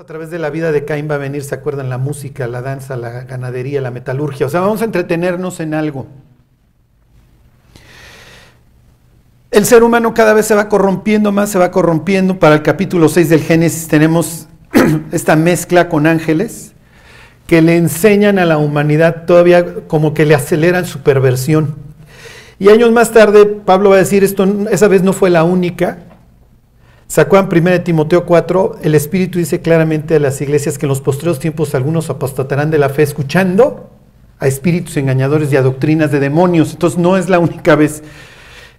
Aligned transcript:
A 0.00 0.04
través 0.04 0.30
de 0.30 0.38
la 0.38 0.50
vida 0.50 0.70
de 0.70 0.84
Caín 0.84 1.10
va 1.10 1.16
a 1.16 1.18
venir, 1.18 1.42
¿se 1.42 1.56
acuerdan? 1.56 1.90
La 1.90 1.98
música, 1.98 2.46
la 2.46 2.62
danza, 2.62 2.96
la 2.96 3.24
ganadería, 3.24 3.80
la 3.80 3.90
metalurgia. 3.90 4.46
O 4.46 4.48
sea, 4.48 4.60
vamos 4.60 4.80
a 4.80 4.84
entretenernos 4.84 5.58
en 5.58 5.74
algo. 5.74 6.06
El 9.50 9.64
ser 9.66 9.82
humano 9.82 10.14
cada 10.14 10.34
vez 10.34 10.46
se 10.46 10.54
va 10.54 10.68
corrompiendo 10.68 11.32
más, 11.32 11.50
se 11.50 11.58
va 11.58 11.72
corrompiendo. 11.72 12.38
Para 12.38 12.54
el 12.54 12.62
capítulo 12.62 13.08
6 13.08 13.28
del 13.28 13.40
Génesis 13.40 13.88
tenemos 13.88 14.46
esta 15.10 15.34
mezcla 15.34 15.88
con 15.88 16.06
ángeles 16.06 16.74
que 17.48 17.60
le 17.60 17.76
enseñan 17.76 18.38
a 18.38 18.44
la 18.44 18.56
humanidad 18.56 19.24
todavía 19.26 19.88
como 19.88 20.14
que 20.14 20.26
le 20.26 20.36
aceleran 20.36 20.86
su 20.86 21.00
perversión. 21.00 21.74
Y 22.60 22.68
años 22.68 22.92
más 22.92 23.10
tarde 23.10 23.46
Pablo 23.46 23.90
va 23.90 23.96
a 23.96 23.98
decir, 23.98 24.22
esto 24.22 24.46
esa 24.70 24.86
vez 24.86 25.02
no 25.02 25.12
fue 25.12 25.28
la 25.28 25.42
única, 25.42 25.98
Sacó 27.08 27.38
en 27.38 27.48
1 27.50 27.80
Timoteo 27.80 28.26
4, 28.26 28.80
el 28.82 28.94
Espíritu 28.94 29.38
dice 29.38 29.62
claramente 29.62 30.16
a 30.16 30.20
las 30.20 30.42
iglesias 30.42 30.76
que 30.76 30.84
en 30.84 30.90
los 30.90 31.00
postreros 31.00 31.38
tiempos 31.38 31.74
algunos 31.74 32.10
apostatarán 32.10 32.70
de 32.70 32.76
la 32.76 32.90
fe 32.90 33.02
escuchando 33.02 33.88
a 34.38 34.46
espíritus 34.46 34.96
engañadores 34.98 35.50
y 35.50 35.56
a 35.56 35.62
doctrinas 35.62 36.12
de 36.12 36.20
demonios. 36.20 36.72
Entonces 36.72 36.98
no 36.98 37.16
es 37.16 37.30
la 37.30 37.38
única 37.38 37.76
vez 37.76 38.02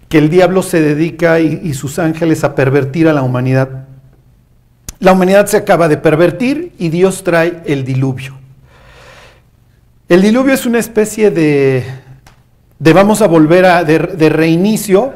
que 0.08 0.18
el 0.18 0.30
diablo 0.30 0.62
se 0.62 0.80
dedica 0.80 1.40
y, 1.40 1.74
sus 1.74 1.98
ángeles 1.98 2.44
a 2.44 2.54
pervertir 2.54 3.08
a 3.08 3.12
la 3.12 3.22
humanidad. 3.22 3.86
La 5.00 5.12
humanidad 5.12 5.46
se 5.46 5.56
acaba 5.56 5.88
de 5.88 5.96
pervertir 5.96 6.72
y 6.78 6.88
Dios 6.88 7.24
trae 7.24 7.62
el 7.66 7.84
diluvio. 7.84 8.38
El 10.08 10.22
diluvio 10.22 10.54
es 10.54 10.66
una 10.66 10.78
especie 10.78 11.32
de, 11.32 11.84
de 12.78 12.92
vamos 12.92 13.22
a 13.22 13.26
volver 13.26 13.64
a, 13.64 13.82
de, 13.82 13.98
de 13.98 14.28
reinicio. 14.28 15.14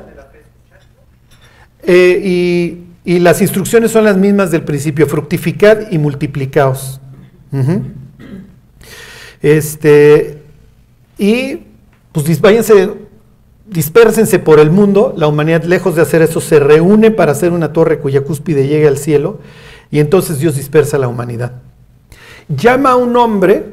Eh, 1.87 2.21
y 2.25 2.85
y 3.05 3.19
las 3.19 3.43
instrucciones 3.43 3.91
son 3.91 4.05
las 4.05 4.17
mismas 4.17 4.51
del 4.51 4.63
principio, 4.63 5.07
fructificad 5.07 5.91
y 5.91 5.99
multiplicaos. 5.99 7.01
Este, 9.43 10.43
y 11.19 11.61
pues 12.13 12.41
váyanse, 12.41 12.91
dispersense 13.67 14.39
por 14.39 14.59
el 14.59 14.71
mundo, 14.71 15.15
la 15.17 15.27
humanidad 15.27 15.65
lejos 15.65 15.97
de 15.97 16.03
hacer 16.03 16.23
eso 16.23 16.41
se 16.41 16.59
reúne 16.59 17.11
para 17.11 17.33
hacer 17.33 17.53
una 17.53 17.73
torre 17.73 17.99
cuya 17.99 18.23
cúspide 18.23 18.67
llegue 18.67 18.89
al 18.89 18.99
cielo 18.99 19.41
y 19.91 20.01
entonces 20.01 20.39
Dios 20.39 20.57
dispersa 20.57 20.97
a 20.97 21.01
la 21.01 21.09
humanidad. 21.09 21.53
Llama 22.49 22.93
a 22.93 22.97
un 22.97 23.17
hombre, 23.17 23.67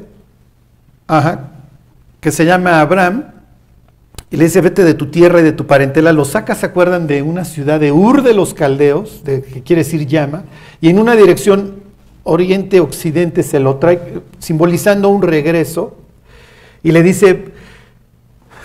que 2.20 2.32
se 2.32 2.46
llama 2.46 2.80
Abraham, 2.80 3.26
y 4.32 4.38
le 4.38 4.46
dice, 4.46 4.62
vete 4.62 4.86
de 4.86 4.94
tu 4.94 5.08
tierra 5.08 5.42
y 5.42 5.44
de 5.44 5.52
tu 5.52 5.68
parentela. 5.68 6.14
Lo 6.14 6.24
saca, 6.24 6.56
¿se 6.56 6.66
acuerdan? 6.66 7.06
De 7.06 7.22
una 7.22 7.44
ciudad 7.44 7.82
de 7.82 7.92
Ur 7.92 8.24
de 8.24 8.34
los 8.34 8.54
Caldeos, 8.54 9.26
de, 9.26 9.42
que 9.42 9.62
quiere 9.62 9.84
decir 9.84 10.08
llama, 10.08 10.46
y 10.80 10.88
en 10.88 11.00
una 11.00 11.18
dirección 11.18 11.82
oriente-occidente 12.24 13.44
se 13.44 13.60
lo 13.60 13.76
trae, 13.76 14.22
simbolizando 14.40 15.10
un 15.10 15.22
regreso. 15.22 15.98
Y 16.82 16.94
le 16.94 17.04
dice, 17.04 17.44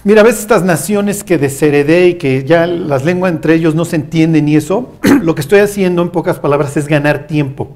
mira, 0.04 0.22
ves 0.22 0.38
estas 0.38 0.62
naciones 0.62 1.24
que 1.24 1.36
desheredé 1.36 2.10
y 2.10 2.14
que 2.14 2.44
ya 2.44 2.68
las 2.68 3.04
lenguas 3.04 3.32
entre 3.32 3.54
ellos 3.54 3.74
no 3.74 3.84
se 3.84 3.96
entienden 3.96 4.48
y 4.48 4.54
eso, 4.54 4.92
lo 5.20 5.34
que 5.34 5.40
estoy 5.40 5.58
haciendo 5.58 6.00
en 6.00 6.10
pocas 6.10 6.38
palabras 6.38 6.76
es 6.76 6.86
ganar 6.86 7.26
tiempo. 7.26 7.72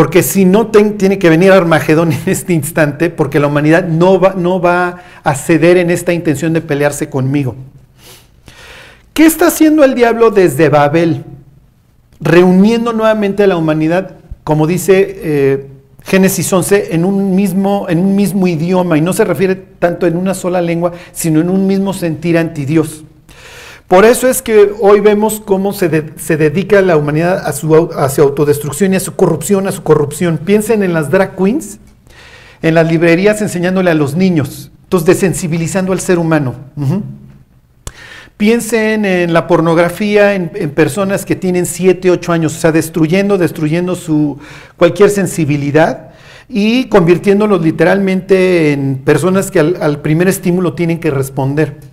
Porque 0.00 0.22
si 0.22 0.46
no 0.46 0.68
tiene 0.68 1.18
que 1.18 1.28
venir 1.28 1.52
Armagedón 1.52 2.10
en 2.12 2.22
este 2.24 2.54
instante, 2.54 3.10
porque 3.10 3.38
la 3.38 3.48
humanidad 3.48 3.86
no 3.86 4.18
va, 4.18 4.32
no 4.32 4.58
va 4.58 4.96
a 5.22 5.34
ceder 5.34 5.76
en 5.76 5.90
esta 5.90 6.14
intención 6.14 6.54
de 6.54 6.62
pelearse 6.62 7.10
conmigo. 7.10 7.54
¿Qué 9.12 9.26
está 9.26 9.48
haciendo 9.48 9.84
el 9.84 9.94
diablo 9.94 10.30
desde 10.30 10.70
Babel? 10.70 11.26
Reuniendo 12.18 12.94
nuevamente 12.94 13.42
a 13.42 13.46
la 13.46 13.58
humanidad, 13.58 14.12
como 14.42 14.66
dice 14.66 15.18
eh, 15.22 15.66
Génesis 16.02 16.50
11, 16.50 16.94
en 16.94 17.04
un, 17.04 17.34
mismo, 17.34 17.84
en 17.90 17.98
un 17.98 18.16
mismo 18.16 18.46
idioma, 18.46 18.96
y 18.96 19.02
no 19.02 19.12
se 19.12 19.26
refiere 19.26 19.54
tanto 19.54 20.06
en 20.06 20.16
una 20.16 20.32
sola 20.32 20.62
lengua, 20.62 20.92
sino 21.12 21.42
en 21.42 21.50
un 21.50 21.66
mismo 21.66 21.92
sentir 21.92 22.38
anti 22.38 22.64
Dios. 22.64 23.04
Por 23.90 24.04
eso 24.04 24.28
es 24.28 24.40
que 24.40 24.70
hoy 24.78 25.00
vemos 25.00 25.42
cómo 25.44 25.72
se, 25.72 25.88
dedica 25.88 26.80
la 26.80 26.96
humanidad 26.96 27.44
a 27.44 27.50
su, 27.52 27.74
autodestrucción 27.74 28.92
y 28.92 28.96
a 28.96 29.00
su 29.00 29.16
corrupción, 29.16 29.66
a 29.66 29.72
su 29.72 29.82
corrupción. 29.82 30.38
Piensen 30.38 30.84
en 30.84 30.92
las 30.92 31.10
drag 31.10 31.34
queens, 31.34 31.80
en 32.62 32.74
las 32.74 32.88
librerías 32.88 33.42
enseñándole 33.42 33.90
a 33.90 33.94
los 33.94 34.14
niños, 34.14 34.70
entonces 34.84 35.08
desensibilizando 35.08 35.92
al 35.92 35.98
ser 35.98 36.20
humano. 36.20 36.54
Piensen 38.36 39.04
en 39.04 39.32
la 39.32 39.48
pornografía, 39.48 40.36
en, 40.36 40.50
personas 40.70 41.26
que 41.26 41.34
tienen 41.34 41.66
7, 41.66 42.12
8 42.12 42.32
años, 42.32 42.56
o 42.56 42.60
sea, 42.60 42.70
destruyendo, 42.70 43.38
destruyendo 43.38 43.96
su 43.96 44.38
cualquier 44.76 45.10
sensibilidad 45.10 46.10
y 46.48 46.84
convirtiéndolos 46.84 47.60
literalmente 47.60 48.70
en 48.70 48.98
personas 48.98 49.50
que 49.50 49.58
al 49.58 49.98
primer 49.98 50.28
estímulo 50.28 50.74
tienen 50.74 51.00
que 51.00 51.10
responder. 51.10 51.90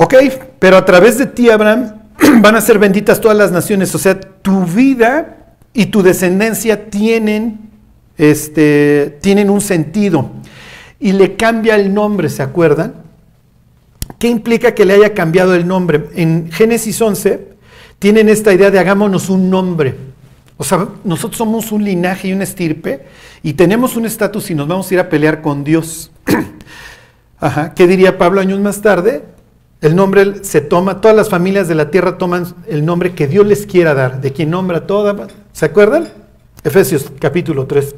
Ok, 0.00 0.14
pero 0.60 0.76
a 0.76 0.84
través 0.84 1.18
de 1.18 1.26
ti, 1.26 1.50
Abraham, 1.50 1.92
van 2.40 2.54
a 2.54 2.60
ser 2.60 2.78
benditas 2.78 3.20
todas 3.20 3.36
las 3.36 3.50
naciones. 3.50 3.92
O 3.96 3.98
sea, 3.98 4.18
tu 4.20 4.64
vida 4.64 5.56
y 5.72 5.86
tu 5.86 6.02
descendencia 6.02 6.88
tienen, 6.88 7.68
este, 8.16 9.18
tienen 9.20 9.50
un 9.50 9.60
sentido. 9.60 10.30
Y 11.00 11.12
le 11.12 11.34
cambia 11.34 11.74
el 11.74 11.92
nombre, 11.92 12.28
¿se 12.28 12.44
acuerdan? 12.44 12.94
¿Qué 14.20 14.28
implica 14.28 14.72
que 14.72 14.84
le 14.84 14.94
haya 14.94 15.14
cambiado 15.14 15.52
el 15.56 15.66
nombre? 15.66 16.08
En 16.14 16.52
Génesis 16.52 17.02
11 17.02 17.48
tienen 17.98 18.28
esta 18.28 18.52
idea 18.52 18.70
de 18.70 18.78
hagámonos 18.78 19.28
un 19.28 19.50
nombre. 19.50 19.96
O 20.58 20.62
sea, 20.62 20.86
nosotros 21.02 21.38
somos 21.38 21.72
un 21.72 21.82
linaje 21.82 22.28
y 22.28 22.32
una 22.32 22.44
estirpe 22.44 23.04
y 23.42 23.54
tenemos 23.54 23.96
un 23.96 24.06
estatus 24.06 24.48
y 24.52 24.54
nos 24.54 24.68
vamos 24.68 24.88
a 24.88 24.94
ir 24.94 25.00
a 25.00 25.08
pelear 25.08 25.42
con 25.42 25.64
Dios. 25.64 26.12
Ajá. 27.40 27.74
¿Qué 27.74 27.88
diría 27.88 28.16
Pablo 28.16 28.40
años 28.40 28.60
más 28.60 28.80
tarde? 28.80 29.37
El 29.80 29.94
nombre 29.94 30.42
se 30.42 30.60
toma, 30.60 31.00
todas 31.00 31.16
las 31.16 31.28
familias 31.28 31.68
de 31.68 31.76
la 31.76 31.90
tierra 31.90 32.18
toman 32.18 32.46
el 32.66 32.84
nombre 32.84 33.14
que 33.14 33.28
Dios 33.28 33.46
les 33.46 33.64
quiera 33.64 33.94
dar, 33.94 34.20
de 34.20 34.32
quien 34.32 34.50
nombra 34.50 34.86
toda. 34.86 35.28
¿Se 35.52 35.66
acuerdan? 35.66 36.08
Efesios 36.64 37.12
capítulo 37.20 37.66
3. 37.66 37.94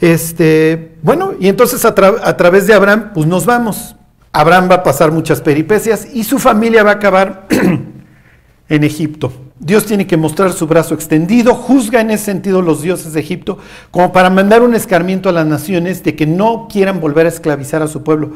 Este, 0.00 0.96
bueno, 1.02 1.32
y 1.38 1.48
entonces 1.48 1.84
a, 1.84 1.88
a, 1.88 2.36
través 2.36 2.66
de 2.68 2.74
Abraham, 2.74 3.10
pues 3.12 3.26
nos 3.26 3.44
vamos. 3.44 3.96
Abraham 4.32 4.68
va 4.70 4.76
a 4.76 4.82
pasar 4.84 5.10
muchas 5.10 5.40
peripecias 5.40 6.08
y 6.12 6.24
su 6.24 6.38
familia 6.38 6.84
va 6.84 6.92
a 6.92 6.94
acabar 6.94 7.46
en 8.68 8.84
Egipto. 8.84 9.32
Dios 9.58 9.84
tiene 9.84 10.06
que 10.06 10.16
mostrar 10.16 10.52
su 10.52 10.66
brazo 10.66 10.94
extendido, 10.94 11.54
juzga 11.54 12.00
en 12.00 12.10
ese 12.10 12.26
sentido 12.26 12.62
los 12.62 12.82
dioses 12.82 13.12
de 13.12 13.20
Egipto, 13.20 13.58
como 13.90 14.12
para 14.12 14.30
mandar 14.30 14.62
un 14.62 14.74
escarmiento 14.74 15.28
a 15.28 15.32
las 15.32 15.46
naciones 15.46 16.02
de 16.02 16.16
que 16.16 16.26
no 16.26 16.68
quieran 16.70 17.00
volver 17.00 17.26
a 17.26 17.28
esclavizar 17.28 17.82
a 17.82 17.88
su 17.88 18.02
pueblo. 18.02 18.32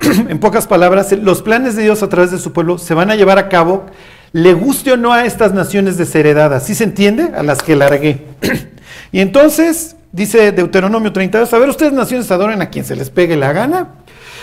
en 0.28 0.38
pocas 0.38 0.66
palabras, 0.66 1.12
los 1.12 1.42
planes 1.42 1.76
de 1.76 1.82
Dios 1.82 2.02
a 2.02 2.08
través 2.08 2.30
de 2.30 2.38
su 2.38 2.52
pueblo 2.52 2.78
se 2.78 2.94
van 2.94 3.10
a 3.10 3.16
llevar 3.16 3.38
a 3.38 3.48
cabo, 3.48 3.86
le 4.32 4.52
guste 4.54 4.92
o 4.92 4.96
no 4.96 5.12
a 5.12 5.24
estas 5.24 5.52
naciones 5.52 5.96
desheredadas. 5.96 6.66
¿Sí 6.66 6.74
se 6.74 6.84
entiende? 6.84 7.32
A 7.36 7.42
las 7.42 7.62
que 7.62 7.76
largué. 7.76 8.26
y 9.12 9.20
entonces, 9.20 9.96
dice 10.12 10.52
Deuteronomio 10.52 11.12
32, 11.12 11.52
a 11.52 11.58
ver, 11.58 11.68
ustedes 11.68 11.92
naciones 11.92 12.30
adoren 12.30 12.62
a 12.62 12.70
quien 12.70 12.84
se 12.84 12.96
les 12.96 13.10
pegue 13.10 13.36
la 13.36 13.52
gana. 13.52 13.94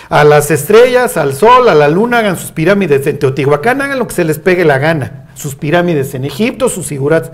A 0.08 0.22
las 0.22 0.50
estrellas, 0.52 1.16
al 1.16 1.34
sol, 1.34 1.68
a 1.68 1.74
la 1.74 1.88
luna, 1.88 2.18
hagan 2.18 2.36
sus 2.36 2.52
pirámides 2.52 3.06
en 3.06 3.18
Teotihuacán, 3.18 3.82
hagan 3.82 3.98
lo 3.98 4.06
que 4.06 4.14
se 4.14 4.24
les 4.24 4.38
pegue 4.38 4.64
la 4.64 4.78
gana. 4.78 5.26
Sus 5.34 5.56
pirámides 5.56 6.14
en 6.14 6.24
Egipto, 6.24 6.68
sus 6.68 6.86
figurats. 6.86 7.30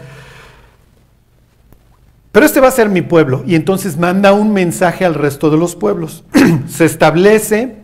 Pero 2.31 2.47
este 2.47 2.61
va 2.61 2.69
a 2.69 2.73
ser 2.73 2.89
mi 2.89 3.03
pueblo. 3.03 3.43
Y 3.47 3.57
entonces 3.57 3.99
manda 3.99 4.33
un 4.33 4.55
mensaje 4.55 5.05
al 5.05 5.15
resto 5.15 5.51
de 5.51 5.59
los 5.59 5.77
pueblos. 5.77 6.25
se 6.69 6.87
establece 6.87 7.82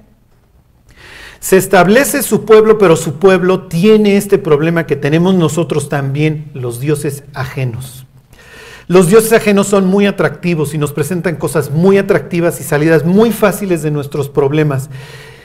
se 1.40 1.56
establece 1.56 2.22
su 2.22 2.44
pueblo, 2.44 2.78
pero 2.78 2.96
su 2.96 3.14
pueblo 3.14 3.62
tiene 3.68 4.16
este 4.16 4.38
problema 4.38 4.86
que 4.86 4.96
tenemos 4.96 5.34
nosotros 5.34 5.88
también, 5.88 6.50
los 6.54 6.80
dioses 6.80 7.24
ajenos. 7.34 8.06
Los 8.88 9.08
dioses 9.08 9.32
ajenos 9.32 9.66
son 9.66 9.86
muy 9.86 10.06
atractivos 10.06 10.72
y 10.74 10.78
nos 10.78 10.92
presentan 10.92 11.36
cosas 11.36 11.70
muy 11.70 11.98
atractivas 11.98 12.60
y 12.60 12.64
salidas 12.64 13.04
muy 13.04 13.30
fáciles 13.32 13.82
de 13.82 13.90
nuestros 13.90 14.28
problemas. 14.30 14.88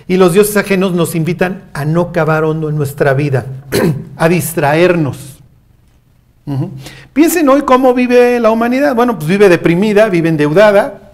Y 0.08 0.18
los 0.18 0.34
dioses 0.34 0.58
ajenos 0.58 0.94
nos 0.94 1.14
invitan 1.14 1.64
a 1.74 1.86
no 1.86 2.12
cavar 2.12 2.44
hondo 2.46 2.70
en 2.70 2.76
nuestra 2.76 3.14
vida, 3.14 3.46
a 4.18 4.30
distraernos. 4.30 5.34
Piensen 7.14 7.48
hoy 7.48 7.62
cómo 7.62 7.94
vive 7.94 8.40
la 8.40 8.52
humanidad. 8.52 8.96
Bueno, 8.96 9.18
pues 9.18 9.28
vive 9.30 9.48
deprimida, 9.48 10.10
vive 10.10 10.30
endeudada. 10.30 11.14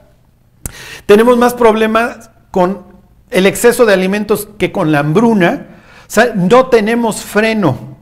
Tenemos 1.05 1.37
más 1.37 1.53
problemas 1.53 2.31
con 2.51 2.88
el 3.31 3.45
exceso 3.45 3.85
de 3.85 3.93
alimentos 3.93 4.47
que 4.57 4.71
con 4.71 4.91
la 4.91 4.99
hambruna. 4.99 5.67
O 6.07 6.11
sea, 6.11 6.33
no 6.35 6.67
tenemos 6.67 7.21
freno. 7.23 7.97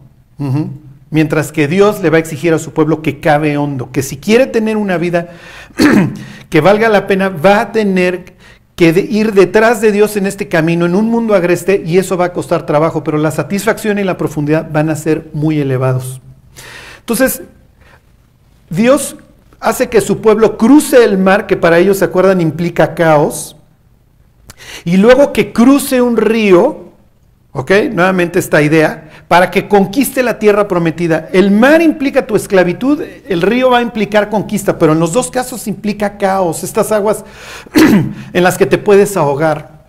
Mientras 1.10 1.52
que 1.52 1.68
Dios 1.68 2.02
le 2.02 2.10
va 2.10 2.18
a 2.18 2.20
exigir 2.20 2.54
a 2.54 2.60
su 2.60 2.72
pueblo 2.74 3.02
que 3.02 3.20
cabe 3.20 3.58
hondo, 3.58 3.92
que 3.92 4.04
si 4.04 4.18
quiere 4.18 4.46
tener 4.46 4.78
una 4.78 4.98
vida 4.98 5.30
que 6.50 6.62
valga 6.62 6.90
la 6.90 7.08
pena, 7.08 7.30
va 7.30 7.62
a 7.62 7.72
tener 7.72 8.36
que 8.78 8.90
ir 9.10 9.34
detrás 9.34 9.82
de 9.82 9.92
Dios 9.92 10.16
en 10.18 10.28
este 10.28 10.48
camino, 10.48 10.86
en 10.86 10.94
un 10.94 11.10
mundo 11.10 11.34
agreste, 11.34 11.82
y 11.84 11.98
eso 11.98 12.16
va 12.16 12.26
a 12.26 12.34
costar 12.34 12.68
trabajo, 12.68 13.04
pero 13.04 13.18
la 13.18 13.32
satisfacción 13.32 13.98
y 13.98 14.04
la 14.04 14.18
profundidad 14.18 14.70
van 14.72 14.92
a 14.92 14.96
ser 14.96 15.30
muy 15.34 15.60
elevados. 15.60 16.22
Entonces, 17.00 17.42
Dios 18.70 19.16
hace 19.60 19.90
que 19.90 20.00
su 20.00 20.22
pueblo 20.22 20.58
cruce 20.58 21.04
el 21.04 21.18
mar, 21.18 21.48
que 21.48 21.58
para 21.58 21.80
ellos, 21.80 21.98
¿se 21.98 22.06
acuerdan?, 22.06 22.40
implica 22.40 22.94
caos. 22.94 23.57
Y 24.86 24.98
luego 24.98 25.34
que 25.34 25.54
cruce 25.54 26.02
un 26.02 26.18
río, 26.18 26.88
¿ok? 27.52 27.72
Nuevamente 27.92 28.40
esta 28.40 28.62
idea, 28.62 29.10
para 29.28 29.52
que 29.52 29.68
conquiste 29.68 30.24
la 30.24 30.40
tierra 30.40 30.68
prometida. 30.68 31.30
El 31.34 31.52
mar 31.52 31.82
implica 31.82 32.26
tu 32.26 32.36
esclavitud, 32.36 33.02
el 33.28 33.42
río 33.42 33.70
va 33.70 33.80
a 33.80 33.82
implicar 33.82 34.30
conquista, 34.30 34.78
pero 34.78 34.94
en 34.94 35.00
los 35.00 35.14
dos 35.14 35.30
casos 35.32 35.68
implica 35.68 36.18
caos, 36.18 36.64
estas 36.64 36.92
aguas 36.92 37.26
en 38.34 38.44
las 38.44 38.58
que 38.58 38.66
te 38.66 38.78
puedes 38.78 39.18
ahogar. 39.18 39.86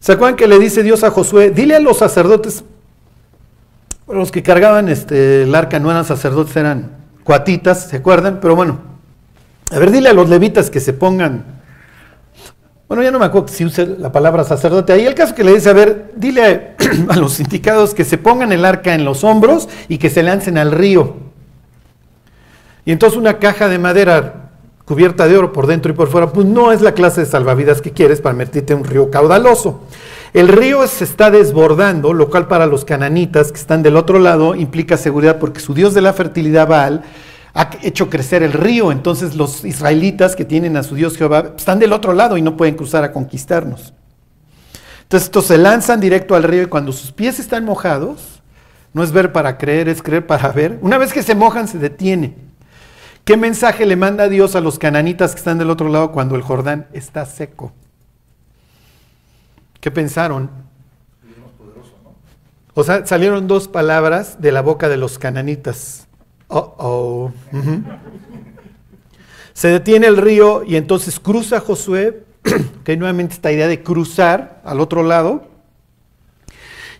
¿Se 0.00 0.12
acuerdan 0.12 0.36
que 0.36 0.46
le 0.46 0.58
dice 0.58 0.82
Dios 0.82 1.04
a 1.04 1.10
Josué? 1.10 1.50
Dile 1.50 1.76
a 1.76 1.80
los 1.80 1.98
sacerdotes, 1.98 2.64
los 4.06 4.30
que 4.30 4.42
cargaban 4.42 4.88
este, 4.88 5.42
el 5.42 5.54
arca 5.54 5.78
no 5.78 5.90
eran 5.90 6.04
sacerdotes, 6.04 6.56
eran 6.56 6.92
cuatitas, 7.24 7.88
¿se 7.88 7.96
acuerdan? 7.96 8.40
Pero 8.40 8.56
bueno, 8.56 8.78
a 9.70 9.78
ver, 9.78 9.90
dile 9.90 10.08
a 10.08 10.14
los 10.14 10.28
levitas 10.28 10.70
que 10.70 10.80
se 10.80 10.92
pongan, 10.92 11.57
bueno, 12.88 13.02
ya 13.02 13.10
no 13.10 13.18
me 13.18 13.26
acuerdo 13.26 13.48
si 13.48 13.66
usa 13.66 13.84
la 13.84 14.10
palabra 14.10 14.44
sacerdote 14.44 14.94
ahí, 14.94 15.04
el 15.04 15.14
caso 15.14 15.34
que 15.34 15.44
le 15.44 15.54
dice, 15.54 15.68
a 15.68 15.74
ver, 15.74 16.12
dile 16.16 16.74
a, 17.08 17.16
los 17.16 17.34
sindicados 17.34 17.92
que 17.92 18.04
se 18.04 18.16
pongan 18.16 18.50
el 18.50 18.64
arca 18.64 18.94
en 18.94 19.04
los 19.04 19.24
hombros 19.24 19.68
y 19.88 19.98
que 19.98 20.08
se 20.08 20.22
lancen 20.22 20.56
al 20.56 20.72
río. 20.72 21.16
Y 22.86 22.92
entonces 22.92 23.18
una 23.18 23.38
caja 23.38 23.68
de 23.68 23.78
madera 23.78 24.50
cubierta 24.86 25.28
de 25.28 25.36
oro 25.36 25.52
por 25.52 25.66
dentro 25.66 25.92
y 25.92 25.94
por 25.94 26.08
fuera, 26.08 26.32
pues 26.32 26.46
no 26.46 26.72
es 26.72 26.80
la 26.80 26.92
clase 26.92 27.20
de 27.20 27.26
salvavidas 27.26 27.82
que 27.82 27.92
quieres 27.92 28.22
para 28.22 28.34
meterte 28.34 28.72
en 28.72 28.78
un 28.78 28.84
río 28.86 29.10
caudaloso. 29.10 29.82
El 30.32 30.48
río 30.48 30.86
se 30.86 31.04
está 31.04 31.30
desbordando, 31.30 32.14
lo 32.14 32.30
cual 32.30 32.48
para 32.48 32.64
los 32.64 32.86
cananitas 32.86 33.52
que 33.52 33.60
están 33.60 33.82
del 33.82 33.96
otro 33.96 34.18
lado 34.18 34.54
implica 34.54 34.96
seguridad 34.96 35.38
porque 35.38 35.60
su 35.60 35.74
dios 35.74 35.92
de 35.92 36.00
la 36.00 36.14
fertilidad 36.14 36.66
Baal 36.66 37.02
ha 37.54 37.70
hecho 37.82 38.10
crecer 38.10 38.42
el 38.42 38.52
río, 38.52 38.92
entonces 38.92 39.34
los 39.34 39.64
israelitas 39.64 40.36
que 40.36 40.44
tienen 40.44 40.76
a 40.76 40.82
su 40.82 40.94
dios 40.94 41.16
Jehová 41.16 41.54
están 41.56 41.78
del 41.78 41.92
otro 41.92 42.12
lado 42.12 42.36
y 42.36 42.42
no 42.42 42.56
pueden 42.56 42.74
cruzar 42.74 43.04
a 43.04 43.12
conquistarnos. 43.12 43.94
Entonces 45.02 45.26
estos 45.26 45.46
se 45.46 45.58
lanzan 45.58 46.00
directo 46.00 46.34
al 46.34 46.42
río 46.42 46.62
y 46.62 46.66
cuando 46.66 46.92
sus 46.92 47.12
pies 47.12 47.38
están 47.38 47.64
mojados, 47.64 48.42
no 48.92 49.02
es 49.02 49.12
ver 49.12 49.32
para 49.32 49.56
creer, 49.58 49.88
es 49.88 50.02
creer 50.02 50.26
para 50.26 50.48
ver. 50.52 50.78
Una 50.82 50.98
vez 50.98 51.12
que 51.12 51.22
se 51.22 51.34
mojan, 51.34 51.68
se 51.68 51.78
detiene. 51.78 52.34
¿Qué 53.24 53.36
mensaje 53.36 53.84
le 53.84 53.96
manda 53.96 54.28
Dios 54.28 54.56
a 54.56 54.60
los 54.60 54.78
cananitas 54.78 55.32
que 55.32 55.38
están 55.38 55.58
del 55.58 55.70
otro 55.70 55.88
lado 55.88 56.12
cuando 56.12 56.34
el 56.34 56.42
Jordán 56.42 56.86
está 56.92 57.26
seco? 57.26 57.72
¿Qué 59.80 59.90
pensaron? 59.90 60.50
O 62.74 62.84
sea, 62.84 63.04
salieron 63.06 63.46
dos 63.46 63.68
palabras 63.68 64.40
de 64.40 64.52
la 64.52 64.62
boca 64.62 64.88
de 64.88 64.96
los 64.96 65.18
cananitas. 65.18 66.07
Oh, 66.48 66.74
oh. 66.78 67.32
Se 69.52 69.68
detiene 69.68 70.06
el 70.06 70.16
río 70.16 70.62
y 70.64 70.76
entonces 70.76 71.20
cruza 71.20 71.60
Josué, 71.60 72.24
que 72.84 72.96
nuevamente 72.96 73.34
esta 73.34 73.52
idea 73.52 73.68
de 73.68 73.82
cruzar 73.82 74.62
al 74.64 74.80
otro 74.80 75.02
lado. 75.02 75.46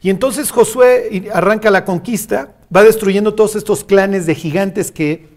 Y 0.02 0.10
entonces 0.10 0.50
Josué 0.50 1.30
arranca 1.32 1.70
la 1.70 1.84
conquista, 1.84 2.54
va 2.74 2.82
destruyendo 2.82 3.34
todos 3.34 3.56
estos 3.56 3.84
clanes 3.84 4.26
de 4.26 4.34
gigantes 4.34 4.90
que, 4.90 5.28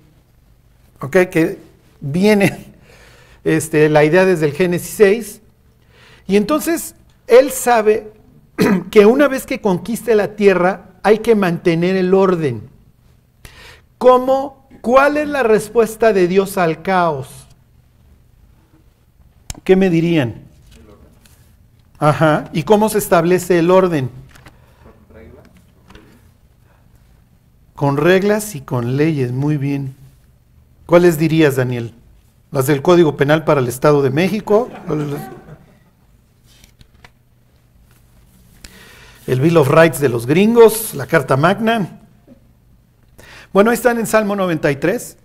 okay, 1.00 1.28
que 1.28 1.58
viene 2.00 2.74
este, 3.44 3.88
la 3.88 4.04
idea 4.04 4.26
desde 4.26 4.48
el 4.48 4.54
Génesis 4.54 4.94
6. 4.96 5.42
Y 6.28 6.36
entonces 6.36 6.96
él 7.28 7.52
sabe 7.52 8.12
que 8.92 9.06
una 9.06 9.28
vez 9.28 9.46
que 9.46 9.62
conquiste 9.62 10.16
la 10.16 10.36
tierra 10.36 10.90
hay 11.04 11.20
que 11.20 11.36
mantener 11.36 11.96
el 11.96 12.14
orden. 12.14 12.71
¿Cómo? 14.02 14.68
¿Cuál 14.82 15.18
es 15.18 15.28
la 15.28 15.44
respuesta 15.44 16.12
de 16.12 16.28
Dios 16.28 16.58
al 16.58 16.82
caos? 16.82 17.28
¿Qué 19.64 19.76
me 19.76 19.92
dirían? 19.92 20.42
Ajá. 22.00 22.50
¿Y 22.52 22.64
cómo 22.64 22.90
se 22.90 22.98
establece 22.98 23.60
el 23.60 23.70
orden? 23.70 24.10
Con 27.76 27.98
reglas 27.98 28.56
y 28.56 28.62
con 28.62 28.98
leyes, 28.98 29.32
muy 29.32 29.58
bien. 29.58 29.96
¿Cuáles 30.88 31.20
dirías, 31.20 31.58
Daniel? 31.58 31.94
¿Las 32.50 32.66
del 32.66 32.82
Código 32.82 33.16
Penal 33.16 33.44
para 33.44 33.62
el 33.62 33.68
Estado 33.68 34.02
de 34.02 34.10
México? 34.10 34.72
el 39.28 39.42
Bill 39.42 39.58
of 39.58 39.70
Rights 39.70 40.00
de 40.00 40.10
los 40.10 40.26
gringos, 40.26 40.96
la 40.96 41.06
Carta 41.06 41.38
Magna. 41.38 42.01
Bueno, 43.54 43.72
están 43.74 44.00
en 44.00 44.08
Salmo 44.08 44.36
93. 44.36 45.18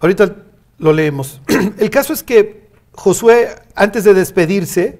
Ahorita 0.00 0.36
lo 0.78 0.92
leemos. 0.92 1.40
El 1.78 1.88
caso 1.88 2.12
es 2.12 2.22
que 2.22 2.68
Josué, 2.92 3.48
antes 3.74 4.04
de 4.04 4.12
despedirse, 4.12 4.98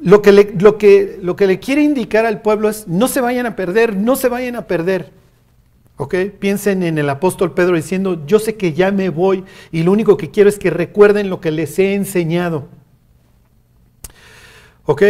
lo 0.00 0.22
que, 0.22 0.32
le, 0.32 0.54
lo, 0.58 0.78
que, 0.78 1.18
lo 1.22 1.36
que 1.36 1.46
le 1.46 1.60
quiere 1.60 1.82
indicar 1.82 2.24
al 2.24 2.40
pueblo 2.40 2.70
es, 2.70 2.88
no 2.88 3.08
se 3.08 3.20
vayan 3.20 3.44
a 3.44 3.56
perder, 3.56 3.94
no 3.94 4.16
se 4.16 4.28
vayan 4.28 4.56
a 4.56 4.66
perder. 4.66 5.12
¿Ok? 5.96 6.14
Piensen 6.38 6.82
en 6.82 6.96
el 6.98 7.08
apóstol 7.10 7.52
Pedro 7.52 7.76
diciendo, 7.76 8.26
yo 8.26 8.38
sé 8.38 8.56
que 8.56 8.72
ya 8.72 8.90
me 8.90 9.10
voy 9.10 9.44
y 9.70 9.82
lo 9.82 9.92
único 9.92 10.16
que 10.16 10.30
quiero 10.30 10.48
es 10.48 10.58
que 10.58 10.70
recuerden 10.70 11.30
lo 11.30 11.40
que 11.40 11.50
les 11.50 11.78
he 11.78 11.94
enseñado. 11.94 12.68
¿Ok? 14.86 15.02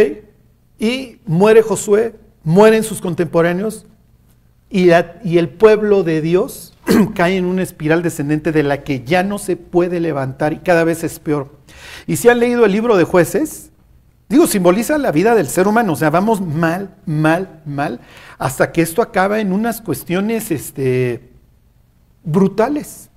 Y 0.77 1.19
muere 1.25 1.61
Josué, 1.61 2.13
mueren 2.45 2.83
sus 2.83 3.01
contemporáneos 3.01 3.85
y, 4.69 4.89
el 4.89 5.49
pueblo 5.49 6.03
de 6.03 6.21
Dios 6.21 6.73
cae 7.15 7.37
en 7.37 7.45
una 7.45 7.63
espiral 7.63 8.01
descendente 8.01 8.51
de 8.51 8.63
la 8.63 8.83
que 8.83 9.03
ya 9.03 9.23
no 9.23 9.37
se 9.37 9.57
puede 9.57 9.99
levantar 9.99 10.53
y 10.53 10.59
cada 10.59 10.83
vez 10.83 11.03
es 11.03 11.19
peor. 11.19 11.51
Y 12.07 12.15
si 12.15 12.29
han 12.29 12.39
leído 12.39 12.65
el 12.65 12.71
libro 12.71 12.95
de 12.97 13.03
jueces, 13.03 13.71
digo, 14.29 14.47
simboliza 14.47 14.97
la 14.97 15.11
vida 15.11 15.35
del 15.35 15.47
ser 15.47 15.67
humano, 15.67 15.93
o 15.93 15.95
sea, 15.95 16.09
vamos 16.09 16.39
mal, 16.41 16.95
mal, 17.05 17.61
mal, 17.65 17.99
hasta 18.37 18.71
que 18.71 18.81
esto 18.81 19.01
acaba 19.01 19.39
en 19.39 19.51
unas 19.51 19.81
cuestiones 19.81 20.51
este, 20.51 21.29
brutales. 22.23 23.09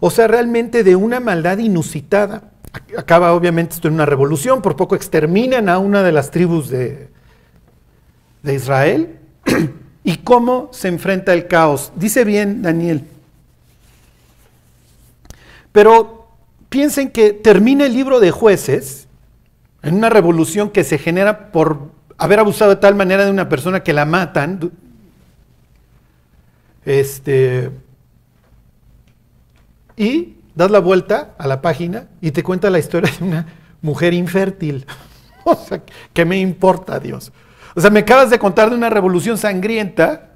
O 0.00 0.10
sea, 0.10 0.28
realmente 0.28 0.84
de 0.84 0.96
una 0.96 1.20
maldad 1.20 1.58
inusitada 1.58 2.52
acaba 2.96 3.32
obviamente 3.32 3.74
esto 3.74 3.88
en 3.88 3.94
una 3.94 4.06
revolución, 4.06 4.62
por 4.62 4.76
poco 4.76 4.94
exterminan 4.94 5.68
a 5.68 5.78
una 5.78 6.02
de 6.02 6.12
las 6.12 6.30
tribus 6.30 6.68
de, 6.68 7.08
de 8.42 8.54
Israel. 8.54 9.18
¿Y 10.04 10.18
cómo 10.18 10.70
se 10.72 10.88
enfrenta 10.88 11.32
el 11.32 11.46
caos? 11.46 11.92
Dice 11.96 12.24
bien 12.24 12.62
Daniel. 12.62 13.04
Pero 15.72 16.28
piensen 16.68 17.10
que 17.10 17.32
termina 17.32 17.86
el 17.86 17.92
libro 17.92 18.20
de 18.20 18.30
jueces 18.30 19.06
en 19.82 19.94
una 19.94 20.08
revolución 20.08 20.70
que 20.70 20.84
se 20.84 20.98
genera 20.98 21.52
por 21.52 21.90
haber 22.16 22.40
abusado 22.40 22.70
de 22.70 22.80
tal 22.80 22.94
manera 22.94 23.24
de 23.24 23.30
una 23.30 23.48
persona 23.48 23.82
que 23.82 23.92
la 23.92 24.04
matan. 24.04 24.72
Este, 26.84 27.70
y 29.96 30.36
das 30.54 30.70
la 30.70 30.78
vuelta 30.78 31.34
a 31.38 31.46
la 31.46 31.60
página 31.60 32.08
y 32.20 32.30
te 32.30 32.42
cuenta 32.42 32.70
la 32.70 32.78
historia 32.78 33.12
de 33.18 33.24
una 33.24 33.46
mujer 33.82 34.14
infértil. 34.14 34.86
O 35.44 35.56
sea, 35.56 35.80
¿qué 36.12 36.26
me 36.26 36.38
importa, 36.38 37.00
Dios? 37.00 37.32
O 37.74 37.80
sea, 37.80 37.90
me 37.90 38.00
acabas 38.00 38.30
de 38.30 38.38
contar 38.38 38.70
de 38.70 38.76
una 38.76 38.90
revolución 38.90 39.38
sangrienta 39.38 40.28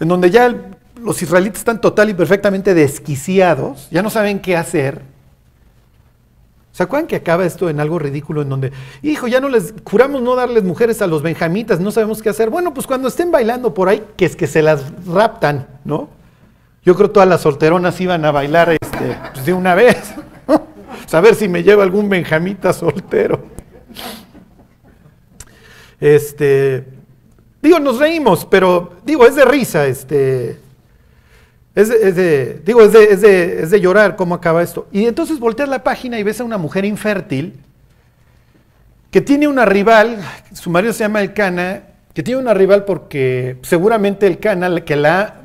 en 0.00 0.08
donde 0.08 0.30
ya 0.30 0.54
los 1.00 1.22
israelitas 1.22 1.60
están 1.60 1.80
total 1.80 2.10
y 2.10 2.14
perfectamente 2.14 2.74
desquiciados, 2.74 3.88
ya 3.90 4.02
no 4.02 4.10
saben 4.10 4.40
qué 4.40 4.56
hacer. 4.56 5.02
¿Se 6.72 6.82
acuerdan 6.82 7.06
que 7.06 7.16
acaba 7.16 7.44
esto 7.44 7.68
en 7.68 7.80
algo 7.80 7.98
ridículo 7.98 8.42
en 8.42 8.48
donde, 8.48 8.72
hijo, 9.02 9.28
ya 9.28 9.40
no 9.40 9.48
les, 9.48 9.74
juramos 9.84 10.22
no 10.22 10.34
darles 10.34 10.64
mujeres 10.64 11.02
a 11.02 11.06
los 11.06 11.22
benjamitas, 11.22 11.80
no 11.80 11.90
sabemos 11.90 12.22
qué 12.22 12.30
hacer? 12.30 12.48
Bueno, 12.48 12.72
pues 12.72 12.86
cuando 12.86 13.08
estén 13.08 13.30
bailando 13.30 13.74
por 13.74 13.88
ahí, 13.88 14.02
que 14.16 14.24
es 14.24 14.34
que 14.34 14.46
se 14.46 14.62
las 14.62 14.84
raptan, 15.06 15.66
¿no? 15.84 16.08
Yo 16.84 16.96
creo 16.96 17.08
que 17.08 17.14
todas 17.14 17.28
las 17.28 17.42
solteronas 17.42 18.00
iban 18.00 18.24
a 18.24 18.30
bailar 18.30 18.70
este, 18.70 19.16
pues, 19.34 19.44
de 19.44 19.52
una 19.52 19.74
vez. 19.74 20.14
Saber 21.06 21.34
si 21.34 21.46
me 21.46 21.62
lleva 21.62 21.82
algún 21.82 22.08
benjamita 22.08 22.72
soltero. 22.72 23.44
Este, 26.02 26.84
digo, 27.62 27.78
nos 27.78 28.00
reímos, 28.00 28.44
pero 28.44 28.94
digo, 29.06 29.24
es 29.24 29.36
de 29.36 29.44
risa, 29.44 29.86
este, 29.86 30.58
es 31.76 31.88
de, 31.88 32.60
digo, 32.64 32.82
es 32.82 32.92
de, 32.92 33.60
es, 33.62 33.70
de, 33.70 33.80
llorar 33.80 34.16
cómo 34.16 34.34
acaba 34.34 34.64
esto. 34.64 34.88
Y 34.90 35.06
entonces 35.06 35.38
volteas 35.38 35.68
la 35.68 35.84
página 35.84 36.18
y 36.18 36.24
ves 36.24 36.40
a 36.40 36.44
una 36.44 36.58
mujer 36.58 36.84
infértil 36.84 37.54
que 39.12 39.20
tiene 39.20 39.46
una 39.46 39.64
rival, 39.64 40.18
su 40.52 40.70
marido 40.70 40.92
se 40.92 41.04
llama 41.04 41.20
El 41.20 41.34
Cana, 41.34 41.84
que 42.12 42.24
tiene 42.24 42.40
una 42.40 42.52
rival 42.52 42.84
porque 42.84 43.58
seguramente 43.62 44.26
El 44.26 44.40
Cana, 44.40 44.84
que 44.84 44.96
la 44.96 45.36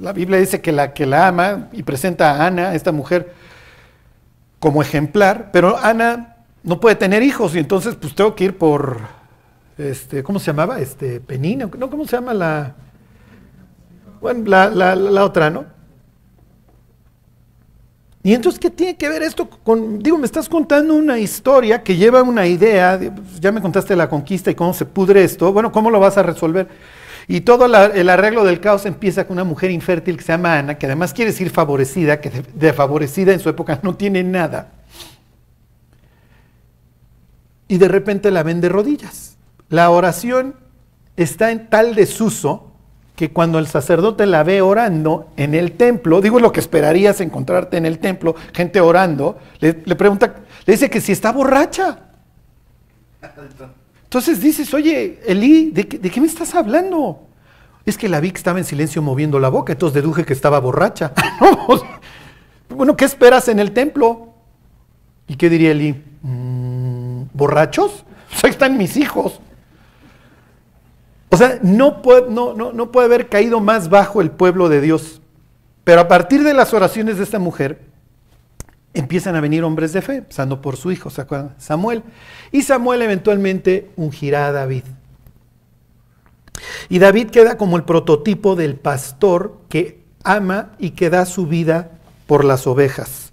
la 0.00 0.12
Biblia 0.12 0.38
dice 0.38 0.60
que 0.60 0.70
la 0.70 0.94
que 0.94 1.04
la 1.04 1.26
ama 1.26 1.68
y 1.72 1.82
presenta 1.82 2.30
a 2.30 2.46
Ana, 2.46 2.74
esta 2.74 2.92
mujer, 2.92 3.32
como 4.60 4.82
ejemplar, 4.82 5.50
pero 5.52 5.76
Ana 5.76 6.36
no 6.62 6.78
puede 6.78 6.94
tener 6.94 7.24
hijos 7.24 7.56
y 7.56 7.58
entonces 7.58 7.96
pues 7.96 8.14
tengo 8.14 8.36
que 8.36 8.44
ir 8.44 8.56
por, 8.56 9.00
este, 9.78 10.22
¿cómo 10.22 10.38
se 10.38 10.46
llamaba? 10.46 10.80
Este, 10.80 11.20
Penina, 11.20 11.68
¿no? 11.78 11.90
¿Cómo 11.90 12.06
se 12.06 12.16
llama 12.16 12.34
la? 12.34 12.74
Bueno, 14.20 14.44
la, 14.48 15.24
otra, 15.24 15.50
¿no? 15.50 15.66
Y 18.22 18.34
entonces, 18.34 18.58
¿qué 18.58 18.70
tiene 18.70 18.96
que 18.96 19.08
ver 19.08 19.22
esto 19.22 19.48
digo, 20.00 20.18
me 20.18 20.26
estás 20.26 20.48
contando 20.48 20.94
una 20.94 21.18
historia 21.18 21.82
que 21.82 21.96
lleva 21.96 22.22
una 22.22 22.46
idea, 22.46 22.98
pues, 22.98 23.40
ya 23.40 23.52
me 23.52 23.60
contaste 23.60 23.94
la 23.94 24.08
conquista 24.08 24.50
y 24.50 24.54
cómo 24.56 24.74
se 24.74 24.84
pudre 24.84 25.22
esto, 25.22 25.52
bueno, 25.52 25.70
¿cómo 25.70 25.90
lo 25.90 26.00
vas 26.00 26.18
a 26.18 26.24
resolver? 26.24 26.66
Y 27.28 27.40
todo 27.40 27.66
el 27.66 28.08
arreglo 28.08 28.44
del 28.44 28.60
caos 28.60 28.86
empieza 28.86 29.26
con 29.26 29.34
una 29.34 29.44
mujer 29.44 29.72
infértil 29.72 30.16
que 30.16 30.22
se 30.22 30.32
llama 30.32 30.58
Ana, 30.58 30.78
que 30.78 30.86
además 30.86 31.12
quiere 31.12 31.32
decir 31.32 31.50
favorecida, 31.50 32.20
que 32.20 32.30
de, 32.30 32.72
favorecida 32.72 33.32
en 33.32 33.40
su 33.40 33.48
época 33.48 33.80
no 33.82 33.96
tiene 33.96 34.22
nada. 34.22 34.72
Y 37.66 37.78
de 37.78 37.88
repente 37.88 38.30
la 38.30 38.44
ven 38.44 38.60
de 38.60 38.68
rodillas. 38.68 39.25
La 39.68 39.90
oración 39.90 40.54
está 41.16 41.50
en 41.50 41.68
tal 41.68 41.94
desuso 41.94 42.72
que 43.16 43.32
cuando 43.32 43.58
el 43.58 43.66
sacerdote 43.66 44.26
la 44.26 44.42
ve 44.42 44.60
orando 44.60 45.30
en 45.36 45.54
el 45.54 45.72
templo, 45.72 46.20
digo 46.20 46.38
lo 46.38 46.52
que 46.52 46.60
esperarías 46.60 47.20
encontrarte 47.22 47.78
en 47.78 47.86
el 47.86 47.98
templo, 47.98 48.36
gente 48.52 48.80
orando, 48.80 49.38
le, 49.58 49.72
pregunta, 49.72 50.34
le 50.66 50.72
dice 50.74 50.90
que 50.90 51.00
si 51.00 51.12
está 51.12 51.32
borracha. 51.32 51.98
Entonces 54.04 54.40
dices, 54.40 54.72
oye, 54.74 55.20
Elí, 55.26 55.70
¿de, 55.70 55.88
qué 55.88 56.20
me 56.20 56.26
estás 56.26 56.54
hablando? 56.54 57.22
Es 57.86 57.96
que 57.96 58.08
la 58.08 58.20
vi 58.20 58.30
que 58.30 58.36
estaba 58.36 58.58
en 58.58 58.66
silencio 58.66 59.00
moviendo 59.00 59.40
la 59.40 59.48
boca, 59.48 59.72
entonces 59.72 59.94
deduje 59.94 60.26
que 60.26 60.34
estaba 60.34 60.60
borracha. 60.60 61.12
bueno, 62.68 62.96
¿qué 62.96 63.06
esperas 63.06 63.48
en 63.48 63.58
el 63.58 63.72
templo? 63.72 64.34
¿Y 65.26 65.36
qué 65.36 65.48
diría 65.48 65.70
Elí? 65.70 66.04
Mm, 66.22 67.22
¿Borrachos? 67.32 68.04
Ahí 68.42 68.50
están 68.50 68.76
mis 68.76 68.96
hijos. 68.98 69.40
O 71.28 71.36
sea, 71.36 71.58
no 71.62 72.02
puede, 72.02 72.30
no, 72.30 72.54
no, 72.54 72.92
puede 72.92 73.06
haber 73.06 73.28
caído 73.28 73.60
más 73.60 73.88
bajo 73.88 74.20
el 74.20 74.30
pueblo 74.30 74.68
de 74.68 74.80
Dios. 74.80 75.20
Pero 75.84 76.00
a 76.00 76.08
partir 76.08 76.42
de 76.44 76.54
las 76.54 76.72
oraciones 76.72 77.18
de 77.18 77.24
esta 77.24 77.38
mujer, 77.38 77.80
empiezan 78.94 79.36
a 79.36 79.40
venir 79.40 79.64
hombres 79.64 79.92
de 79.92 80.02
fe, 80.02 80.16
empezando 80.16 80.62
por 80.62 80.76
su 80.76 80.92
hijo. 80.92 81.10
Samuel. 81.58 82.02
Y 82.52 82.62
Samuel 82.62 83.02
eventualmente 83.02 83.90
ungirá 83.96 84.46
a 84.46 84.52
David. 84.52 84.84
Y 86.88 86.98
David 86.98 87.30
queda 87.30 87.58
como 87.58 87.76
el 87.76 87.84
prototipo 87.84 88.56
del 88.56 88.76
pastor 88.76 89.58
que 89.68 90.00
ama 90.24 90.72
y 90.78 90.90
que 90.90 91.10
da 91.10 91.26
su 91.26 91.46
vida 91.46 91.90
por 92.26 92.44
las 92.44 92.66
ovejas. 92.66 93.32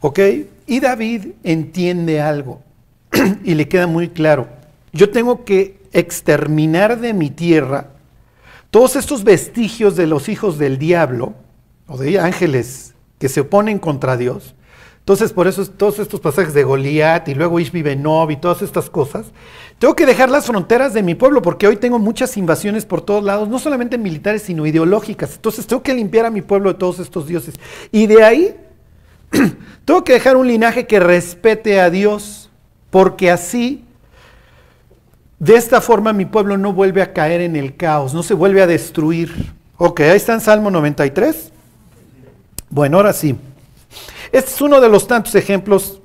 ¿Ok? 0.00 0.18
Y 0.66 0.80
David 0.80 1.32
entiende 1.44 2.20
algo 2.20 2.62
y 3.44 3.54
le 3.54 3.68
queda 3.68 3.86
muy 3.86 4.08
claro 4.08 4.61
yo 4.92 5.10
tengo 5.10 5.44
que 5.44 5.80
exterminar 5.92 7.00
de 7.00 7.14
mi 7.14 7.30
tierra 7.30 7.90
todos 8.70 8.96
estos 8.96 9.24
vestigios 9.24 9.96
de 9.96 10.06
los 10.06 10.28
hijos 10.28 10.58
del 10.58 10.78
diablo 10.78 11.34
o 11.86 11.98
de 11.98 12.18
ángeles 12.18 12.94
que 13.18 13.28
se 13.28 13.40
oponen 13.40 13.78
contra 13.78 14.16
Dios. 14.16 14.54
Entonces, 14.98 15.32
por 15.32 15.48
eso 15.48 15.66
todos 15.66 15.98
estos 15.98 16.20
pasajes 16.20 16.54
de 16.54 16.62
Goliat 16.62 17.28
y 17.28 17.34
luego 17.34 17.58
Ishbi 17.58 17.82
Benob 17.82 18.30
y 18.30 18.36
todas 18.36 18.62
estas 18.62 18.88
cosas, 18.88 19.32
tengo 19.78 19.96
que 19.96 20.06
dejar 20.06 20.30
las 20.30 20.46
fronteras 20.46 20.94
de 20.94 21.02
mi 21.02 21.16
pueblo 21.16 21.42
porque 21.42 21.66
hoy 21.66 21.76
tengo 21.76 21.98
muchas 21.98 22.36
invasiones 22.36 22.86
por 22.86 23.00
todos 23.00 23.24
lados, 23.24 23.48
no 23.48 23.58
solamente 23.58 23.98
militares, 23.98 24.42
sino 24.42 24.64
ideológicas. 24.64 25.34
Entonces, 25.34 25.66
tengo 25.66 25.82
que 25.82 25.92
limpiar 25.92 26.26
a 26.26 26.30
mi 26.30 26.40
pueblo 26.40 26.72
de 26.72 26.78
todos 26.78 27.00
estos 27.00 27.26
dioses. 27.26 27.56
Y 27.90 28.06
de 28.06 28.22
ahí, 28.22 28.56
tengo 29.84 30.04
que 30.04 30.12
dejar 30.12 30.36
un 30.36 30.46
linaje 30.46 30.86
que 30.86 31.00
respete 31.00 31.80
a 31.80 31.90
Dios, 31.90 32.48
porque 32.90 33.30
así 33.30 33.84
de 35.42 35.56
esta 35.56 35.80
forma 35.80 36.12
mi 36.12 36.24
pueblo 36.24 36.56
no 36.56 36.72
vuelve 36.72 37.02
a 37.02 37.12
caer 37.12 37.40
en 37.40 37.56
el 37.56 37.74
caos, 37.74 38.14
no 38.14 38.22
se 38.22 38.32
vuelve 38.32 38.62
a 38.62 38.68
destruir. 38.68 39.52
Ok, 39.76 39.98
ahí 40.02 40.16
está 40.16 40.34
en 40.34 40.40
Salmo 40.40 40.70
93. 40.70 41.50
Bueno, 42.70 42.98
ahora 42.98 43.12
sí. 43.12 43.36
Este 44.30 44.50
es 44.52 44.60
uno 44.60 44.80
de 44.80 44.88
los 44.88 45.08
tantos 45.08 45.34
ejemplos. 45.34 46.00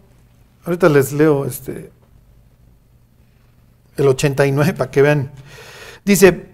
Ahorita 0.65 0.89
les 0.89 1.13
leo 1.13 1.45
este 1.45 1.91
el 3.95 4.07
89 4.07 4.73
para 4.73 4.89
que 4.89 5.03
vean. 5.03 5.31
Dice 6.03 6.47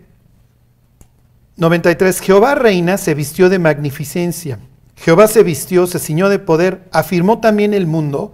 93, 1.56 2.20
Jehová 2.20 2.56
reina, 2.56 2.98
se 2.98 3.14
vistió 3.14 3.48
de 3.48 3.60
magnificencia. 3.60 4.60
Jehová 4.98 5.28
se 5.28 5.44
vistió, 5.44 5.88
se 5.88 6.00
ciñó 6.00 6.28
de 6.28 6.40
poder, 6.40 6.90
afirmó 6.92 7.40
también 7.40 7.74
el 7.74 7.88
mundo 7.88 8.34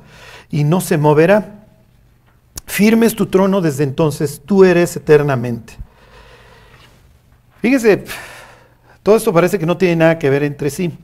y 0.50 0.64
no 0.64 0.82
se 0.82 0.98
moverá. 0.98 1.59
Firme 2.70 3.08
es 3.08 3.16
tu 3.16 3.26
trono 3.26 3.62
desde 3.62 3.84
entonces, 3.84 4.44
tú 4.46 4.64
eres 4.64 4.96
eternamente. 4.96 5.74
Fíjese, 7.64 8.06
todo 9.02 9.18
esto 9.18 9.34
parece 9.34 9.58
que 9.58 9.66
no 9.66 9.76
tiene 9.76 9.96
nada 9.96 10.20
que 10.20 10.30
ver 10.30 10.44
entre 10.44 10.70
sí. 10.70 10.96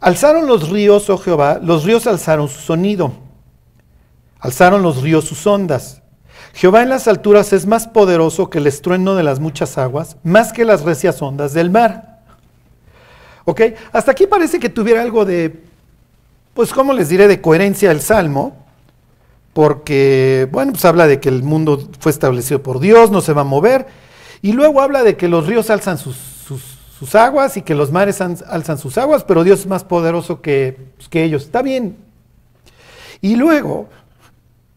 Alzaron 0.00 0.48
los 0.48 0.68
ríos, 0.70 1.08
oh 1.08 1.16
Jehová, 1.16 1.60
los 1.62 1.84
ríos 1.84 2.08
alzaron 2.08 2.48
su 2.48 2.58
sonido. 2.58 3.12
Alzaron 4.40 4.82
los 4.82 5.00
ríos 5.00 5.24
sus 5.24 5.46
ondas. 5.46 6.02
Jehová 6.52 6.82
en 6.82 6.88
las 6.88 7.06
alturas 7.06 7.52
es 7.52 7.64
más 7.64 7.86
poderoso 7.86 8.50
que 8.50 8.58
el 8.58 8.66
estruendo 8.66 9.14
de 9.14 9.22
las 9.22 9.38
muchas 9.38 9.78
aguas, 9.78 10.16
más 10.24 10.52
que 10.52 10.64
las 10.64 10.82
recias 10.82 11.22
ondas 11.22 11.54
del 11.54 11.70
mar. 11.70 12.24
¿Ok? 13.44 13.60
Hasta 13.92 14.10
aquí 14.10 14.26
parece 14.26 14.58
que 14.58 14.68
tuviera 14.68 15.00
algo 15.00 15.24
de, 15.24 15.62
pues, 16.54 16.72
¿cómo 16.72 16.92
les 16.92 17.08
diré?, 17.08 17.28
de 17.28 17.40
coherencia 17.40 17.92
el 17.92 18.00
salmo 18.00 18.67
porque, 19.58 20.46
bueno, 20.52 20.70
pues 20.70 20.84
habla 20.84 21.08
de 21.08 21.18
que 21.18 21.28
el 21.28 21.42
mundo 21.42 21.88
fue 21.98 22.12
establecido 22.12 22.62
por 22.62 22.78
Dios, 22.78 23.10
no 23.10 23.20
se 23.20 23.32
va 23.32 23.40
a 23.40 23.44
mover, 23.44 23.88
y 24.40 24.52
luego 24.52 24.80
habla 24.80 25.02
de 25.02 25.16
que 25.16 25.26
los 25.26 25.48
ríos 25.48 25.68
alzan 25.68 25.98
sus, 25.98 26.16
aguas 27.12 27.56
y 27.56 27.62
que 27.62 27.74
los 27.74 27.90
mares 27.90 28.20
alzan 28.20 28.78
sus 28.78 28.96
aguas, 28.98 29.24
pero 29.24 29.42
Dios 29.42 29.58
es 29.58 29.66
más 29.66 29.82
poderoso 29.82 30.42
que, 30.42 30.78
pues, 30.96 31.08
que 31.08 31.24
ellos. 31.24 31.42
Está 31.42 31.62
bien. 31.62 31.96
Y 33.20 33.34
luego, 33.34 33.88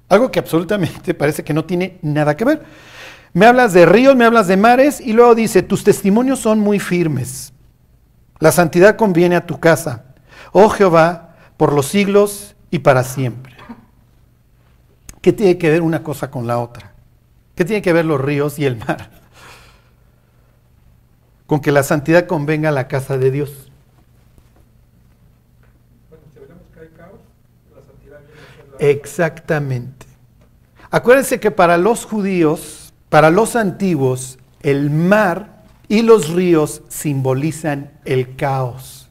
algo 0.09 0.31
que 0.31 0.39
absolutamente 0.39 1.13
parece 1.13 1.43
que 1.43 1.53
no 1.53 1.63
tiene 1.63 1.99
nada 2.01 2.35
que 2.35 2.45
ver. 2.45 2.63
Me 3.33 3.45
hablas 3.45 3.73
de 3.73 3.85
ríos, 3.85 4.15
me 4.15 4.25
hablas 4.25 4.47
de 4.47 4.57
mares, 4.57 4.99
y 4.99 5.13
luego 5.13 5.35
dice, 5.35 5.61
tus 5.61 5.83
testimonios 5.83 6.39
son 6.39 6.59
muy 6.59 6.79
firmes. 6.79 7.53
La 8.39 8.51
santidad 8.51 8.95
conviene 8.95 9.35
a 9.35 9.45
tu 9.45 9.59
casa. 9.59 10.05
Oh 10.51 10.69
Jehová, 10.69 11.35
por 11.55 11.71
los 11.71 11.85
siglos 11.85 12.55
y 12.71 12.79
para 12.79 13.03
siempre. 13.03 13.50
¿Qué 15.21 15.31
tiene 15.31 15.57
que 15.57 15.69
ver 15.69 15.81
una 15.81 16.03
cosa 16.03 16.31
con 16.31 16.47
la 16.47 16.59
otra? 16.59 16.93
¿Qué 17.55 17.63
tiene 17.63 17.81
que 17.81 17.93
ver 17.93 18.05
los 18.05 18.19
ríos 18.19 18.57
y 18.57 18.65
el 18.65 18.77
mar? 18.77 19.11
Con 21.45 21.61
que 21.61 21.71
la 21.71 21.83
santidad 21.83 22.25
convenga 22.25 22.69
a 22.69 22.71
la 22.71 22.87
casa 22.87 23.17
de 23.17 23.29
Dios. 23.29 23.71
Exactamente. 28.79 30.07
Acuérdense 30.89 31.39
que 31.39 31.51
para 31.51 31.77
los 31.77 32.03
judíos, 32.03 32.91
para 33.09 33.29
los 33.29 33.55
antiguos, 33.55 34.39
el 34.63 34.89
mar 34.89 35.63
y 35.87 36.01
los 36.01 36.29
ríos 36.29 36.81
simbolizan 36.87 37.91
el 38.05 38.35
caos. 38.35 39.07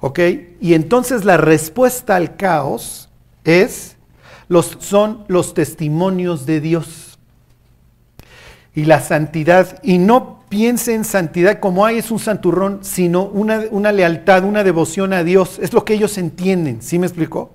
¿Ok? 0.00 0.18
Y 0.60 0.74
entonces 0.74 1.24
la 1.24 1.38
respuesta 1.38 2.16
al 2.16 2.36
caos 2.36 3.08
es 3.44 3.96
son 4.60 5.24
los 5.28 5.54
testimonios 5.54 6.44
de 6.44 6.60
Dios. 6.60 7.18
Y 8.74 8.84
la 8.84 9.00
santidad, 9.00 9.80
y 9.82 9.96
no 9.98 10.44
piense 10.50 10.94
en 10.94 11.04
santidad 11.04 11.60
como 11.60 11.86
hay 11.86 11.96
es 11.96 12.10
un 12.10 12.18
santurrón, 12.18 12.80
sino 12.82 13.24
una, 13.24 13.62
una 13.70 13.92
lealtad, 13.92 14.44
una 14.44 14.62
devoción 14.62 15.14
a 15.14 15.24
Dios. 15.24 15.58
Es 15.62 15.72
lo 15.72 15.86
que 15.86 15.94
ellos 15.94 16.18
entienden, 16.18 16.82
¿sí 16.82 16.98
me 16.98 17.06
explicó? 17.06 17.52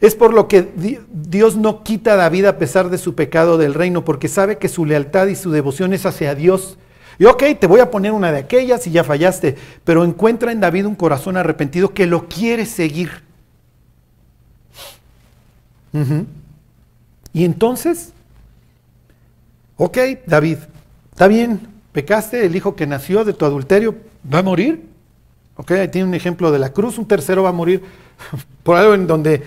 Es 0.00 0.16
por 0.16 0.34
lo 0.34 0.48
que 0.48 0.72
Dios 1.12 1.56
no 1.56 1.84
quita 1.84 2.14
a 2.14 2.16
David 2.16 2.44
a 2.46 2.58
pesar 2.58 2.90
de 2.90 2.98
su 2.98 3.14
pecado 3.14 3.58
del 3.58 3.74
reino, 3.74 4.04
porque 4.04 4.28
sabe 4.28 4.58
que 4.58 4.68
su 4.68 4.84
lealtad 4.84 5.28
y 5.28 5.36
su 5.36 5.50
devoción 5.50 5.92
es 5.92 6.06
hacia 6.06 6.34
Dios. 6.34 6.76
Y 7.18 7.24
ok, 7.26 7.42
te 7.60 7.66
voy 7.68 7.80
a 7.80 7.90
poner 7.90 8.12
una 8.12 8.32
de 8.32 8.38
aquellas 8.38 8.86
y 8.86 8.90
ya 8.90 9.04
fallaste, 9.04 9.56
pero 9.84 10.04
encuentra 10.04 10.50
en 10.50 10.60
David 10.60 10.86
un 10.86 10.96
corazón 10.96 11.36
arrepentido 11.36 11.94
que 11.94 12.06
lo 12.06 12.28
quiere 12.28 12.66
seguir. 12.66 13.22
Y 17.32 17.44
entonces, 17.44 18.12
ok, 19.76 19.98
David, 20.26 20.58
está 21.12 21.28
bien, 21.28 21.60
pecaste, 21.92 22.46
el 22.46 22.56
hijo 22.56 22.74
que 22.74 22.86
nació 22.86 23.24
de 23.24 23.32
tu 23.32 23.44
adulterio 23.44 23.94
va 24.32 24.38
a 24.38 24.42
morir. 24.42 24.86
Ok, 25.56 25.72
ahí 25.72 25.88
tiene 25.88 26.08
un 26.08 26.14
ejemplo 26.14 26.50
de 26.50 26.58
la 26.58 26.72
cruz, 26.72 26.98
un 26.98 27.06
tercero 27.06 27.42
va 27.42 27.50
a 27.50 27.52
morir 27.52 27.82
por 28.62 28.76
algo 28.76 28.94
en 28.94 29.06
donde 29.06 29.42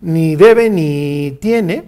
ni 0.00 0.36
debe 0.36 0.70
ni 0.70 1.38
tiene. 1.40 1.84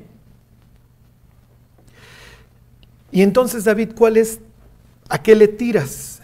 Y 3.12 3.22
entonces, 3.22 3.64
David, 3.64 3.90
¿cuál 3.96 4.16
es? 4.16 4.40
¿A 5.08 5.20
qué 5.20 5.34
le 5.34 5.48
tiras? 5.48 6.20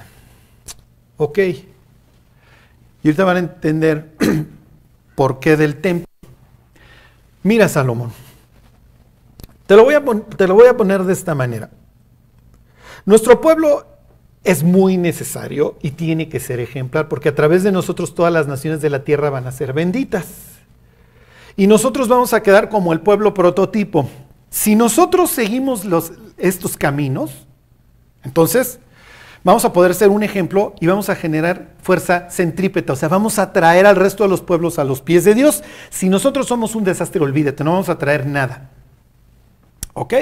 Ok. 1.16 1.38
Y 1.38 1.64
ahorita 3.04 3.24
van 3.24 3.36
a 3.36 3.40
entender 3.40 4.12
por 5.16 5.40
qué 5.40 5.56
del 5.56 5.80
templo. 5.80 6.06
Mira, 7.46 7.68
Salomón, 7.68 8.10
te 9.68 9.76
lo, 9.76 9.84
voy 9.84 9.94
a 9.94 10.02
te 10.36 10.48
lo 10.48 10.54
voy 10.54 10.66
a 10.66 10.76
poner 10.76 11.04
de 11.04 11.12
esta 11.12 11.32
manera. 11.36 11.70
Nuestro 13.04 13.40
pueblo 13.40 13.86
es 14.42 14.64
muy 14.64 14.96
necesario 14.96 15.76
y 15.80 15.92
tiene 15.92 16.28
que 16.28 16.40
ser 16.40 16.58
ejemplar, 16.58 17.06
porque 17.06 17.28
a 17.28 17.36
través 17.36 17.62
de 17.62 17.70
nosotros 17.70 18.16
todas 18.16 18.32
las 18.32 18.48
naciones 18.48 18.80
de 18.80 18.90
la 18.90 19.04
tierra 19.04 19.30
van 19.30 19.46
a 19.46 19.52
ser 19.52 19.72
benditas. 19.74 20.26
Y 21.56 21.68
nosotros 21.68 22.08
vamos 22.08 22.32
a 22.32 22.42
quedar 22.42 22.68
como 22.68 22.92
el 22.92 23.00
pueblo 23.00 23.32
prototipo. 23.32 24.08
Si 24.50 24.74
nosotros 24.74 25.30
seguimos 25.30 25.84
los, 25.84 26.14
estos 26.38 26.76
caminos, 26.76 27.46
entonces 28.24 28.80
vamos 29.46 29.64
a 29.64 29.72
poder 29.72 29.94
ser 29.94 30.08
un 30.08 30.24
ejemplo 30.24 30.74
y 30.80 30.88
vamos 30.88 31.08
a 31.08 31.14
generar 31.14 31.68
fuerza 31.80 32.28
centrípeta, 32.30 32.94
o 32.94 32.96
sea, 32.96 33.08
vamos 33.08 33.38
a 33.38 33.52
traer 33.52 33.86
al 33.86 33.94
resto 33.94 34.24
de 34.24 34.28
los 34.28 34.40
pueblos 34.40 34.80
a 34.80 34.84
los 34.84 35.02
pies 35.02 35.22
de 35.22 35.36
Dios. 35.36 35.62
Si 35.88 36.08
nosotros 36.08 36.48
somos 36.48 36.74
un 36.74 36.82
desastre, 36.82 37.22
olvídate, 37.22 37.62
no 37.62 37.70
vamos 37.70 37.88
a 37.88 37.96
traer 37.96 38.26
nada. 38.26 38.70
¿Ok? 39.92 40.14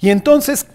Y 0.00 0.10
entonces, 0.10 0.68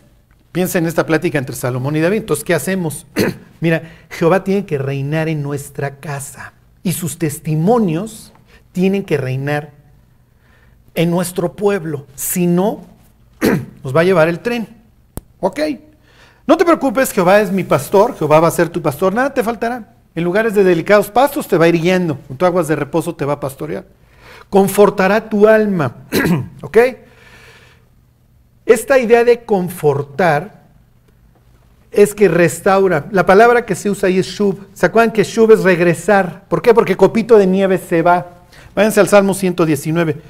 piensa 0.52 0.78
en 0.78 0.88
esta 0.88 1.06
plática 1.06 1.38
entre 1.40 1.56
Salomón 1.56 1.96
y 1.96 2.02
David, 2.02 2.18
entonces, 2.18 2.44
¿qué 2.44 2.54
hacemos? 2.54 3.08
Mira, 3.62 3.84
Jehová 4.10 4.44
tiene 4.44 4.66
que 4.66 4.78
reinar 4.78 5.30
en 5.30 5.42
nuestra 5.42 6.02
casa 6.02 6.52
y 6.84 6.92
sus 6.92 7.18
testimonios 7.18 8.34
tienen 8.74 9.06
que 9.06 9.16
reinar 9.16 9.72
en 10.96 11.12
nuestro 11.12 11.56
pueblo, 11.56 12.08
si 12.16 12.46
no, 12.46 12.82
nos 13.86 13.96
va 13.96 14.02
a 14.02 14.04
llevar 14.04 14.28
el 14.28 14.42
tren. 14.42 14.68
¿Ok? 15.40 15.62
No 16.48 16.58
te 16.58 16.66
preocupes, 16.66 17.12
Jehová 17.12 17.42
es 17.42 17.52
mi 17.52 17.64
pastor, 17.64 18.16
Jehová 18.18 18.40
va 18.40 18.50
a 18.50 18.52
ser 18.52 18.70
tu 18.70 18.82
pastor, 18.82 19.14
nada 19.14 19.34
te 19.34 19.44
faltará. 19.44 19.96
En 20.14 20.24
lugares 20.24 20.54
de 20.54 20.64
delicados 20.64 21.10
pastos 21.10 21.48
te 21.48 21.58
va 21.58 21.66
a 21.66 21.68
ir 21.68 21.82
guiando, 21.82 22.20
en 22.30 22.38
tu 22.38 22.46
aguas 22.46 22.68
de 22.68 22.75
reposo 22.75 23.16
te 23.16 23.25
va 23.25 23.34
a 23.34 23.40
pastorear. 23.40 23.86
Confortará 24.50 25.28
tu 25.28 25.48
alma. 25.48 25.96
¿Ok? 26.62 26.78
Esta 28.66 29.00
idea 29.00 29.24
de 29.24 29.44
confortar 29.44 30.64
es 31.92 32.14
que 32.14 32.28
restaura. 32.28 33.08
La 33.12 33.25
palabra 33.25 33.66
que 33.66 33.75
se 33.75 33.90
usa 33.90 34.08
ahí 34.08 34.20
es 34.20 34.28
shub. 34.28 34.68
¿Se 34.74 34.86
acuerdan 34.86 35.12
que 35.12 35.24
shub 35.24 35.52
es 35.52 35.64
regresar? 35.64 36.44
¿Por 36.48 36.62
qué? 36.62 36.74
Porque 36.74 36.96
copito 36.96 37.38
de 37.38 37.48
nieve 37.48 37.78
se 37.78 38.02
va. 38.02 38.28
Váyanse 38.75 39.00
al 39.00 39.08
Salmo 39.08 39.34
119. 39.34 40.22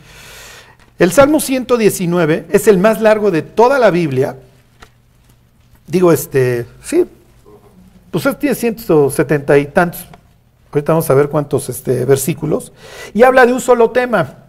El 0.98 1.12
Salmo 1.12 1.39
119 1.39 2.45
es 2.50 2.67
el 2.67 2.77
más 2.77 3.01
largo 3.01 3.31
de 3.31 3.41
toda 3.41 3.79
la 3.79 3.91
Biblia 3.91 4.38
Digo, 5.88 6.12
este, 6.12 6.65
sí, 6.84 7.06
pues 8.12 8.27
tiene 8.39 8.56
170 8.56 9.58
y 9.58 9.65
tantos. 9.68 10.06
Ahorita 10.72 10.94
vamos 10.94 11.10
a 11.10 11.13
ver 11.13 11.30
cuántos 11.30 11.70
este, 11.70 12.06
versículos. 12.06 12.74
Y 13.13 13.24
habla 13.24 13.46
de 13.46 13.54
un 13.54 13.62
solo 13.62 13.92
tema, 13.92 14.46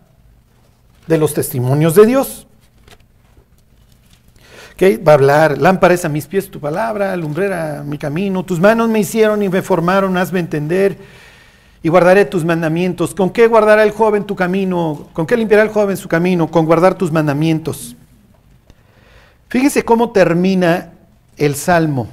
de 1.06 1.18
los 1.18 1.34
testimonios 1.34 1.94
de 1.94 2.06
Dios. 2.06 2.46
Okay, 4.74 4.98
va 4.98 5.12
a 5.12 5.14
hablar, 5.14 5.56
lámparas 5.56 6.04
a 6.04 6.08
mis 6.08 6.26
pies 6.26 6.50
tu 6.50 6.60
palabra, 6.60 7.16
lumbrera 7.16 7.82
mi 7.82 7.96
camino, 7.96 8.44
tus 8.44 8.60
manos 8.60 8.90
me 8.90 8.98
hicieron 8.98 9.42
y 9.42 9.48
me 9.48 9.62
formaron, 9.62 10.18
hazme 10.18 10.38
entender 10.38 10.98
y 11.82 11.88
guardaré 11.88 12.24
tus 12.26 12.44
mandamientos. 12.44 13.14
¿Con 13.14 13.30
qué 13.30 13.46
guardará 13.46 13.84
el 13.84 13.92
joven 13.92 14.24
tu 14.24 14.36
camino? 14.36 15.08
¿Con 15.12 15.26
qué 15.26 15.36
limpiará 15.36 15.62
el 15.62 15.70
joven 15.70 15.96
su 15.96 16.08
camino? 16.08 16.50
Con 16.50 16.66
guardar 16.66 16.94
tus 16.94 17.10
mandamientos. 17.10 17.96
Fíjense 19.48 19.84
cómo 19.84 20.10
termina 20.10 20.92
el 21.36 21.54
Salmo. 21.54 22.08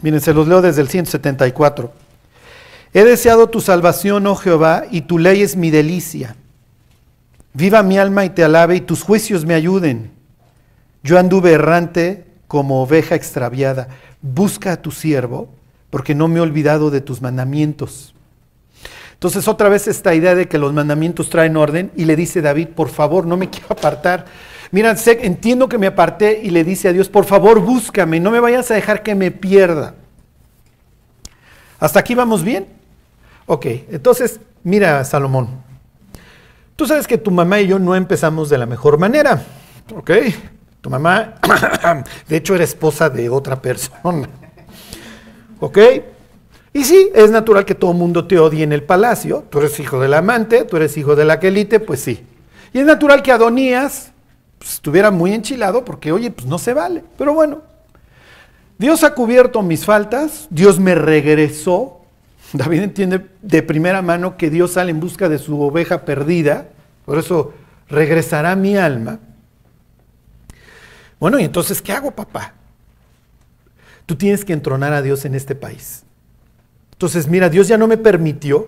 Miren, 0.00 0.20
se 0.20 0.34
los 0.34 0.46
leo 0.46 0.60
desde 0.60 0.82
el 0.82 0.88
174. 0.88 1.92
He 2.92 3.04
deseado 3.04 3.48
tu 3.48 3.60
salvación, 3.60 4.26
oh 4.26 4.36
Jehová, 4.36 4.84
y 4.90 5.02
tu 5.02 5.18
ley 5.18 5.42
es 5.42 5.56
mi 5.56 5.70
delicia. 5.70 6.36
Viva 7.54 7.82
mi 7.82 7.98
alma 7.98 8.24
y 8.24 8.30
te 8.30 8.44
alabe, 8.44 8.76
y 8.76 8.80
tus 8.80 9.02
juicios 9.02 9.44
me 9.46 9.54
ayuden. 9.54 10.10
Yo 11.02 11.18
anduve 11.18 11.52
errante 11.52 12.26
como 12.46 12.82
oveja 12.82 13.14
extraviada. 13.14 13.88
Busca 14.20 14.72
a 14.72 14.76
tu 14.82 14.90
siervo, 14.90 15.48
porque 15.90 16.14
no 16.14 16.28
me 16.28 16.38
he 16.38 16.42
olvidado 16.42 16.90
de 16.90 17.00
tus 17.00 17.22
mandamientos. 17.22 18.14
Entonces 19.14 19.48
otra 19.48 19.68
vez 19.70 19.88
esta 19.88 20.14
idea 20.14 20.34
de 20.34 20.48
que 20.48 20.58
los 20.58 20.72
mandamientos 20.72 21.30
traen 21.30 21.56
orden 21.56 21.90
y 21.96 22.04
le 22.04 22.14
dice 22.14 22.42
David, 22.42 22.68
por 22.68 22.90
favor, 22.90 23.26
no 23.26 23.36
me 23.36 23.48
quiero 23.50 23.68
apartar 23.70 24.26
Mira, 24.74 24.96
entiendo 25.06 25.68
que 25.68 25.78
me 25.78 25.86
aparté 25.86 26.40
y 26.42 26.50
le 26.50 26.64
dice 26.64 26.88
a 26.88 26.92
Dios, 26.92 27.08
por 27.08 27.26
favor 27.26 27.60
búscame, 27.60 28.18
no 28.18 28.32
me 28.32 28.40
vayas 28.40 28.72
a 28.72 28.74
dejar 28.74 29.04
que 29.04 29.14
me 29.14 29.30
pierda. 29.30 29.94
¿Hasta 31.78 32.00
aquí 32.00 32.16
vamos 32.16 32.42
bien? 32.42 32.66
Ok, 33.46 33.66
entonces, 33.92 34.40
mira, 34.64 35.04
Salomón, 35.04 35.62
tú 36.74 36.88
sabes 36.88 37.06
que 37.06 37.18
tu 37.18 37.30
mamá 37.30 37.60
y 37.60 37.68
yo 37.68 37.78
no 37.78 37.94
empezamos 37.94 38.48
de 38.48 38.58
la 38.58 38.66
mejor 38.66 38.98
manera, 38.98 39.44
¿ok? 39.94 40.10
Tu 40.80 40.90
mamá, 40.90 41.36
de 42.28 42.36
hecho, 42.36 42.56
era 42.56 42.64
esposa 42.64 43.08
de 43.08 43.28
otra 43.28 43.62
persona, 43.62 44.28
¿ok? 45.60 45.78
Y 46.72 46.82
sí, 46.82 47.12
es 47.14 47.30
natural 47.30 47.64
que 47.64 47.76
todo 47.76 47.92
el 47.92 47.96
mundo 47.96 48.26
te 48.26 48.40
odie 48.40 48.64
en 48.64 48.72
el 48.72 48.82
palacio, 48.82 49.44
tú 49.50 49.58
eres 49.58 49.78
hijo 49.78 50.00
del 50.00 50.14
amante, 50.14 50.64
tú 50.64 50.76
eres 50.78 50.96
hijo 50.96 51.14
de 51.14 51.26
la 51.26 51.38
quelite, 51.38 51.78
pues 51.78 52.00
sí. 52.00 52.26
Y 52.72 52.80
es 52.80 52.86
natural 52.86 53.22
que 53.22 53.30
Adonías 53.30 54.10
pues, 54.64 54.76
estuviera 54.76 55.10
muy 55.10 55.34
enchilado 55.34 55.84
porque, 55.84 56.10
oye, 56.10 56.30
pues 56.30 56.46
no 56.46 56.56
se 56.56 56.72
vale. 56.72 57.04
Pero 57.18 57.34
bueno, 57.34 57.60
Dios 58.78 59.04
ha 59.04 59.14
cubierto 59.14 59.60
mis 59.60 59.84
faltas, 59.84 60.46
Dios 60.48 60.80
me 60.80 60.94
regresó. 60.94 62.00
David 62.54 62.80
entiende 62.80 63.26
de 63.42 63.62
primera 63.62 64.00
mano 64.00 64.38
que 64.38 64.48
Dios 64.48 64.72
sale 64.72 64.90
en 64.90 65.00
busca 65.00 65.28
de 65.28 65.38
su 65.38 65.60
oveja 65.60 66.06
perdida, 66.06 66.68
por 67.04 67.18
eso 67.18 67.52
regresará 67.90 68.56
mi 68.56 68.74
alma. 68.78 69.18
Bueno, 71.20 71.38
y 71.38 71.44
entonces, 71.44 71.82
¿qué 71.82 71.92
hago, 71.92 72.12
papá? 72.12 72.54
Tú 74.06 74.16
tienes 74.16 74.46
que 74.46 74.54
entronar 74.54 74.94
a 74.94 75.02
Dios 75.02 75.26
en 75.26 75.34
este 75.34 75.54
país. 75.54 76.04
Entonces, 76.92 77.28
mira, 77.28 77.50
Dios 77.50 77.68
ya 77.68 77.76
no 77.76 77.86
me 77.86 77.98
permitió 77.98 78.66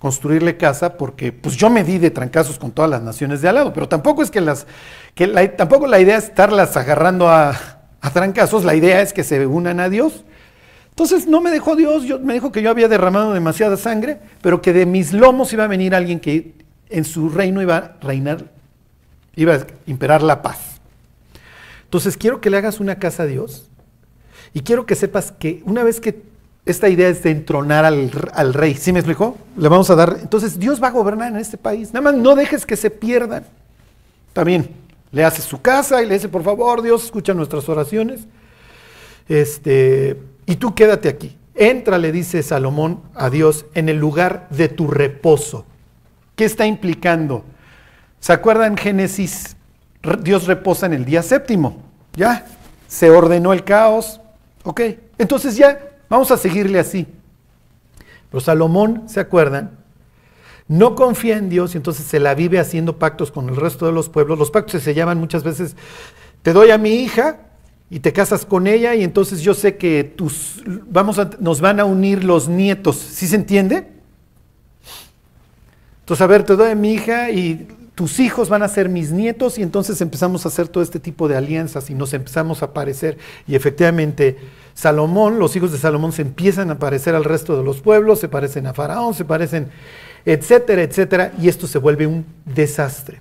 construirle 0.00 0.56
casa 0.56 0.96
porque 0.96 1.30
pues 1.30 1.56
yo 1.56 1.68
me 1.70 1.84
di 1.84 1.98
de 1.98 2.10
trancazos 2.10 2.58
con 2.58 2.72
todas 2.72 2.90
las 2.90 3.02
naciones 3.02 3.42
de 3.42 3.50
al 3.50 3.54
lado, 3.56 3.72
pero 3.72 3.86
tampoco 3.86 4.22
es 4.22 4.30
que 4.30 4.40
las, 4.40 4.66
que 5.14 5.26
la, 5.26 5.46
tampoco 5.56 5.86
la 5.86 6.00
idea 6.00 6.16
es 6.16 6.24
estarlas 6.24 6.76
agarrando 6.76 7.28
a, 7.28 7.50
a, 8.00 8.10
trancazos, 8.10 8.64
la 8.64 8.74
idea 8.74 9.02
es 9.02 9.12
que 9.12 9.22
se 9.22 9.46
unan 9.46 9.78
a 9.78 9.90
Dios. 9.90 10.24
Entonces 10.88 11.26
no 11.26 11.42
me 11.42 11.50
dejó 11.50 11.76
Dios, 11.76 12.04
yo, 12.04 12.18
me 12.18 12.32
dijo 12.32 12.50
que 12.50 12.62
yo 12.62 12.70
había 12.70 12.88
derramado 12.88 13.34
demasiada 13.34 13.76
sangre, 13.76 14.18
pero 14.40 14.62
que 14.62 14.72
de 14.72 14.86
mis 14.86 15.12
lomos 15.12 15.52
iba 15.52 15.64
a 15.64 15.68
venir 15.68 15.94
alguien 15.94 16.18
que 16.18 16.54
en 16.88 17.04
su 17.04 17.28
reino 17.28 17.60
iba 17.60 17.76
a 17.76 17.96
reinar, 18.00 18.46
iba 19.36 19.54
a 19.54 19.66
imperar 19.86 20.22
la 20.22 20.40
paz. 20.40 20.80
Entonces 21.84 22.16
quiero 22.16 22.40
que 22.40 22.48
le 22.48 22.56
hagas 22.56 22.80
una 22.80 22.98
casa 22.98 23.24
a 23.24 23.26
Dios 23.26 23.68
y 24.54 24.62
quiero 24.62 24.86
que 24.86 24.94
sepas 24.94 25.30
que 25.30 25.62
una 25.66 25.84
vez 25.84 26.00
que 26.00 26.29
esta 26.66 26.88
idea 26.88 27.08
es 27.08 27.22
de 27.22 27.30
entronar 27.30 27.84
al, 27.84 28.52
rey. 28.52 28.74
¿Sí 28.74 28.92
me 28.92 29.00
explicó? 29.00 29.36
Le 29.56 29.68
vamos 29.68 29.88
a 29.90 29.94
dar. 29.94 30.18
Entonces, 30.20 30.58
Dios 30.58 30.82
va 30.82 30.88
a 30.88 30.92
gobernar 30.92 31.30
en 31.32 31.38
este 31.38 31.56
país. 31.56 31.92
Nada 31.92 32.12
más 32.12 32.14
no 32.14 32.34
dejes 32.34 32.66
que 32.66 32.76
se 32.76 32.90
pierdan. 32.90 33.44
También 34.32 34.70
le 35.10 35.24
hace 35.24 35.42
su 35.42 35.60
casa 35.60 36.02
y 36.02 36.06
le 36.06 36.14
dice, 36.14 36.28
por 36.28 36.42
favor, 36.42 36.82
Dios, 36.82 37.04
escucha 37.04 37.34
nuestras 37.34 37.68
oraciones. 37.68 38.20
Este, 39.28 40.20
y 40.46 40.56
tú 40.56 40.74
quédate 40.74 41.08
aquí. 41.08 41.36
Entra, 41.54 41.98
le 41.98 42.12
dice 42.12 42.42
Salomón 42.42 43.02
a 43.14 43.30
Dios, 43.30 43.66
en 43.74 43.88
el 43.88 43.98
lugar 43.98 44.46
de 44.50 44.68
tu 44.68 44.86
reposo. 44.86 45.64
¿Qué 46.36 46.44
está 46.44 46.66
implicando? 46.66 47.44
¿Se 48.20 48.32
acuerdan 48.32 48.76
Génesis? 48.76 49.56
Dios 50.22 50.46
reposa 50.46 50.86
en 50.86 50.94
el 50.94 51.04
día 51.04 51.22
séptimo. 51.22 51.82
Ya, 52.14 52.46
se 52.86 53.10
ordenó 53.10 53.52
el 53.52 53.64
caos. 53.64 54.20
Ok, 54.62 54.80
entonces 55.18 55.56
ya 55.56 55.89
Vamos 56.10 56.30
a 56.32 56.36
seguirle 56.36 56.78
así. 56.78 57.06
Pero 58.30 58.40
Salomón, 58.40 59.04
¿se 59.08 59.20
acuerdan? 59.20 59.78
No 60.68 60.94
confía 60.94 61.38
en 61.38 61.48
Dios 61.48 61.74
y 61.74 61.78
entonces 61.78 62.04
se 62.04 62.20
la 62.20 62.34
vive 62.34 62.58
haciendo 62.58 62.98
pactos 62.98 63.30
con 63.30 63.48
el 63.48 63.56
resto 63.56 63.86
de 63.86 63.92
los 63.92 64.08
pueblos. 64.08 64.38
Los 64.38 64.50
pactos 64.50 64.82
se 64.82 64.94
llaman 64.94 65.18
muchas 65.18 65.42
veces, 65.42 65.76
te 66.42 66.52
doy 66.52 66.70
a 66.70 66.78
mi 66.78 66.90
hija 66.90 67.40
y 67.88 68.00
te 68.00 68.12
casas 68.12 68.44
con 68.44 68.66
ella 68.66 68.94
y 68.94 69.02
entonces 69.02 69.40
yo 69.40 69.54
sé 69.54 69.76
que 69.76 70.04
tus, 70.04 70.62
vamos 70.66 71.18
a, 71.18 71.30
nos 71.40 71.60
van 71.60 71.80
a 71.80 71.84
unir 71.84 72.22
los 72.22 72.48
nietos. 72.48 72.96
¿Sí 72.96 73.26
se 73.26 73.36
entiende? 73.36 73.88
Entonces, 76.00 76.22
a 76.22 76.26
ver, 76.26 76.42
te 76.44 76.56
doy 76.56 76.70
a 76.70 76.74
mi 76.74 76.92
hija 76.92 77.30
y 77.30 77.68
tus 77.94 78.20
hijos 78.20 78.48
van 78.48 78.62
a 78.62 78.68
ser 78.68 78.88
mis 78.88 79.10
nietos 79.10 79.58
y 79.58 79.62
entonces 79.62 80.00
empezamos 80.00 80.44
a 80.44 80.48
hacer 80.48 80.68
todo 80.68 80.82
este 80.82 81.00
tipo 81.00 81.28
de 81.28 81.36
alianzas 81.36 81.90
y 81.90 81.94
nos 81.94 82.14
empezamos 82.14 82.62
a 82.62 82.72
parecer 82.72 83.18
y 83.46 83.54
efectivamente 83.54 84.38
Salomón, 84.74 85.38
los 85.38 85.56
hijos 85.56 85.72
de 85.72 85.78
Salomón 85.78 86.12
se 86.12 86.22
empiezan 86.22 86.70
a 86.70 86.78
parecer 86.78 87.14
al 87.14 87.24
resto 87.24 87.56
de 87.56 87.64
los 87.64 87.80
pueblos, 87.80 88.20
se 88.20 88.28
parecen 88.28 88.66
a 88.66 88.72
Faraón, 88.72 89.12
se 89.12 89.24
parecen, 89.24 89.68
etcétera, 90.24 90.82
etcétera, 90.82 91.32
y 91.38 91.48
esto 91.48 91.66
se 91.66 91.78
vuelve 91.78 92.06
un 92.06 92.24
desastre. 92.46 93.20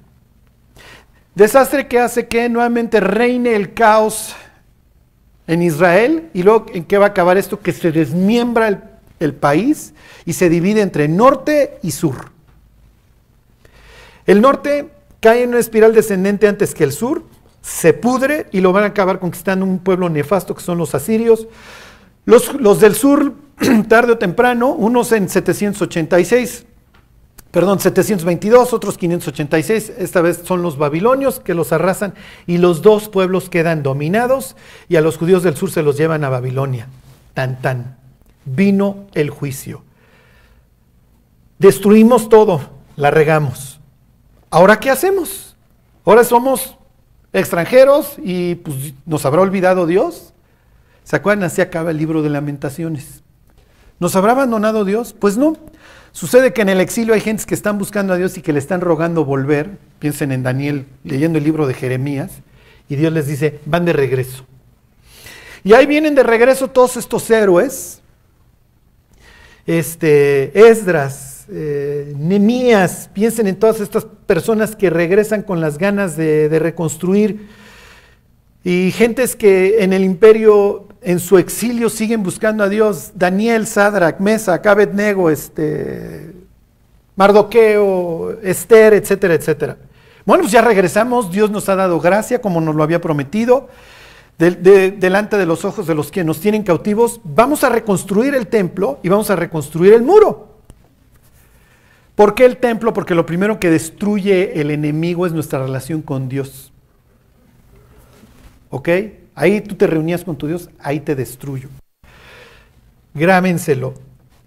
Desastre 1.36 1.88
que 1.88 1.99
hace 1.99 2.27
que 2.27 2.47
nuevamente 2.47 2.99
reine 2.99 3.55
el 3.55 3.73
caos 3.73 4.36
en 5.47 5.62
Israel 5.62 6.29
y 6.34 6.43
luego 6.43 6.67
en 6.73 6.86
qué 6.86 6.97
va 6.97 7.08
a 7.08 7.10
acabar 7.10 7.38
esto, 7.38 7.60
que 7.60 7.73
se 7.73 7.91
desmiembra 7.91 8.67
el, 8.67 8.79
el 9.19 9.34
país 9.34 9.93
y 10.25 10.34
se 10.34 10.49
divide 10.49 10.82
entre 10.82 11.08
norte 11.08 11.77
y 11.82 11.91
sur. 11.91 12.32
El 14.25 14.41
norte 14.41 14.89
cae 15.19 15.43
en 15.43 15.49
una 15.49 15.60
espiral 15.60 15.93
descendente 15.93 16.47
antes 16.47 16.73
que 16.73 16.84
el 16.84 16.91
sur, 16.91 17.23
se 17.62 17.93
pudre 17.93 18.47
y 18.51 18.62
lo 18.62 18.71
van 18.71 18.84
a 18.84 18.88
acabar 18.88 19.19
conquistando 19.19 19.65
un 19.65 19.79
pueblo 19.79 20.10
nefasto 20.10 20.55
que 20.55 20.62
son 20.62 20.77
los 20.77 20.95
asirios. 20.95 21.47
Los, 22.25 22.79
del 22.79 22.95
sur, 22.95 23.34
tarde 23.88 24.13
o 24.13 24.17
temprano, 24.17 24.69
unos 24.69 25.12
en 25.12 25.27
786, 25.29 26.65
perdón, 27.51 27.79
722, 27.79 28.73
otros 28.73 28.97
586, 28.97 29.93
esta 29.97 30.21
vez 30.21 30.41
son 30.43 30.62
los 30.62 30.77
babilonios 30.77 31.39
que 31.39 31.53
los 31.53 31.71
arrasan 31.71 32.13
y 32.45 32.60
los 32.60 32.82
dos 32.82 33.10
pueblos 33.10 33.49
quedan 33.49 33.84
dominados 33.84 34.55
y 34.88 34.95
a 34.95 35.01
los 35.01 35.17
judíos 35.17 35.43
del 35.43 35.55
sur 35.55 35.71
se 35.71 35.84
los 35.84 35.97
llevan 35.97 36.23
a 36.23 36.29
Babilonia. 36.29 36.88
Tan 37.34 37.62
tan. 37.62 37.97
Vino 38.45 39.08
el 39.13 39.29
juicio. 39.29 39.84
Destruimos 41.58 42.29
todo, 42.29 42.62
la 42.95 43.12
regamos. 43.12 43.78
Ahora, 44.49 44.79
¿qué 44.79 44.89
hacemos? 44.89 45.55
Ahora 46.05 46.23
somos 46.23 46.75
extranjeros 47.33 48.15
y 48.17 48.55
pues, 48.55 48.93
nos 49.05 49.25
habrá 49.25 49.41
olvidado 49.41 49.85
Dios. 49.85 50.33
¿Se 51.03 51.15
acuerdan? 51.15 51.45
Así 51.45 51.62
acaba 51.62 51.91
el 51.91 51.97
libro 51.97 52.21
de 52.21 52.29
lamentaciones. 52.29 53.23
¿Nos 53.99 54.15
habrá 54.15 54.31
abandonado 54.31 54.85
Dios? 54.85 55.13
Pues 55.13 55.38
no. 55.38 55.57
Sucede 56.12 56.53
que 56.53 56.62
en 56.62 56.69
el 56.69 56.81
exilio 56.81 57.13
hay 57.13 57.21
gentes 57.21 57.45
que 57.45 57.53
están 57.53 57.77
buscando 57.77 58.13
a 58.13 58.17
Dios 58.17 58.38
y 58.38 58.41
que 58.41 58.53
le 58.53 58.59
están 58.59 58.81
rogando 58.81 59.25
volver. 59.25 59.77
Piensen 59.99 60.31
en 60.31 60.41
Daniel 60.41 60.88
leyendo 61.03 61.38
el 61.38 61.43
libro 61.43 61.67
de 61.67 61.73
Jeremías. 61.75 62.31
Y 62.88 62.95
Dios 62.95 63.13
les 63.13 63.27
dice, 63.27 63.59
van 63.65 63.85
de 63.85 63.93
regreso. 63.93 64.45
Y 65.63 65.73
ahí 65.73 65.85
vienen 65.85 66.15
de 66.15 66.23
regreso 66.23 66.69
todos 66.69 66.97
estos 66.97 67.29
héroes. 67.29 68.01
Este, 69.67 70.69
Esdras, 70.69 71.28
eh, 71.51 72.13
Nemías, 72.17 73.09
piensen 73.13 73.47
en 73.47 73.55
todas 73.55 73.81
estas 73.81 74.05
personas 74.25 74.75
que 74.75 74.89
regresan 74.89 75.43
con 75.43 75.62
las 75.62 75.77
ganas 75.77 76.15
de, 76.15 76.49
de 76.49 76.59
reconstruir. 76.59 77.47
Y 78.63 78.91
gentes 78.91 79.35
que 79.35 79.83
en 79.83 79.93
el 79.93 80.03
imperio 80.03 80.88
en 81.01 81.19
su 81.19 81.38
exilio 81.38 81.89
siguen 81.89 82.23
buscando 82.23 82.63
a 82.63 82.69
Dios, 82.69 83.12
Daniel, 83.15 83.65
Sadrach, 83.67 84.19
Mesa, 84.19 84.62
Abednego, 84.63 85.29
este, 85.29 86.33
Mardoqueo, 87.15 88.38
Esther, 88.41 88.93
etcétera, 88.93 89.33
etcétera. 89.33 89.77
Bueno, 90.25 90.43
pues 90.43 90.51
ya 90.51 90.62
regresamos, 90.62 91.31
Dios 91.31 91.49
nos 91.49 91.69
ha 91.69 91.75
dado 91.75 91.99
gracia 91.99 92.41
como 92.41 92.62
nos 92.62 92.75
lo 92.75 92.83
había 92.83 93.01
prometido, 93.01 93.69
delante 94.38 95.38
de 95.38 95.45
los 95.45 95.65
ojos 95.65 95.85
de 95.85 95.95
los 95.95 96.12
que 96.12 96.23
nos 96.23 96.39
tienen 96.39 96.63
cautivos, 96.63 97.19
vamos 97.23 97.63
a 97.63 97.69
reconstruir 97.69 98.35
el 98.35 98.47
templo 98.47 98.99
y 99.03 99.09
vamos 99.09 99.29
a 99.29 99.35
reconstruir 99.35 99.93
el 99.93 100.01
muro. 100.01 100.48
¿Por 102.19 102.36
qué 102.36 102.43
el 102.43 102.58
templo? 102.58 102.91
Porque 102.91 103.15
lo 103.15 103.25
primero 103.25 103.62
que 103.62 103.69
destruye 103.69 104.60
el 104.60 104.71
enemigo 104.71 105.25
es 105.25 105.32
nuestra 105.32 105.60
relación 105.60 106.01
con 106.01 106.27
Dios. 106.27 106.73
¿Ok? 108.69 108.89
Ahí 109.36 109.62
tú 109.62 109.75
te 109.75 109.88
reunías 109.88 110.25
con 110.25 110.36
tu 110.36 110.45
Dios, 110.45 110.69
ahí 110.82 110.99
te 110.99 111.15
destruyo. 111.15 111.69
Grábenselo. 113.13 113.93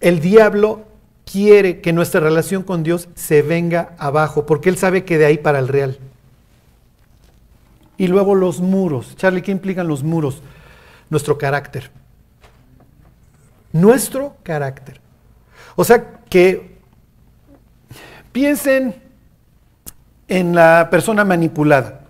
El 0.01 0.19
diablo 0.19 0.83
quiere 1.25 1.81
que 1.81 1.93
nuestra 1.93 2.19
relación 2.19 2.61
con 2.61 2.83
Dios 2.83 3.09
se 3.15 3.41
venga 3.41 3.95
abajo, 3.97 4.45
porque 4.45 4.69
él 4.69 4.77
sabe 4.77 5.03
que 5.03 5.17
de 5.17 5.25
ahí 5.25 5.39
para 5.39 5.57
el 5.57 5.67
real. 5.67 5.97
Y 7.97 8.05
luego 8.05 8.35
los 8.35 8.59
muros. 8.59 9.15
Charlie, 9.15 9.41
¿qué 9.41 9.51
implican 9.51 9.87
los 9.87 10.03
muros? 10.03 10.43
Nuestro 11.09 11.39
carácter. 11.39 11.89
Nuestro 13.71 14.35
carácter. 14.43 15.01
O 15.75 15.83
sea 15.83 16.19
que 16.29 16.72
piensen 18.33 18.95
en 20.27 20.53
la 20.53 20.89
persona 20.91 21.23
manipulada. 21.23 22.01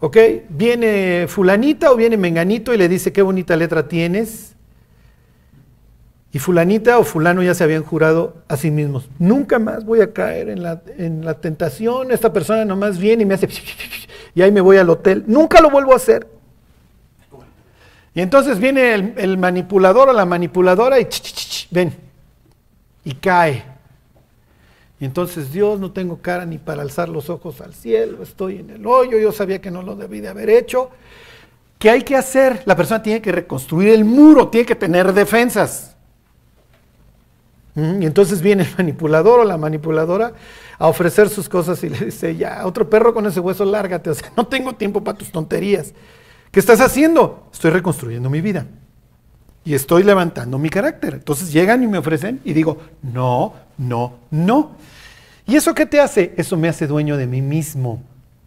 ¿Ok? 0.00 0.16
Viene 0.50 1.26
fulanita 1.28 1.92
o 1.92 1.96
viene 1.96 2.16
menganito 2.16 2.74
y 2.74 2.76
le 2.76 2.88
dice, 2.88 3.12
qué 3.12 3.22
bonita 3.22 3.56
letra 3.56 3.88
tienes. 3.88 4.52
Y 6.32 6.38
fulanita 6.38 6.98
o 6.98 7.04
fulano 7.04 7.42
ya 7.42 7.54
se 7.54 7.62
habían 7.62 7.84
jurado 7.84 8.36
a 8.48 8.56
sí 8.56 8.70
mismos, 8.70 9.06
nunca 9.18 9.58
más 9.58 9.84
voy 9.84 10.00
a 10.00 10.14
caer 10.14 10.48
en 10.48 10.62
la, 10.62 10.80
en 10.96 11.26
la 11.26 11.34
tentación, 11.34 12.10
esta 12.10 12.32
persona 12.32 12.64
nomás 12.64 12.96
viene 12.96 13.24
y 13.24 13.26
me 13.26 13.34
hace, 13.34 13.48
y 14.34 14.40
ahí 14.40 14.50
me 14.50 14.62
voy 14.62 14.78
al 14.78 14.88
hotel, 14.88 15.24
nunca 15.26 15.60
lo 15.60 15.68
vuelvo 15.68 15.92
a 15.92 15.96
hacer. 15.96 16.26
Y 18.14 18.22
entonces 18.22 18.58
viene 18.58 18.94
el, 18.94 19.14
el 19.18 19.36
manipulador 19.36 20.08
o 20.08 20.12
la 20.14 20.24
manipuladora 20.24 20.98
y 20.98 21.06
ven, 21.70 21.92
y 23.04 23.12
cae. 23.12 23.71
Y 25.02 25.04
entonces 25.04 25.52
Dios, 25.52 25.80
no 25.80 25.90
tengo 25.90 26.18
cara 26.18 26.46
ni 26.46 26.58
para 26.58 26.82
alzar 26.82 27.08
los 27.08 27.28
ojos 27.28 27.60
al 27.60 27.74
cielo, 27.74 28.22
estoy 28.22 28.58
en 28.58 28.70
el 28.70 28.86
hoyo, 28.86 29.18
yo 29.18 29.32
sabía 29.32 29.60
que 29.60 29.68
no 29.68 29.82
lo 29.82 29.96
debí 29.96 30.20
de 30.20 30.28
haber 30.28 30.48
hecho. 30.48 30.90
¿Qué 31.80 31.90
hay 31.90 32.02
que 32.02 32.14
hacer? 32.14 32.62
La 32.66 32.76
persona 32.76 33.02
tiene 33.02 33.20
que 33.20 33.32
reconstruir 33.32 33.88
el 33.88 34.04
muro, 34.04 34.46
tiene 34.46 34.64
que 34.64 34.76
tener 34.76 35.12
defensas. 35.12 35.96
Y 37.74 38.06
entonces 38.06 38.40
viene 38.40 38.62
el 38.62 38.68
manipulador 38.78 39.40
o 39.40 39.44
la 39.44 39.56
manipuladora 39.56 40.34
a 40.78 40.86
ofrecer 40.86 41.28
sus 41.28 41.48
cosas 41.48 41.82
y 41.82 41.88
le 41.88 41.98
dice, 41.98 42.36
ya, 42.36 42.64
otro 42.64 42.88
perro 42.88 43.12
con 43.12 43.26
ese 43.26 43.40
hueso, 43.40 43.64
lárgate, 43.64 44.08
o 44.08 44.14
sea, 44.14 44.30
no 44.36 44.46
tengo 44.46 44.76
tiempo 44.76 45.02
para 45.02 45.18
tus 45.18 45.32
tonterías. 45.32 45.94
¿Qué 46.52 46.60
estás 46.60 46.80
haciendo? 46.80 47.48
Estoy 47.52 47.72
reconstruyendo 47.72 48.30
mi 48.30 48.40
vida. 48.40 48.68
Y 49.64 49.74
estoy 49.74 50.02
levantando 50.02 50.58
mi 50.58 50.70
carácter. 50.70 51.14
Entonces 51.14 51.52
llegan 51.52 51.82
y 51.82 51.86
me 51.86 51.98
ofrecen 51.98 52.40
y 52.44 52.52
digo, 52.52 52.78
no, 53.02 53.54
no, 53.78 54.14
no. 54.30 54.72
¿Y 55.46 55.56
eso 55.56 55.74
qué 55.74 55.86
te 55.86 56.00
hace? 56.00 56.34
Eso 56.36 56.56
me 56.56 56.68
hace 56.68 56.86
dueño 56.86 57.16
de 57.16 57.26
mí 57.26 57.40
mismo. 57.40 58.02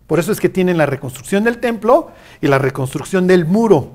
Por 0.07 0.19
eso 0.19 0.31
es 0.31 0.39
que 0.39 0.49
tienen 0.49 0.77
la 0.77 0.85
reconstrucción 0.85 1.43
del 1.43 1.59
templo 1.59 2.11
y 2.41 2.47
la 2.47 2.59
reconstrucción 2.59 3.27
del 3.27 3.45
muro. 3.45 3.93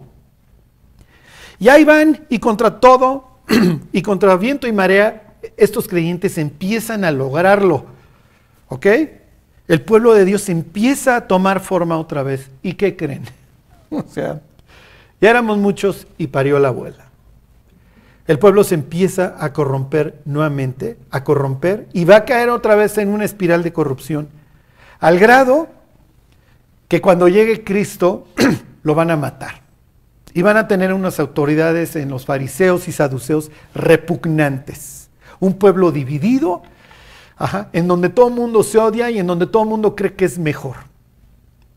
Y 1.58 1.68
ahí 1.68 1.84
van 1.84 2.26
y 2.30 2.38
contra 2.38 2.80
todo 2.80 3.28
y 3.92 4.00
contra 4.02 4.36
viento 4.36 4.66
y 4.66 4.72
marea, 4.72 5.34
estos 5.56 5.88
creyentes 5.88 6.38
empiezan 6.38 7.04
a 7.04 7.10
lograrlo. 7.10 7.84
¿Ok? 8.68 8.86
El 9.68 9.82
pueblo 9.82 10.14
de 10.14 10.24
Dios 10.24 10.48
empieza 10.48 11.16
a 11.16 11.26
tomar 11.28 11.60
forma 11.60 11.98
otra 11.98 12.22
vez. 12.22 12.50
¿Y 12.62 12.74
qué 12.74 12.96
creen? 12.96 13.24
o 13.90 14.04
sea, 14.08 14.40
ya 15.20 15.30
éramos 15.30 15.58
muchos 15.58 16.06
y 16.16 16.28
parió 16.28 16.58
la 16.58 16.68
abuela 16.68 17.09
el 18.26 18.38
pueblo 18.38 18.64
se 18.64 18.74
empieza 18.74 19.36
a 19.38 19.52
corromper 19.52 20.20
nuevamente, 20.24 20.98
a 21.10 21.24
corromper, 21.24 21.88
y 21.92 22.04
va 22.04 22.16
a 22.16 22.24
caer 22.24 22.50
otra 22.50 22.74
vez 22.74 22.98
en 22.98 23.08
una 23.08 23.24
espiral 23.24 23.62
de 23.62 23.72
corrupción, 23.72 24.28
al 25.00 25.18
grado 25.18 25.68
que 26.88 27.00
cuando 27.00 27.28
llegue 27.28 27.64
Cristo 27.64 28.26
lo 28.82 28.94
van 28.94 29.10
a 29.10 29.16
matar. 29.16 29.62
Y 30.32 30.42
van 30.42 30.56
a 30.56 30.68
tener 30.68 30.92
unas 30.92 31.18
autoridades 31.18 31.96
en 31.96 32.08
los 32.08 32.24
fariseos 32.24 32.86
y 32.86 32.92
saduceos 32.92 33.50
repugnantes. 33.74 35.10
Un 35.40 35.54
pueblo 35.54 35.90
dividido, 35.90 36.62
en 37.72 37.88
donde 37.88 38.10
todo 38.10 38.28
el 38.28 38.34
mundo 38.34 38.62
se 38.62 38.78
odia 38.78 39.10
y 39.10 39.18
en 39.18 39.26
donde 39.26 39.46
todo 39.46 39.62
el 39.62 39.68
mundo 39.68 39.96
cree 39.96 40.14
que 40.14 40.24
es 40.24 40.38
mejor. 40.38 40.76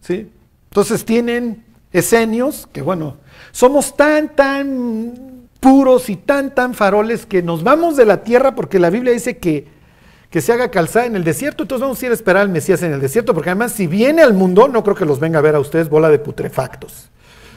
¿sí? 0.02 0.30
Entonces 0.70 1.06
tienen 1.06 1.64
esenios, 1.92 2.68
que 2.72 2.82
bueno, 2.82 3.18
somos 3.52 3.96
tan, 3.96 4.36
tan 4.36 5.43
puros 5.64 6.10
y 6.10 6.18
tan, 6.18 6.54
tan 6.54 6.74
faroles 6.74 7.26
que 7.26 7.42
nos 7.42 7.64
vamos 7.64 7.96
de 7.96 8.06
la 8.06 8.22
tierra 8.22 8.54
porque 8.54 8.80
la 8.80 8.90
Biblia 8.90 9.14
dice 9.14 9.38
que, 9.38 9.66
que 10.30 10.42
se 10.42 10.52
haga 10.52 10.70
calzada 10.70 11.06
en 11.06 11.16
el 11.16 11.24
desierto, 11.24 11.64
entonces 11.64 11.82
vamos 11.82 12.02
a 12.02 12.06
ir 12.06 12.12
a 12.12 12.16
esperar 12.16 12.42
al 12.42 12.50
Mesías 12.50 12.84
en 12.84 12.92
el 12.92 13.00
desierto, 13.00 13.34
porque 13.34 13.50
además 13.50 13.72
si 13.72 13.88
viene 13.88 14.22
al 14.22 14.34
mundo, 14.34 14.68
no 14.68 14.84
creo 14.84 14.96
que 14.96 15.06
los 15.06 15.22
venga 15.22 15.40
a 15.40 15.42
ver 15.42 15.56
a 15.56 15.62
ustedes 15.62 15.90
bola 15.90 16.10
de 16.10 16.20
putrefactos. 16.20 17.10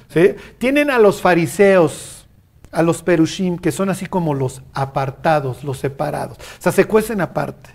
¿sí? 0.09 0.37
Tienen 0.59 0.91
a 0.91 1.01
los 1.01 1.21
fariseos, 1.21 2.29
a 2.71 2.83
los 2.83 3.03
perushim, 3.03 3.59
que 3.59 3.73
son 3.73 3.91
así 3.91 4.07
como 4.07 4.35
los 4.35 4.63
apartados, 4.73 5.65
los 5.65 5.79
separados, 5.79 6.39
o 6.39 6.63
sea, 6.63 6.71
se 6.71 6.85
cuecen 6.85 7.21
aparte. 7.21 7.71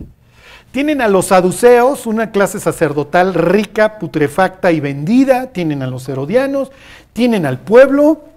Tienen 0.72 1.02
a 1.02 1.10
los 1.10 1.26
saduceos, 1.26 2.06
una 2.06 2.32
clase 2.32 2.58
sacerdotal 2.62 3.34
rica, 3.34 4.00
putrefacta 4.00 4.72
y 4.72 4.80
vendida, 4.80 5.48
tienen 5.48 5.84
a 5.84 5.88
los 5.88 6.08
herodianos, 6.08 6.72
tienen 7.12 7.46
al 7.46 7.60
pueblo, 7.60 8.31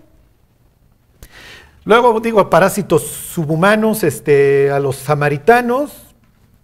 Luego 1.85 2.19
digo 2.21 2.41
a 2.41 2.49
parásitos 2.49 3.03
subhumanos, 3.03 4.05
este, 4.05 4.71
a 4.71 4.81
los 4.81 4.97
samaritanos, 4.97 5.93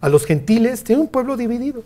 a 0.00 0.08
los 0.08 0.24
gentiles, 0.24 0.82
tiene 0.82 1.02
un 1.02 1.08
pueblo 1.08 1.36
dividido. 1.36 1.82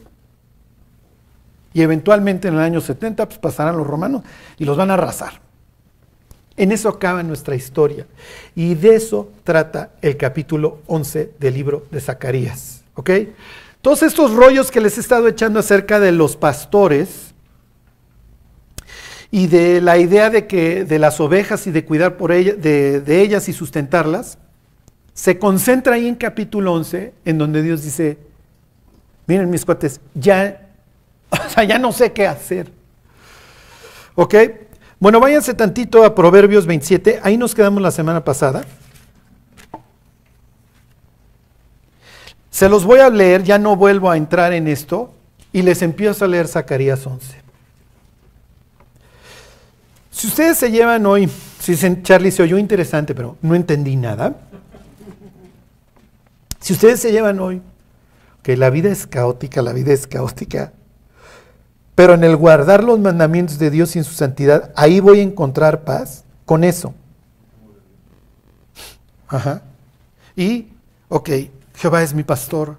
Y 1.73 1.83
eventualmente 1.83 2.47
en 2.47 2.55
el 2.55 2.61
año 2.61 2.81
70 2.81 3.27
pues, 3.27 3.39
pasarán 3.39 3.77
los 3.77 3.87
romanos 3.87 4.23
y 4.57 4.65
los 4.65 4.77
van 4.77 4.91
a 4.91 4.95
arrasar. 4.95 5.41
En 6.57 6.71
eso 6.71 6.89
acaba 6.89 7.25
nuestra 7.25 7.57
historia. 7.57 8.07
Y 8.55 8.75
de 8.75 8.95
eso 8.95 9.29
trata 9.43 9.91
el 10.01 10.17
capítulo 10.17 10.79
11 10.87 11.33
del 11.41 11.55
libro 11.55 11.85
de 11.91 12.01
Zacarías. 12.01 12.85
¿Ok? 12.95 13.11
Todos 13.83 14.05
estos 14.05 14.33
rollos 14.33 14.71
que 14.71 14.81
les 14.81 14.97
he 14.97 15.01
estado 15.01 15.27
echando 15.27 15.59
acerca 15.59 15.99
de 15.99 16.13
los 16.13 16.37
pastores, 16.37 17.34
y 19.35 19.49
de 19.49 19.81
la 19.81 19.99
idea 19.99 20.31
de 20.31 20.47
que 20.47 20.85
de 20.85 21.01
las 21.01 21.19
ovejas 21.19 21.67
y 21.67 21.73
de 21.73 21.85
cuidar 21.85 22.17
por 22.17 22.31
de, 22.33 23.21
ellas 23.21 23.49
y 23.49 23.53
sustentarlas, 23.53 24.39
se 25.13 25.41
concentra 25.41 25.97
ahí 25.97 26.07
en 26.07 26.15
capítulo 26.15 26.73
11, 26.73 27.13
en 27.25 27.39
donde 27.39 27.61
Dios 27.61 27.83
dice, 27.83 28.17
miren 29.27 29.51
mis 29.51 29.65
cuates, 29.65 30.01
ya, 30.15 30.69
O 31.31 31.51
sea, 31.51 31.65
ya 31.65 31.81
no 31.81 31.91
sé 31.91 32.13
qué 32.13 32.29
hacer. 32.29 32.71
¿Ok? 34.15 34.37
Bueno, 35.01 35.19
váyanse 35.19 35.53
tantito 35.53 36.05
a 36.05 36.15
Proverbios 36.15 36.65
27. 36.65 37.19
Ahí 37.21 37.37
nos 37.37 37.57
quedamos 37.57 37.83
la 37.83 37.91
semana 37.91 38.23
pasada. 38.23 38.65
Se 42.51 42.69
los 42.69 42.85
voy 42.85 43.01
a 43.01 43.11
leer, 43.11 43.43
ya 43.43 43.59
no 43.59 43.75
vuelvo 43.75 44.13
a 44.13 44.17
entrar 44.17 44.53
en 44.53 44.69
esto. 44.69 45.13
Y 45.53 45.63
les 45.63 45.83
empiezo 45.83 46.25
a 46.25 46.29
leer 46.29 46.47
Zacarías 46.47 47.05
11. 47.05 47.44
Si 50.15 50.29
ustedes 50.29 50.57
se 50.57 50.71
llevan 50.71 51.05
hoy, 51.07 51.29
si 51.59 51.73
dicen, 51.73 52.05
Charlie 52.05 52.31
se 52.31 52.45
oyó 52.45 52.57
interesante, 52.57 53.17
pero 53.17 53.37
no 53.43 53.57
entendí 53.57 53.97
nada. 53.97 54.37
Si 56.61 56.73
ustedes 56.73 57.01
se 57.01 57.11
llevan 57.11 57.41
hoy, 57.41 57.61
que 58.45 58.57
la 58.57 58.71
vida 58.71 58.91
es 58.91 59.09
caótica, 59.09 59.61
la 59.61 59.73
vida 59.73 59.93
es 59.93 60.07
caótica, 60.07 60.73
pero 61.97 62.15
en 62.15 62.23
el 62.23 62.37
guardar 62.37 62.85
los 62.85 63.01
mandamientos 63.01 63.59
de 63.59 63.71
Dios 63.71 63.97
y 63.97 63.99
en 63.99 64.05
su 64.05 64.15
santidad, 64.15 64.73
ahí 64.77 65.01
voy 65.01 65.19
a 65.19 65.23
encontrar 65.23 65.83
paz 65.83 66.23
con 66.45 66.63
eso. 66.63 66.95
Ajá. 69.27 69.63
Y, 70.37 70.69
ok, 71.09 71.31
Jehová 71.75 72.05
es 72.05 72.15
mi 72.15 72.23
pastor, 72.23 72.79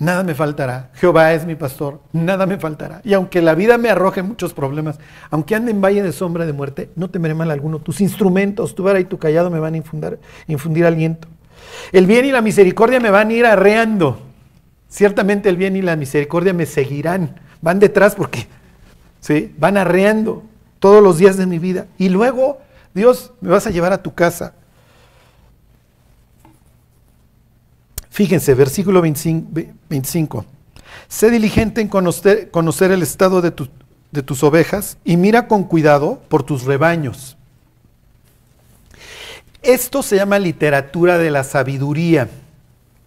nada 0.00 0.24
me 0.24 0.34
faltará. 0.34 0.90
Jehová 0.94 1.32
es 1.32 1.46
mi 1.46 1.54
pastor, 1.54 2.00
nada 2.12 2.46
me 2.46 2.58
faltará. 2.58 3.00
Y 3.04 3.14
aunque 3.14 3.40
la 3.40 3.54
vida 3.54 3.78
me 3.78 3.88
arroje 3.88 4.24
muchos 4.24 4.52
problemas, 4.52 4.98
aunque 5.30 5.54
ande 5.54 5.70
en 5.70 5.80
valle 5.80 6.02
de 6.02 6.10
sombra 6.10 6.44
de 6.44 6.52
muerte, 6.52 6.90
no 6.96 7.08
temeré 7.08 7.34
mal 7.34 7.52
alguno. 7.52 7.78
Tus 7.78 8.00
instrumentos, 8.00 8.74
tu 8.74 8.82
vara 8.82 8.98
y 8.98 9.04
tu 9.04 9.18
callado 9.18 9.48
me 9.48 9.60
van 9.60 9.74
a 9.74 9.76
infundir, 9.76 10.18
infundir 10.48 10.84
aliento. 10.84 11.28
El 11.92 12.06
bien 12.06 12.24
y 12.24 12.32
la 12.32 12.40
misericordia 12.40 12.98
me 12.98 13.10
van 13.10 13.28
a 13.28 13.32
ir 13.32 13.46
arreando. 13.46 14.18
Ciertamente 14.88 15.48
el 15.48 15.56
bien 15.56 15.76
y 15.76 15.82
la 15.82 15.94
misericordia 15.94 16.52
me 16.52 16.66
seguirán 16.66 17.36
van 17.60 17.78
detrás 17.78 18.14
porque 18.14 18.46
¿sí? 19.20 19.54
van 19.58 19.76
arreando 19.76 20.42
todos 20.78 21.02
los 21.02 21.18
días 21.18 21.36
de 21.36 21.46
mi 21.46 21.58
vida. 21.58 21.86
Y 21.98 22.08
luego, 22.08 22.60
Dios, 22.94 23.32
me 23.40 23.50
vas 23.50 23.66
a 23.66 23.70
llevar 23.70 23.92
a 23.92 24.02
tu 24.02 24.14
casa. 24.14 24.54
Fíjense, 28.10 28.54
versículo 28.54 29.00
25. 29.00 30.44
Sé 31.08 31.30
diligente 31.30 31.80
en 31.80 31.88
conocer, 31.88 32.90
el 32.90 33.02
estado 33.02 33.40
de, 33.40 33.52
de 34.10 34.22
tus 34.22 34.42
ovejas 34.42 34.98
y 35.04 35.16
mira 35.16 35.48
con 35.48 35.64
cuidado 35.64 36.20
por 36.28 36.42
tus 36.42 36.64
rebaños. 36.64 37.36
Esto 39.62 40.02
se 40.02 40.16
llama 40.16 40.38
literatura 40.38 41.18
de 41.18 41.30
la 41.30 41.44
sabiduría. 41.44 42.28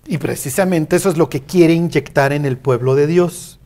Y 0.06 0.18
precisamente 0.18 0.96
eso 0.96 1.10
es 1.10 1.18
lo 1.18 1.30
que 1.30 1.42
quiere 1.42 1.74
inyectar 1.74 2.34
en 2.34 2.46
el 2.46 2.58
pueblo 2.58 2.96
de 2.96 3.08
Dios. 3.08 3.60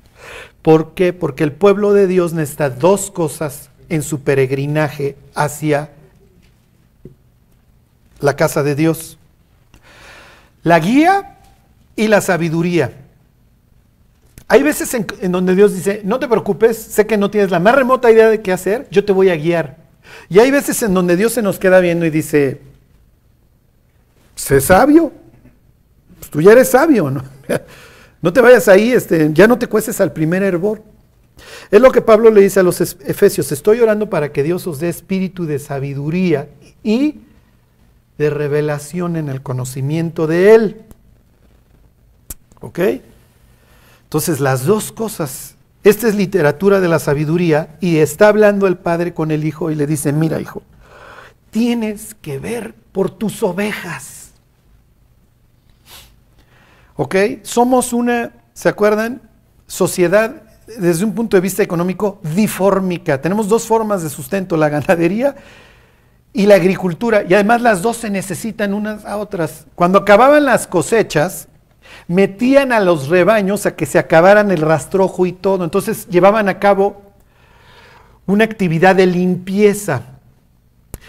¿Por 0.62 0.94
qué? 0.94 1.14
Porque 1.14 1.44
el 1.44 1.52
pueblo 1.52 1.94
de 1.94 2.08
Dios 2.08 2.34
necesita 2.34 2.70
dos 2.70 3.10
cosas 3.12 3.70
en 3.90 4.04
su 4.04 4.22
peregrinaje 4.22 5.16
hacia 5.34 5.92
la 8.20 8.36
casa 8.36 8.64
de 8.64 8.76
Dios. 8.76 9.18
La 10.68 10.80
guía 10.80 11.38
y 11.96 12.10
la 12.10 12.20
sabiduría. 12.20 12.92
Hay 14.50 14.64
veces 14.64 14.94
en, 14.94 15.32
donde 15.32 15.56
Dios 15.56 15.74
dice, 15.74 16.02
no 16.04 16.20
te 16.20 16.28
preocupes, 16.28 16.76
sé 16.78 17.08
que 17.08 17.16
no 17.16 17.32
tienes 17.32 17.52
la 17.52 17.60
más 17.62 17.74
remota 17.74 18.12
idea 18.12 18.28
de 18.30 18.42
qué 18.42 18.52
hacer, 18.52 18.86
yo 18.92 19.06
te 19.06 19.14
voy 19.14 19.30
a 19.30 19.38
guiar. 19.38 19.78
Y 20.28 20.40
hay 20.40 20.52
veces 20.52 20.84
en 20.84 20.94
donde 20.94 21.16
Dios 21.16 21.32
se 21.32 21.42
nos 21.42 21.58
queda 21.58 21.80
viendo 21.80 22.06
y 22.06 22.10
dice, 22.10 22.60
sé 24.36 24.60
sabio, 24.60 25.14
pues 26.20 26.32
tú 26.32 26.42
ya 26.42 26.52
eres 26.52 26.70
sabio, 26.70 27.10
¿no? 27.12 27.24
No 28.22 28.34
te 28.34 28.42
vayas 28.42 28.68
ahí, 28.68 28.92
este, 28.92 29.30
ya 29.32 29.48
no 29.48 29.58
te 29.58 29.68
cueces 29.68 30.02
al 30.02 30.12
primer 30.12 30.44
hervor. 30.44 30.82
Es 31.72 31.80
lo 31.80 31.92
que 31.92 32.02
Pablo 32.02 32.30
le 32.30 32.42
dice 32.42 32.60
a 32.60 32.64
los 32.64 32.82
efesios, 32.82 33.54
estoy 33.54 33.80
orando 33.80 34.10
para 34.10 34.34
que 34.34 34.44
Dios 34.44 34.68
os 34.68 34.80
dé 34.80 34.90
espíritu 34.90 35.46
de 35.46 35.60
sabiduría 35.60 36.50
y 36.84 37.22
de 38.18 38.30
revelación 38.30 39.16
en 39.16 39.30
el 39.30 39.42
conocimiento 39.42 40.28
de 40.28 40.56
Él. 40.56 40.82
¿Ok? 42.60 42.80
Entonces 44.04 44.40
las 44.40 44.66
dos 44.66 44.92
cosas, 44.92 45.56
esta 45.84 46.08
es 46.08 46.16
literatura 46.16 46.80
de 46.80 46.88
la 46.88 47.00
sabiduría 47.00 47.78
y 47.80 47.98
está 47.98 48.30
hablando 48.30 48.68
el 48.68 48.78
padre 48.78 49.14
con 49.14 49.32
el 49.32 49.46
hijo 49.46 49.70
y 49.70 49.76
le 49.76 49.86
dice, 49.86 50.14
mira 50.14 50.40
hijo, 50.40 50.64
tienes 51.52 52.16
que 52.16 52.40
ver 52.40 52.74
por 52.92 53.10
tus 53.10 53.44
ovejas. 53.44 54.32
¿Ok? 56.96 57.16
Somos 57.44 57.94
una, 57.94 58.32
¿se 58.54 58.70
acuerdan? 58.70 59.22
Sociedad 59.68 60.44
desde 60.80 61.06
un 61.06 61.14
punto 61.14 61.38
de 61.38 61.42
vista 61.42 61.64
económico 61.64 62.20
difórmica. 62.36 63.22
Tenemos 63.22 63.48
dos 63.48 63.66
formas 63.66 64.04
de 64.04 64.10
sustento, 64.10 64.58
la 64.58 64.70
ganadería 64.70 65.36
y 66.34 66.46
la 66.46 66.56
agricultura. 66.56 67.24
Y 67.28 67.34
además 67.34 67.62
las 67.62 67.82
dos 67.82 67.98
se 67.98 68.10
necesitan 68.10 68.74
unas 68.74 69.06
a 69.06 69.18
otras. 69.18 69.66
Cuando 69.76 70.00
acababan 70.00 70.46
las 70.46 70.68
cosechas, 70.68 71.48
metían 72.08 72.72
a 72.72 72.80
los 72.80 73.08
rebaños 73.10 73.66
a 73.66 73.76
que 73.76 73.86
se 73.86 74.00
acabaran 74.00 74.52
el 74.52 74.62
rastrojo 74.62 75.26
y 75.26 75.34
todo. 75.34 75.64
Entonces 75.64 76.08
llevaban 76.08 76.50
a 76.50 76.60
cabo 76.60 77.02
una 78.26 78.44
actividad 78.44 78.96
de 78.96 79.08
limpieza. 79.08 80.02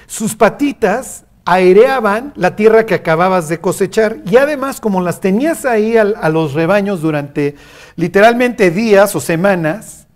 Sus 0.06 0.34
patitas 0.34 1.24
aireaban 1.44 2.32
la 2.36 2.56
tierra 2.56 2.84
que 2.86 2.94
acababas 2.94 3.48
de 3.48 3.58
cosechar 3.58 4.18
y 4.30 4.36
además 4.36 4.80
como 4.80 5.00
las 5.00 5.20
tenías 5.20 5.64
ahí 5.64 5.96
a, 5.96 6.28
los 6.28 6.52
rebaños 6.52 7.00
durante 7.00 7.56
literalmente 7.96 8.70
días 8.70 9.14
o 9.16 9.20
semanas, 9.20 10.06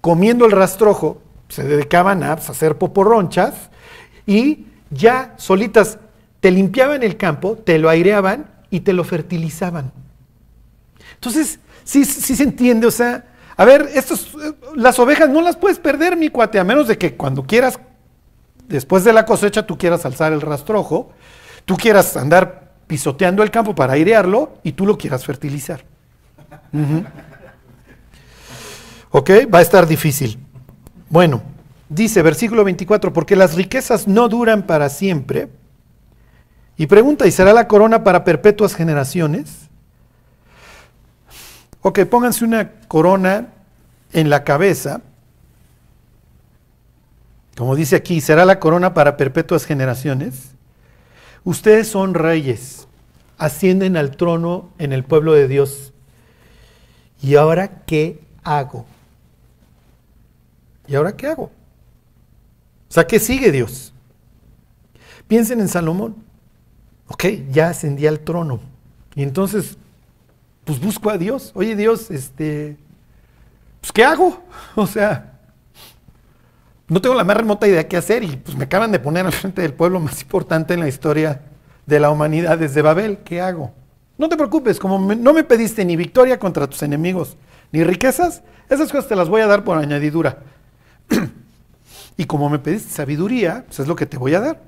comiendo 0.00 0.46
el 0.46 0.52
rastrojo, 0.52 1.20
se 1.48 1.64
dedicaban 1.64 2.22
a, 2.22 2.36
pues, 2.36 2.50
hacer 2.50 2.78
poporronchas 2.78 3.54
y 4.26 4.66
ya 4.90 5.34
solitas 5.36 5.98
te 6.40 6.50
limpiaban 6.50 7.02
el 7.02 7.16
campo, 7.16 7.56
te 7.56 7.78
lo 7.78 7.88
aireaban 7.88 8.50
y 8.70 8.80
te 8.80 8.92
lo 8.92 9.04
fertilizaban. 9.04 9.92
Entonces, 11.14 11.60
sí, 11.84 12.04
sí 12.04 12.36
se 12.36 12.42
entiende, 12.42 12.86
o 12.86 12.90
sea, 12.90 13.24
a 13.56 13.64
ver, 13.64 13.88
estos, 13.94 14.36
las 14.74 14.98
ovejas 14.98 15.30
no 15.30 15.40
las 15.40 15.56
puedes 15.56 15.78
perder, 15.78 16.16
mi 16.16 16.28
cuate, 16.28 16.58
a 16.58 16.64
menos 16.64 16.88
de 16.88 16.98
que 16.98 17.16
cuando 17.16 17.44
quieras 17.44 17.78
después 18.68 19.04
de 19.04 19.12
la 19.12 19.24
cosecha 19.24 19.66
tú 19.66 19.78
quieras 19.78 20.04
alzar 20.04 20.32
el 20.32 20.40
rastrojo, 20.40 21.12
tú 21.64 21.76
quieras 21.76 22.16
andar 22.16 22.72
pisoteando 22.86 23.42
el 23.42 23.50
campo 23.50 23.74
para 23.74 23.94
airearlo 23.94 24.58
y 24.62 24.72
tú 24.72 24.86
lo 24.86 24.98
quieras 24.98 25.24
fertilizar. 25.24 25.84
¿Ok? 29.10 29.30
Va 29.52 29.60
a 29.60 29.62
estar 29.62 29.86
difícil. 29.86 30.38
Bueno, 31.08 31.42
dice 31.88 32.22
versículo 32.22 32.64
24, 32.64 33.12
porque 33.12 33.36
las 33.36 33.54
riquezas 33.54 34.08
no 34.08 34.28
duran 34.28 34.66
para 34.66 34.88
siempre. 34.88 35.48
Y 36.76 36.86
pregunta, 36.86 37.26
¿y 37.26 37.30
será 37.30 37.52
la 37.52 37.68
corona 37.68 38.04
para 38.04 38.24
perpetuas 38.24 38.74
generaciones? 38.74 39.68
Ok, 41.82 42.00
pónganse 42.04 42.44
una 42.44 42.72
corona 42.88 43.48
en 44.12 44.30
la 44.30 44.44
cabeza 44.44 45.00
como 47.56 47.74
dice 47.74 47.96
aquí, 47.96 48.20
será 48.20 48.44
la 48.44 48.60
corona 48.60 48.92
para 48.92 49.16
perpetuas 49.16 49.64
generaciones. 49.64 50.50
Ustedes 51.42 51.88
son 51.88 52.12
reyes, 52.12 52.86
ascienden 53.38 53.96
al 53.96 54.16
trono 54.16 54.70
en 54.78 54.92
el 54.92 55.04
pueblo 55.04 55.32
de 55.32 55.48
Dios. 55.48 55.94
¿Y 57.22 57.36
ahora 57.36 57.82
qué 57.86 58.20
hago? 58.44 58.84
¿Y 60.86 60.96
ahora 60.96 61.16
qué 61.16 61.28
hago? 61.28 61.50
O 62.88 62.92
sea, 62.92 63.06
¿qué 63.06 63.18
sigue 63.18 63.50
Dios? 63.52 63.92
Piensen 65.28 65.60
en 65.60 65.68
Salomón. 65.68 66.16
Ok, 67.08 67.24
ya 67.50 67.70
ascendí 67.70 68.06
al 68.06 68.20
trono. 68.20 68.60
Y 69.14 69.22
entonces, 69.22 69.76
pues 70.64 70.80
busco 70.80 71.10
a 71.10 71.18
Dios. 71.18 71.52
Oye 71.54 71.76
Dios, 71.76 72.10
este, 72.10 72.76
pues 73.80 73.92
¿qué 73.92 74.04
hago? 74.04 74.42
O 74.74 74.86
sea, 74.86 75.32
no 76.88 77.00
tengo 77.00 77.14
la 77.14 77.24
más 77.24 77.36
remota 77.36 77.66
idea 77.66 77.88
qué 77.88 77.96
hacer 77.96 78.22
y 78.22 78.36
pues 78.36 78.56
me 78.56 78.64
acaban 78.64 78.92
de 78.92 78.98
poner 78.98 79.26
al 79.26 79.32
frente 79.32 79.62
del 79.62 79.72
pueblo 79.72 79.98
más 80.00 80.20
importante 80.22 80.74
en 80.74 80.80
la 80.80 80.88
historia 80.88 81.40
de 81.86 81.98
la 81.98 82.10
humanidad 82.10 82.58
desde 82.58 82.82
Babel. 82.82 83.18
¿Qué 83.24 83.40
hago? 83.40 83.72
No 84.18 84.28
te 84.28 84.36
preocupes, 84.36 84.78
como 84.78 84.98
no 85.14 85.32
me 85.32 85.44
pediste 85.44 85.84
ni 85.84 85.96
victoria 85.96 86.38
contra 86.38 86.66
tus 86.66 86.82
enemigos, 86.82 87.36
ni 87.72 87.84
riquezas, 87.84 88.42
esas 88.68 88.90
cosas 88.90 89.08
te 89.08 89.16
las 89.16 89.28
voy 89.28 89.42
a 89.42 89.46
dar 89.46 89.62
por 89.64 89.78
añadidura. 89.78 90.38
y 92.16 92.24
como 92.24 92.48
me 92.48 92.58
pediste 92.58 92.90
sabiduría, 92.90 93.64
pues 93.66 93.80
es 93.80 93.88
lo 93.88 93.96
que 93.96 94.06
te 94.06 94.16
voy 94.16 94.34
a 94.34 94.40
dar. 94.40 94.62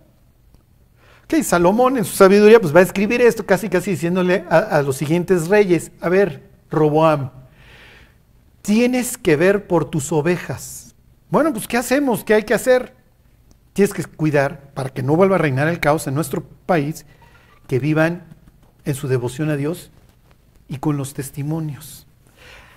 Ok, 1.25 1.43
Salomón 1.43 1.99
en 1.99 2.05
su 2.05 2.17
sabiduría 2.17 2.61
pues 2.61 2.75
va 2.75 2.81
a 2.81 2.85
escribir 2.85 3.21
esto 3.21 3.45
casi 3.45 3.69
casi 3.69 3.93
diciéndole 3.93 4.45
a, 4.49 4.59
a 4.59 4.83
los 4.83 4.97
siguientes 4.97 5.49
reyes, 5.49 5.93
a 6.01 6.09
ver, 6.09 6.49
Roboam, 6.71 7.31
tienes 8.63 9.19
que 9.19 9.37
ver 9.37 9.67
por 9.67 9.85
tus 9.85 10.11
ovejas 10.13 10.89
bueno, 11.31 11.53
pues 11.53 11.69
¿qué 11.69 11.77
hacemos? 11.77 12.25
¿Qué 12.25 12.35
hay 12.35 12.45
que 12.45 12.55
hacer? 12.55 12.95
Tienes 13.75 13.93
que 13.93 14.05
cuidar 14.05 14.73
para 14.73 14.89
que 14.89 15.03
no 15.03 15.15
vuelva 15.15 15.37
a 15.37 15.39
reinar 15.39 15.69
el 15.69 15.79
caos 15.79 16.07
en 16.07 16.15
nuestro 16.15 16.43
país, 16.43 17.05
que 17.67 17.79
vivan 17.79 18.25
en 18.85 18.95
su 18.95 19.09
devoción 19.09 19.51
a 19.51 19.57
Dios 19.57 19.91
y 20.69 20.79
con 20.79 20.97
los 20.97 21.13
testimonios. 21.13 22.07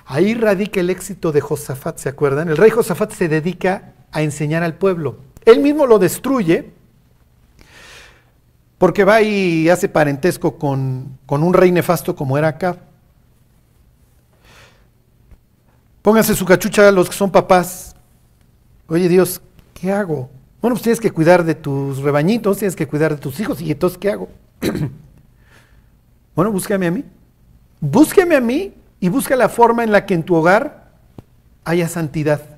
Ahí 0.06 0.34
radica 0.34 0.82
el 0.82 0.90
éxito 0.90 1.32
de 1.32 1.40
Josafat, 1.40 1.98
¿se 1.98 2.10
acuerdan? 2.10 2.50
El 2.50 2.58
rey 2.58 2.72
Josafat 2.72 3.14
se 3.14 3.30
dedica 3.30 3.94
a 4.12 4.22
enseñar 4.22 4.64
al 4.64 4.76
pueblo. 4.76 5.18
Él 5.46 5.60
mismo 5.60 5.86
lo 5.86 6.00
destruye 6.00 6.72
porque 8.78 9.04
va 9.04 9.22
y 9.22 9.70
hace 9.70 9.90
parentesco 9.90 10.58
con, 10.58 11.18
con 11.26 11.44
un 11.44 11.54
rey 11.54 11.72
nefasto 11.72 12.16
como 12.16 12.38
era 12.38 12.50
acá. 12.50 12.78
Pónganse 16.02 16.34
su 16.34 16.46
cachucha 16.46 16.88
a 16.88 16.92
los 16.92 17.10
que 17.10 17.16
son 17.16 17.32
papás. 17.32 17.96
Oye 18.88 19.08
Dios, 19.08 19.42
¿qué 19.74 19.92
hago? 19.92 20.30
Bueno, 20.62 20.76
pues 20.76 20.84
tienes 20.84 21.00
que 21.00 21.12
cuidar 21.12 21.44
de 21.44 21.56
tus 21.56 22.00
rebañitos, 22.00 22.58
tienes 22.58 22.76
que 22.76 22.88
cuidar 22.88 23.16
de 23.16 23.22
tus 23.22 23.40
hijos, 23.40 23.62
y 23.62 23.72
entonces, 23.72 23.98
¿qué 23.98 24.12
hago? 24.12 24.30
bueno, 26.36 26.52
búscame 26.52 26.88
a 26.88 26.92
mí. 26.92 27.04
Búscame 27.80 28.36
a 28.36 28.42
mí 28.42 28.74
y 29.00 29.10
busca 29.10 29.36
la 29.36 29.50
forma 29.50 29.84
en 29.84 29.92
la 29.92 30.06
que 30.06 30.14
en 30.14 30.24
tu 30.24 30.36
hogar 30.36 30.92
haya 31.66 31.88
santidad. 31.88 32.51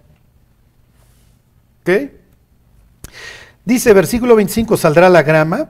Dice 3.65 3.93
versículo 3.93 4.36
25, 4.36 4.78
saldrá 4.78 5.10
la 5.10 5.24
grama, 5.24 5.69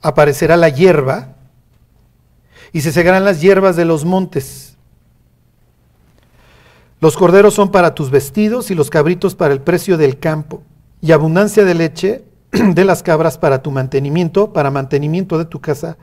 aparecerá 0.00 0.56
la 0.56 0.68
hierba 0.68 1.36
y 2.72 2.80
se 2.80 2.92
segarán 2.92 3.24
las 3.24 3.40
hierbas 3.40 3.76
de 3.76 3.84
los 3.84 4.04
montes. 4.04 4.76
Los 7.00 7.16
corderos 7.16 7.54
son 7.54 7.72
para 7.72 7.94
tus 7.94 8.10
vestidos 8.10 8.70
y 8.70 8.74
los 8.74 8.88
cabritos 8.88 9.34
para 9.34 9.52
el 9.52 9.60
precio 9.60 9.98
del 9.98 10.18
campo, 10.20 10.62
y 11.00 11.10
abundancia 11.10 11.64
de 11.64 11.74
leche 11.74 12.24
de 12.52 12.84
las 12.84 13.02
cabras 13.02 13.38
para 13.38 13.62
tu 13.62 13.72
mantenimiento, 13.72 14.52
para 14.52 14.70
mantenimiento 14.70 15.36
de 15.36 15.44
tu 15.44 15.60
casa 15.60 15.96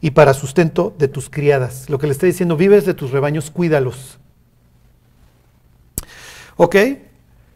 y 0.00 0.10
para 0.10 0.34
sustento 0.34 0.94
de 0.98 1.06
tus 1.08 1.30
criadas. 1.30 1.88
Lo 1.88 1.98
que 1.98 2.08
le 2.08 2.12
está 2.12 2.26
diciendo, 2.26 2.56
vives 2.56 2.84
de 2.84 2.94
tus 2.94 3.12
rebaños, 3.12 3.50
cuídalos. 3.50 4.18
¿Ok? 6.56 6.76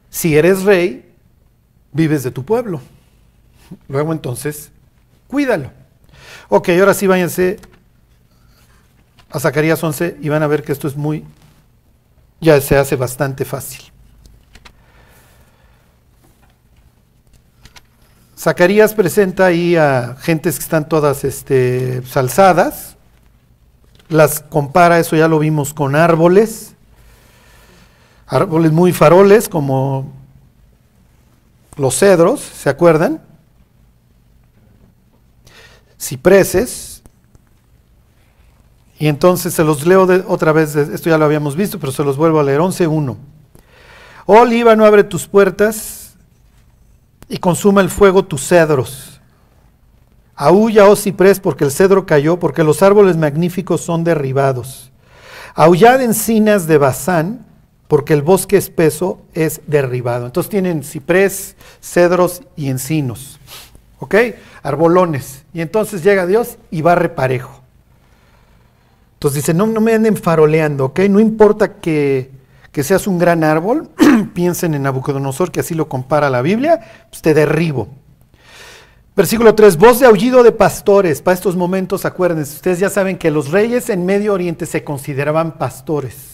Si 0.09 0.37
eres 0.37 0.63
rey, 0.63 1.04
vives 1.95 2.23
de 2.25 2.31
tu 2.31 2.45
pueblo. 2.45 2.83
Luego 3.89 4.13
entonces, 4.13 4.71
cuídalo. 5.27 5.71
Ok, 6.51 6.69
ahora 6.69 6.93
sí 6.93 7.07
váyanse 7.07 7.59
a 9.31 9.41
Zacarías 9.41 9.83
11 9.83 10.19
y 10.21 10.29
van 10.29 10.43
a 10.43 10.47
ver 10.47 10.63
que 10.63 10.73
esto 10.73 10.87
es 10.87 10.97
muy, 10.97 11.25
ya 12.41 12.61
se 12.61 12.77
hace 12.77 12.97
bastante 12.97 13.47
fácil. 13.47 13.81
Zacarías 18.37 18.93
presenta 18.93 19.47
ahí 19.47 19.75
a 19.75 20.17
gentes 20.21 20.57
que 20.57 20.63
están 20.63 20.87
todas 20.89 21.25
este, 21.25 22.03
salzadas, 22.03 22.97
las 24.09 24.41
compara, 24.41 24.99
eso 24.99 25.17
ya 25.17 25.29
lo 25.29 25.39
vimos, 25.39 25.73
con 25.73 25.97
árboles, 25.97 26.75
árboles 28.27 28.73
muy 28.73 28.93
faroles 28.93 29.49
como 29.49 30.13
los 31.77 31.99
cedros, 31.99 32.41
¿se 32.41 32.69
acuerdan? 32.69 33.21
cipreses. 36.05 37.03
Y 38.99 39.09
entonces 39.09 39.53
se 39.55 39.65
los 39.65 39.87
leo 39.87 40.07
de, 40.07 40.25
otra 40.27 40.53
vez, 40.53 40.77
esto 40.77 41.11
ya 41.11 41.19
lo 41.19 41.25
habíamos 41.25 41.57
visto, 41.57 41.79
pero 41.81 41.93
se 41.93 42.05
los 42.05 42.17
vuelvo 42.17 42.39
a 42.39 42.45
leer. 42.45 42.61
11.1. 42.61 43.17
Oh 44.27 44.45
Líbano, 44.45 44.85
abre 44.85 45.05
tus 45.05 45.27
puertas 45.27 46.15
y 47.29 47.39
consuma 47.39 47.81
el 47.81 47.91
fuego 47.91 48.25
tus 48.25 48.47
cedros. 48.47 49.21
Aúlla, 50.37 50.87
oh 50.87 50.97
ciprés, 50.97 51.41
porque 51.41 51.65
el 51.65 51.71
cedro 51.71 52.07
cayó, 52.07 52.39
porque 52.39 52.65
los 52.65 52.83
árboles 52.83 53.17
magníficos 53.17 53.81
son 53.81 54.05
derribados. 54.05 54.91
Aullad 55.55 56.01
encinas 56.01 56.67
de 56.67 56.79
Bazán, 56.79 57.47
porque 57.89 58.15
el 58.15 58.23
bosque 58.23 58.57
espeso 58.57 59.21
es 59.35 59.61
derribado. 59.67 60.27
Entonces 60.27 60.51
tienen 60.51 60.83
ciprés, 60.83 61.57
cedros 61.81 62.43
y 62.57 62.69
encinos. 62.69 63.39
¿Ok? 63.99 64.15
Arbolones. 64.63 65.45
Y 65.53 65.61
entonces 65.61 66.03
llega 66.03 66.27
Dios 66.27 66.59
y 66.71 66.83
va 66.83 66.95
reparejo. 66.95 67.65
Entonces 69.25 69.43
dice, 69.43 69.55
no, 69.55 69.67
no 69.67 69.81
me 69.81 69.95
anden 69.95 70.19
faroleando, 70.19 70.85
¿ok? 70.85 71.01
No 71.09 71.19
importa 71.19 71.77
que, 71.77 72.31
seas 72.75 73.07
un 73.07 73.19
gran 73.19 73.43
árbol, 73.43 73.89
piensen 74.35 74.75
en 74.75 74.83
Nabucodonosor, 74.83 75.51
que 75.51 75.61
así 75.61 75.75
lo 75.75 75.89
compara 75.89 76.29
la 76.29 76.43
Biblia, 76.43 77.07
pues 77.09 77.23
te 77.23 77.33
derribo. 77.33 77.89
Versículo 79.17 79.55
3, 79.55 79.79
voz 79.79 80.01
de 80.01 80.07
aullido 80.07 80.43
de 80.43 80.53
pastores. 80.53 81.23
Para 81.23 81.37
estos 81.37 81.57
momentos, 81.57 82.05
acuérdense, 82.05 82.57
ustedes 82.57 82.81
ya 82.81 82.91
saben 82.91 83.17
que 83.17 83.31
los 83.31 83.51
reyes 83.51 83.89
en 83.89 84.05
Medio 84.05 84.35
Oriente 84.35 84.67
se 84.67 84.85
consideraban 84.85 85.53
pastores. 85.57 86.34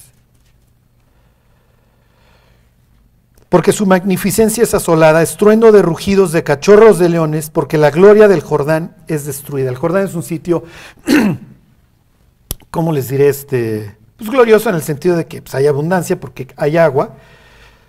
Porque 3.51 3.73
su 3.73 3.85
magnificencia 3.85 4.63
es 4.63 4.75
asolada, 4.75 5.23
estruendo 5.23 5.73
de 5.73 5.83
rugidos 5.83 6.31
de 6.31 6.45
cachorros 6.45 7.01
de 7.01 7.09
leones, 7.09 7.51
porque 7.51 7.79
la 7.79 7.91
gloria 7.91 8.29
del 8.29 8.43
Jordán 8.43 8.97
es 9.09 9.27
destruida. 9.27 9.69
El 9.69 9.77
Jordán 9.77 10.07
es 10.07 10.15
un 10.15 10.23
sitio, 10.23 10.63
¿cómo 12.71 12.93
les 12.93 13.09
diré? 13.09 13.29
Este, 13.29 13.97
pues 14.17 14.31
glorioso 14.31 14.69
en 14.69 14.77
el 14.77 14.83
sentido 14.83 15.17
de 15.17 15.27
que 15.27 15.43
pues, 15.43 15.53
hay 15.57 15.67
abundancia, 15.67 16.19
porque 16.19 16.47
hay 16.57 16.77
agua, 16.77 17.17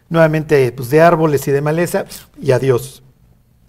nuevamente 0.09 0.71
pues, 0.71 0.89
de 0.89 0.99
árboles 0.99 1.47
y 1.47 1.51
de 1.51 1.61
maleza, 1.61 2.05
y 2.41 2.51
adiós. 2.51 3.03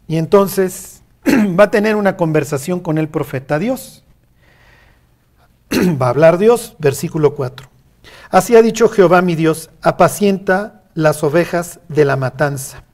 Y 0.08 0.16
entonces 0.16 1.02
va 1.28 1.64
a 1.64 1.70
tener 1.70 1.96
una 1.96 2.16
conversación 2.16 2.80
con 2.80 2.96
el 2.96 3.10
profeta 3.10 3.58
Dios. 3.58 4.02
va 6.00 6.06
a 6.06 6.10
hablar 6.10 6.38
Dios, 6.38 6.74
versículo 6.78 7.34
4. 7.34 7.68
Así 8.30 8.56
ha 8.56 8.62
dicho 8.62 8.88
Jehová 8.88 9.20
mi 9.20 9.34
Dios, 9.34 9.68
apacienta 9.82 10.81
las 10.94 11.22
ovejas 11.24 11.80
de 11.88 12.04
la 12.04 12.16
matanza, 12.16 12.84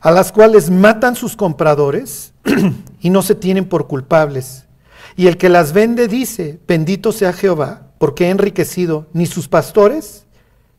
a 0.00 0.10
las 0.10 0.32
cuales 0.32 0.70
matan 0.70 1.16
sus 1.16 1.36
compradores 1.36 2.32
y 3.00 3.10
no 3.10 3.22
se 3.22 3.34
tienen 3.34 3.68
por 3.68 3.86
culpables. 3.86 4.66
Y 5.16 5.26
el 5.26 5.36
que 5.36 5.48
las 5.48 5.72
vende 5.72 6.08
dice, 6.08 6.60
bendito 6.66 7.12
sea 7.12 7.32
Jehová, 7.32 7.88
porque 7.98 8.26
ha 8.26 8.30
enriquecido, 8.30 9.06
ni 9.12 9.26
sus 9.26 9.48
pastores 9.48 10.24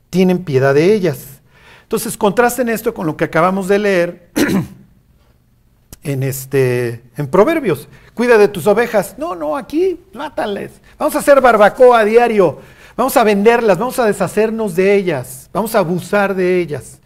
tienen 0.10 0.44
piedad 0.44 0.74
de 0.74 0.94
ellas. 0.94 1.42
Entonces 1.84 2.18
contrasten 2.18 2.70
esto 2.70 2.94
con 2.94 3.06
lo 3.06 3.18
que 3.18 3.26
acabamos 3.26 3.68
de 3.68 3.80
leer 3.80 4.30
en, 6.04 6.24
este, 6.24 7.04
en 7.18 7.28
Proverbios. 7.28 7.88
Cuida 8.14 8.38
de 8.38 8.48
tus 8.48 8.68
ovejas. 8.68 9.16
No, 9.18 9.36
no, 9.36 9.58
aquí 9.58 10.00
mátales. 10.14 10.72
Vamos 10.98 11.16
a 11.16 11.20
hacer 11.20 11.42
barbacoa 11.42 12.00
a 12.00 12.06
diario. 12.06 12.60
Vamos 13.00 13.16
a 13.16 13.24
venderlas, 13.24 13.78
vamos 13.78 13.98
a 13.98 14.06
deshacernos 14.06 14.76
de 14.76 14.94
ellas, 14.94 15.50
vamos 15.54 15.74
a 15.74 15.80
abusar 15.80 16.36
de 16.36 16.60
ellas. 16.60 17.00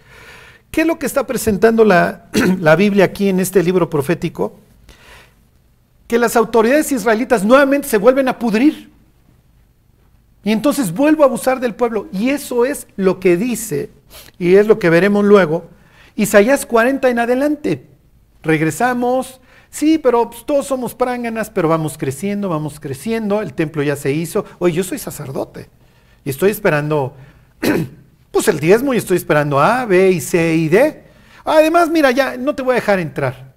¿Qué 0.71 0.81
es 0.81 0.87
lo 0.87 0.97
que 0.97 1.05
está 1.05 1.27
presentando 1.27 1.85
la, 1.85 2.31
la 2.59 2.75
Biblia 2.75 3.05
aquí 3.05 3.29
en 3.29 3.39
este 3.39 3.61
libro 3.61 3.91
profético? 3.91 4.57
Que 6.07 6.17
las 6.17 6.35
autoridades 6.35 6.91
israelitas 6.91 7.45
nuevamente 7.45 7.87
se 7.87 7.99
vuelven 7.99 8.27
a 8.27 8.39
pudrir. 8.39 8.89
Y 10.43 10.51
entonces 10.51 10.91
vuelvo 10.91 11.21
a 11.21 11.27
abusar 11.27 11.59
del 11.59 11.75
pueblo. 11.75 12.07
Y 12.11 12.31
eso 12.31 12.65
es 12.65 12.87
lo 12.95 13.19
que 13.19 13.37
dice, 13.37 13.91
y 14.39 14.55
es 14.55 14.65
lo 14.65 14.79
que 14.79 14.89
veremos 14.89 15.23
luego, 15.23 15.69
Isaías 16.15 16.65
40 16.65 17.07
en 17.07 17.19
adelante. 17.19 17.85
Regresamos, 18.41 19.41
sí, 19.69 19.99
pero 19.99 20.31
pues, 20.31 20.43
todos 20.43 20.65
somos 20.65 20.95
pránganas, 20.95 21.51
pero 21.51 21.69
vamos 21.69 21.99
creciendo, 21.99 22.49
vamos 22.49 22.79
creciendo, 22.79 23.43
el 23.43 23.53
templo 23.53 23.83
ya 23.83 23.95
se 23.95 24.11
hizo. 24.11 24.43
Oye, 24.57 24.73
yo 24.73 24.83
soy 24.83 24.97
sacerdote. 24.97 25.69
Y 26.25 26.29
estoy 26.29 26.51
esperando, 26.51 27.15
pues 28.31 28.47
el 28.47 28.59
diezmo 28.59 28.93
y 28.93 28.97
estoy 28.97 29.17
esperando 29.17 29.59
A, 29.59 29.85
B 29.85 30.11
y 30.11 30.21
C 30.21 30.55
y 30.55 30.69
D. 30.69 31.03
Además, 31.45 31.89
mira, 31.89 32.11
ya 32.11 32.37
no 32.37 32.55
te 32.55 32.61
voy 32.61 32.73
a 32.73 32.75
dejar 32.75 32.99
entrar. 32.99 33.53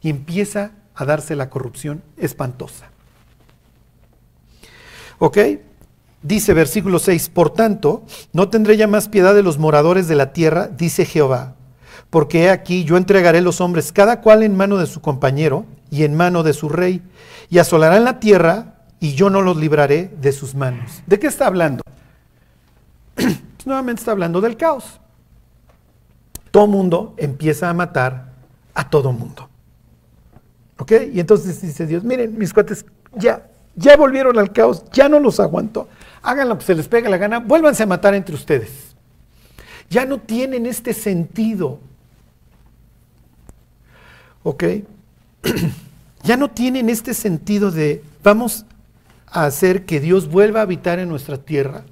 Y 0.00 0.10
empieza 0.10 0.72
a 0.94 1.04
darse 1.04 1.34
la 1.34 1.50
corrupción 1.50 2.02
espantosa. 2.16 2.90
¿Ok? 5.18 5.38
Dice 6.22 6.54
versículo 6.54 6.98
6, 6.98 7.28
por 7.28 7.50
tanto, 7.50 8.04
no 8.32 8.48
tendré 8.48 8.76
ya 8.76 8.86
más 8.86 9.08
piedad 9.08 9.34
de 9.34 9.42
los 9.42 9.58
moradores 9.58 10.08
de 10.08 10.14
la 10.14 10.32
tierra, 10.32 10.68
dice 10.68 11.04
Jehová, 11.04 11.54
porque 12.08 12.44
he 12.44 12.50
aquí 12.50 12.84
yo 12.84 12.96
entregaré 12.96 13.42
los 13.42 13.60
hombres 13.60 13.92
cada 13.92 14.22
cual 14.22 14.42
en 14.42 14.56
mano 14.56 14.78
de 14.78 14.86
su 14.86 15.02
compañero 15.02 15.66
y 15.90 16.04
en 16.04 16.14
mano 16.14 16.42
de 16.42 16.54
su 16.54 16.70
rey, 16.70 17.02
y 17.50 17.58
asolarán 17.58 18.04
la 18.04 18.20
tierra, 18.20 18.76
y 19.00 19.14
yo 19.14 19.28
no 19.28 19.42
los 19.42 19.58
libraré 19.58 20.10
de 20.18 20.32
sus 20.32 20.54
manos. 20.54 21.02
¿De 21.06 21.18
qué 21.18 21.26
está 21.26 21.46
hablando? 21.46 21.82
Pues 23.64 23.66
nuevamente 23.66 24.00
está 24.00 24.10
hablando 24.10 24.42
del 24.42 24.58
caos. 24.58 25.00
Todo 26.50 26.66
mundo 26.66 27.14
empieza 27.16 27.70
a 27.70 27.72
matar 27.72 28.26
a 28.74 28.90
todo 28.90 29.10
mundo. 29.10 29.48
¿Ok? 30.76 30.92
Y 31.14 31.20
entonces 31.20 31.62
dice 31.62 31.86
Dios, 31.86 32.04
miren, 32.04 32.36
mis 32.36 32.52
cuates, 32.52 32.84
ya, 33.14 33.46
ya 33.74 33.96
volvieron 33.96 34.38
al 34.38 34.52
caos, 34.52 34.84
ya 34.92 35.08
no 35.08 35.18
los 35.18 35.40
aguanto. 35.40 35.88
Hagan 36.22 36.50
lo 36.50 36.58
que 36.58 36.64
se 36.64 36.74
les 36.74 36.88
pega 36.88 37.08
la 37.08 37.16
gana, 37.16 37.38
vuélvanse 37.38 37.84
a 37.84 37.86
matar 37.86 38.14
entre 38.14 38.34
ustedes. 38.34 38.94
Ya 39.88 40.04
no 40.04 40.18
tienen 40.18 40.66
este 40.66 40.92
sentido. 40.92 41.78
¿Ok? 44.42 44.64
ya 46.22 46.36
no 46.36 46.50
tienen 46.50 46.90
este 46.90 47.14
sentido 47.14 47.70
de 47.70 48.04
vamos 48.22 48.66
a 49.26 49.46
hacer 49.46 49.86
que 49.86 50.00
Dios 50.00 50.28
vuelva 50.28 50.60
a 50.60 50.64
habitar 50.64 50.98
en 50.98 51.08
nuestra 51.08 51.38
tierra 51.38 51.84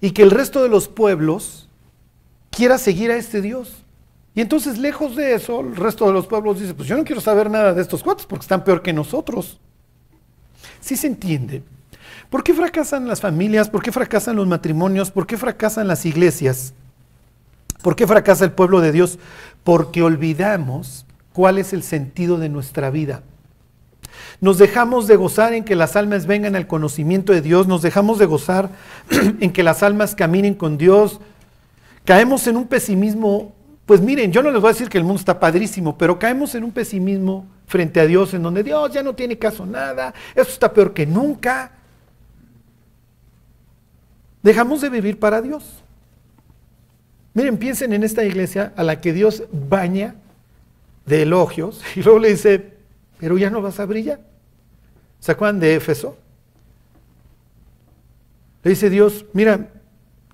y 0.00 0.12
que 0.12 0.22
el 0.22 0.30
resto 0.30 0.62
de 0.62 0.68
los 0.68 0.88
pueblos 0.88 1.68
quiera 2.50 2.78
seguir 2.78 3.10
a 3.10 3.16
este 3.16 3.40
Dios. 3.40 3.84
Y 4.34 4.40
entonces, 4.40 4.78
lejos 4.78 5.16
de 5.16 5.34
eso, 5.34 5.60
el 5.60 5.76
resto 5.76 6.06
de 6.06 6.12
los 6.12 6.26
pueblos 6.26 6.60
dice, 6.60 6.74
pues 6.74 6.88
yo 6.88 6.96
no 6.96 7.04
quiero 7.04 7.20
saber 7.20 7.50
nada 7.50 7.74
de 7.74 7.82
estos 7.82 8.02
cuates 8.02 8.26
porque 8.26 8.44
están 8.44 8.64
peor 8.64 8.82
que 8.82 8.92
nosotros. 8.92 9.58
Sí 10.80 10.96
se 10.96 11.08
entiende. 11.08 11.62
¿Por 12.30 12.44
qué 12.44 12.54
fracasan 12.54 13.08
las 13.08 13.20
familias? 13.20 13.68
¿Por 13.68 13.82
qué 13.82 13.90
fracasan 13.90 14.36
los 14.36 14.46
matrimonios? 14.46 15.10
¿Por 15.10 15.26
qué 15.26 15.36
fracasan 15.36 15.88
las 15.88 16.06
iglesias? 16.06 16.74
¿Por 17.82 17.96
qué 17.96 18.06
fracasa 18.06 18.44
el 18.44 18.52
pueblo 18.52 18.80
de 18.80 18.92
Dios? 18.92 19.18
Porque 19.64 20.02
olvidamos 20.02 21.06
cuál 21.32 21.58
es 21.58 21.72
el 21.72 21.82
sentido 21.82 22.38
de 22.38 22.48
nuestra 22.48 22.90
vida. 22.90 23.22
Nos 24.40 24.56
dejamos 24.56 25.06
de 25.06 25.16
gozar 25.16 25.52
en 25.52 25.64
que 25.64 25.76
las 25.76 25.96
almas 25.96 26.26
vengan 26.26 26.56
al 26.56 26.66
conocimiento 26.66 27.32
de 27.32 27.42
Dios, 27.42 27.66
nos 27.66 27.82
dejamos 27.82 28.18
de 28.18 28.24
gozar 28.24 28.70
en 29.40 29.52
que 29.52 29.62
las 29.62 29.82
almas 29.82 30.14
caminen 30.14 30.54
con 30.54 30.78
Dios. 30.78 31.20
Caemos 32.06 32.46
en 32.46 32.56
un 32.56 32.66
pesimismo, 32.66 33.52
pues 33.84 34.00
miren, 34.00 34.32
yo 34.32 34.42
no 34.42 34.50
les 34.50 34.60
voy 34.60 34.70
a 34.70 34.72
decir 34.72 34.88
que 34.88 34.96
el 34.96 35.04
mundo 35.04 35.20
está 35.20 35.38
padrísimo, 35.38 35.98
pero 35.98 36.18
caemos 36.18 36.54
en 36.54 36.64
un 36.64 36.72
pesimismo 36.72 37.46
frente 37.66 38.00
a 38.00 38.06
Dios 38.06 38.32
en 38.32 38.42
donde 38.42 38.62
Dios 38.62 38.90
ya 38.92 39.02
no 39.02 39.14
tiene 39.14 39.36
caso 39.36 39.66
nada, 39.66 40.14
esto 40.34 40.52
está 40.52 40.72
peor 40.72 40.94
que 40.94 41.04
nunca. 41.06 41.72
Dejamos 44.42 44.80
de 44.80 44.88
vivir 44.88 45.18
para 45.18 45.42
Dios. 45.42 45.82
Miren, 47.34 47.58
piensen 47.58 47.92
en 47.92 48.04
esta 48.04 48.24
iglesia 48.24 48.72
a 48.74 48.82
la 48.82 49.02
que 49.02 49.12
Dios 49.12 49.44
baña 49.52 50.14
de 51.04 51.22
elogios 51.22 51.82
y 51.94 52.02
luego 52.02 52.18
le 52.20 52.30
dice, 52.30 52.72
pero 53.18 53.36
ya 53.36 53.50
no 53.50 53.60
vas 53.60 53.78
a 53.80 53.84
brillar. 53.84 54.29
¿Se 55.20 55.32
acuerdan 55.32 55.60
de 55.60 55.74
Éfeso? 55.74 56.16
Le 58.62 58.70
dice 58.70 58.90
Dios, 58.90 59.24
mira, 59.32 59.68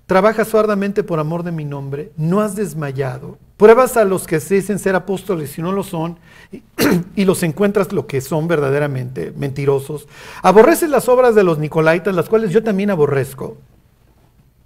trabajas 0.05 0.47
suardamente 0.47 1.03
por 1.03 1.19
amor 1.19 1.43
de 1.43 1.51
mi 1.51 1.65
nombre, 1.65 2.11
no 2.17 2.41
has 2.41 2.55
desmayado, 2.55 3.37
pruebas 3.57 3.95
a 3.97 4.05
los 4.05 4.27
que 4.27 4.39
se 4.39 4.55
dicen 4.55 4.79
ser 4.79 4.95
apóstoles 4.95 5.51
si 5.51 5.61
no 5.61 5.71
lo 5.71 5.83
son, 5.83 6.17
y, 6.51 6.63
y, 7.15 7.25
los 7.25 7.43
encuentras 7.43 7.91
lo 7.93 8.07
que 8.07 8.21
son 8.21 8.47
verdaderamente, 8.47 9.33
mentirosos. 9.37 10.07
Aborreces 10.41 10.89
las 10.89 11.07
obras 11.07 11.35
de 11.35 11.43
los 11.43 11.59
Nicolaitas, 11.59 12.15
las 12.15 12.29
cuales 12.29 12.51
yo 12.51 12.63
también 12.63 12.89
aborrezco. 12.89 13.57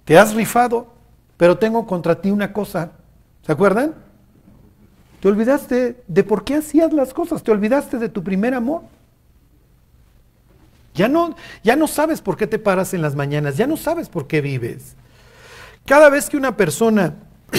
Te 0.04 0.18
has 0.18 0.34
rifado, 0.34 0.88
pero 1.36 1.58
tengo 1.58 1.86
contra 1.86 2.20
ti 2.20 2.30
una 2.30 2.52
cosa. 2.52 2.92
¿Se 3.44 3.52
acuerdan? 3.52 3.94
Te 5.20 5.28
olvidaste 5.28 6.02
de 6.06 6.24
por 6.24 6.44
qué 6.44 6.56
hacías 6.56 6.92
las 6.92 7.14
cosas, 7.14 7.42
te 7.42 7.52
olvidaste 7.52 7.98
de 7.98 8.08
tu 8.08 8.22
primer 8.22 8.54
amor. 8.54 8.82
Ya 10.94 11.08
no, 11.08 11.34
ya 11.62 11.76
no 11.76 11.86
sabes 11.86 12.20
por 12.20 12.36
qué 12.36 12.46
te 12.46 12.58
paras 12.58 12.92
en 12.92 13.02
las 13.02 13.14
mañanas, 13.14 13.56
ya 13.56 13.66
no 13.66 13.76
sabes 13.76 14.08
por 14.08 14.26
qué 14.26 14.40
vives. 14.40 14.94
Cada 15.86 16.10
vez 16.10 16.28
que 16.28 16.36
una 16.36 16.56
persona 16.56 17.14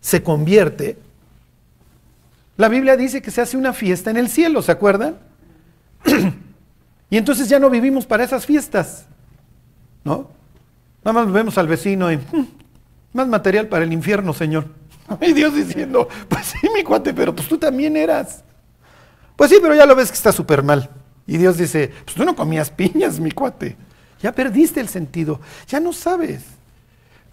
se 0.00 0.22
convierte, 0.22 0.98
la 2.56 2.68
Biblia 2.68 2.96
dice 2.96 3.20
que 3.20 3.30
se 3.30 3.42
hace 3.42 3.56
una 3.56 3.72
fiesta 3.72 4.10
en 4.10 4.16
el 4.16 4.28
cielo, 4.28 4.62
¿se 4.62 4.72
acuerdan? 4.72 5.18
y 7.10 7.18
entonces 7.18 7.48
ya 7.48 7.58
no 7.58 7.68
vivimos 7.68 8.06
para 8.06 8.24
esas 8.24 8.46
fiestas, 8.46 9.06
¿no? 10.02 10.30
Nada 11.04 11.24
más 11.24 11.32
vemos 11.32 11.58
al 11.58 11.68
vecino 11.68 12.10
y 12.10 12.16
hmm, 12.16 12.46
más 13.12 13.28
material 13.28 13.68
para 13.68 13.84
el 13.84 13.92
infierno, 13.92 14.32
Señor. 14.32 14.66
Y 15.20 15.32
Dios 15.34 15.54
diciendo, 15.54 16.08
pues 16.28 16.46
sí, 16.46 16.68
mi 16.74 16.82
cuate, 16.82 17.14
pero 17.14 17.34
pues 17.34 17.46
tú 17.46 17.58
también 17.58 17.96
eras. 17.96 18.42
Pues 19.36 19.50
sí, 19.50 19.58
pero 19.62 19.74
ya 19.74 19.86
lo 19.86 19.94
ves 19.94 20.08
que 20.08 20.16
está 20.16 20.32
súper 20.32 20.62
mal. 20.62 20.90
Y 21.26 21.38
Dios 21.38 21.56
dice, 21.56 21.90
pues 22.04 22.16
tú 22.16 22.24
no 22.24 22.36
comías 22.36 22.70
piñas, 22.70 23.18
mi 23.18 23.32
cuate. 23.32 23.76
Ya 24.22 24.32
perdiste 24.32 24.80
el 24.80 24.88
sentido, 24.88 25.40
ya 25.66 25.80
no 25.80 25.92
sabes. 25.92 26.42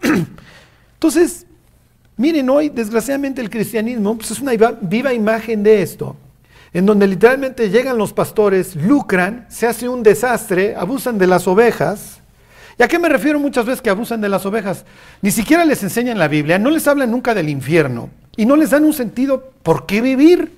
Entonces, 0.93 1.45
miren, 2.17 2.49
hoy 2.49 2.69
desgraciadamente 2.69 3.41
el 3.41 3.49
cristianismo 3.49 4.17
pues, 4.17 4.31
es 4.31 4.39
una 4.39 4.53
viva 4.81 5.13
imagen 5.13 5.63
de 5.63 5.81
esto, 5.81 6.15
en 6.73 6.85
donde 6.85 7.07
literalmente 7.07 7.69
llegan 7.69 7.97
los 7.97 8.13
pastores, 8.13 8.75
lucran, 8.75 9.45
se 9.49 9.67
hace 9.67 9.87
un 9.87 10.03
desastre, 10.03 10.75
abusan 10.75 11.17
de 11.17 11.27
las 11.27 11.47
ovejas, 11.47 12.19
¿Y 12.77 12.83
a 12.83 12.87
qué 12.87 12.97
me 12.97 13.09
refiero 13.09 13.39
muchas 13.39 13.65
veces 13.65 13.81
que 13.81 13.89
abusan 13.89 14.21
de 14.21 14.29
las 14.29 14.45
ovejas? 14.45 14.85
Ni 15.21 15.31
siquiera 15.31 15.65
les 15.65 15.83
enseñan 15.83 16.17
la 16.17 16.27
Biblia, 16.27 16.57
no 16.57 16.69
les 16.69 16.87
hablan 16.87 17.11
nunca 17.11 17.33
del 17.33 17.49
infierno 17.49 18.09
y 18.35 18.45
no 18.45 18.55
les 18.55 18.71
dan 18.71 18.83
un 18.83 18.93
sentido 18.93 19.51
por 19.61 19.85
qué 19.85 20.01
vivir. 20.01 20.57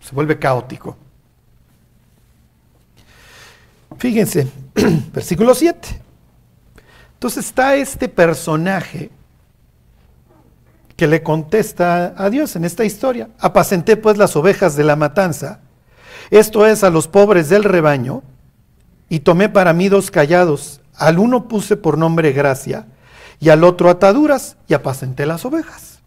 Se 0.00 0.14
vuelve 0.14 0.38
caótico. 0.38 0.96
Fíjense, 4.00 4.48
versículo 5.12 5.54
7. 5.54 6.00
Entonces 7.12 7.44
está 7.44 7.76
este 7.76 8.08
personaje 8.08 9.10
que 10.96 11.06
le 11.06 11.22
contesta 11.22 12.14
a 12.16 12.30
Dios 12.30 12.56
en 12.56 12.64
esta 12.64 12.86
historia. 12.86 13.28
Apacenté 13.38 13.98
pues 13.98 14.16
las 14.16 14.36
ovejas 14.36 14.74
de 14.74 14.84
la 14.84 14.96
matanza, 14.96 15.60
esto 16.30 16.66
es 16.66 16.82
a 16.82 16.88
los 16.88 17.08
pobres 17.08 17.50
del 17.50 17.62
rebaño, 17.62 18.22
y 19.10 19.20
tomé 19.20 19.50
para 19.50 19.74
mí 19.74 19.90
dos 19.90 20.10
callados. 20.10 20.80
Al 20.94 21.18
uno 21.18 21.46
puse 21.46 21.76
por 21.76 21.98
nombre 21.98 22.32
gracia 22.32 22.86
y 23.38 23.50
al 23.50 23.64
otro 23.64 23.90
ataduras 23.90 24.56
y 24.66 24.72
apacenté 24.72 25.26
las 25.26 25.44
ovejas. 25.44 25.98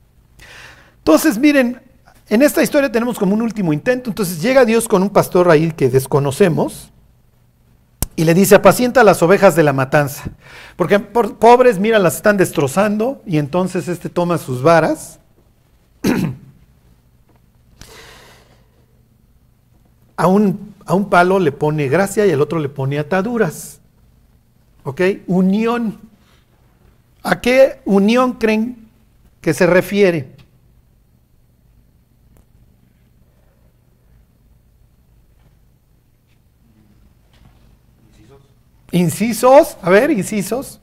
Entonces, 0.97 1.37
miren, 1.37 1.79
en 2.27 2.41
esta 2.41 2.63
historia 2.63 2.91
tenemos 2.91 3.19
como 3.19 3.35
un 3.35 3.43
último 3.43 3.71
intento. 3.71 4.09
Entonces 4.09 4.41
llega 4.41 4.65
Dios 4.65 4.87
con 4.87 5.03
un 5.03 5.11
pastor 5.11 5.51
ahí 5.51 5.71
que 5.71 5.89
desconocemos 5.89 6.89
y 8.15 8.25
le 8.25 8.33
dice, 8.33 8.55
apacienta 8.55 9.03
las 9.03 9.21
ovejas 9.23 9.55
de 9.55 9.63
la 9.63 9.73
matanza. 9.73 10.23
Porque 10.75 10.99
por, 10.99 11.37
pobres, 11.37 11.79
mira, 11.79 11.99
las 11.99 12.15
están 12.15 12.37
destrozando 12.37 13.21
y 13.25 13.37
entonces 13.37 13.87
este 13.87 14.09
toma 14.09 14.37
sus 14.37 14.61
varas. 14.61 15.19
a 20.15 20.27
un 20.27 20.73
a 20.85 20.93
un 20.93 21.09
palo 21.09 21.39
le 21.39 21.51
pone 21.51 21.87
gracia 21.87 22.25
y 22.25 22.31
al 22.31 22.41
otro 22.41 22.59
le 22.59 22.69
pone 22.69 22.99
ataduras. 22.99 23.79
¿Ok? 24.83 25.01
Unión. 25.27 25.99
¿A 27.23 27.39
qué 27.39 27.79
unión 27.85 28.33
creen 28.33 28.89
que 29.39 29.53
se 29.53 29.65
refiere? 29.65 30.32
Incisos, 38.93 39.75
a 39.81 39.89
ver, 39.89 40.11
incisos. 40.11 40.79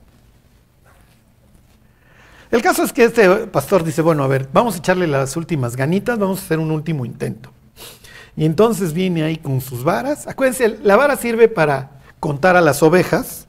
El 2.50 2.60
caso 2.60 2.82
es 2.82 2.92
que 2.92 3.04
este 3.04 3.28
pastor 3.46 3.84
dice, 3.84 4.02
bueno, 4.02 4.24
a 4.24 4.26
ver, 4.26 4.48
vamos 4.52 4.74
a 4.74 4.78
echarle 4.78 5.06
las 5.06 5.36
últimas 5.36 5.76
ganitas, 5.76 6.18
vamos 6.18 6.40
a 6.40 6.44
hacer 6.44 6.58
un 6.58 6.72
último 6.72 7.04
intento. 7.04 7.52
Y 8.36 8.44
entonces 8.44 8.92
viene 8.92 9.22
ahí 9.22 9.36
con 9.36 9.60
sus 9.60 9.84
varas. 9.84 10.26
Acuérdense, 10.26 10.80
la 10.82 10.96
vara 10.96 11.16
sirve 11.16 11.46
para 11.46 12.00
contar 12.18 12.56
a 12.56 12.60
las 12.60 12.82
ovejas. 12.82 13.46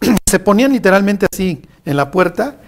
Se 0.30 0.38
ponían 0.38 0.72
literalmente 0.72 1.26
así 1.32 1.62
en 1.84 1.96
la 1.96 2.12
puerta 2.12 2.58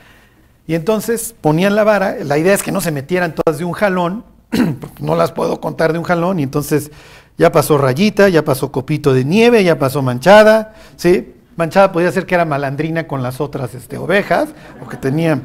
y 0.66 0.74
entonces 0.74 1.32
ponían 1.40 1.76
la 1.76 1.84
vara. 1.84 2.16
La 2.24 2.38
idea 2.38 2.55
es 2.55 2.64
que 2.64 2.72
no 2.72 2.80
se 2.80 2.90
metieran 2.90 3.36
todas 3.36 3.59
de 3.59 3.64
un 3.64 3.72
jalón, 3.72 4.24
porque 4.80 5.01
no 5.01 5.14
las 5.14 5.30
puedo 5.30 5.61
contar 5.61 5.92
de 5.92 6.01
un 6.01 6.05
jalón. 6.05 6.40
Y 6.40 6.42
entonces 6.42 6.90
ya 7.38 7.53
pasó 7.53 7.78
rayita, 7.78 8.28
ya 8.28 8.44
pasó 8.44 8.72
copito 8.72 9.14
de 9.14 9.24
nieve, 9.24 9.62
ya 9.62 9.78
pasó 9.78 10.03
manchada. 10.03 10.74
¿sí? 10.97 11.34
Manchada 11.57 11.90
podía 11.90 12.12
ser 12.12 12.26
que 12.26 12.34
era 12.34 12.44
malandrina 12.44 13.07
con 13.07 13.22
las 13.22 13.40
otras 13.40 13.74
este, 13.74 13.96
ovejas, 13.96 14.50
o 14.82 14.88
que 14.88 14.96
tenía. 14.96 15.40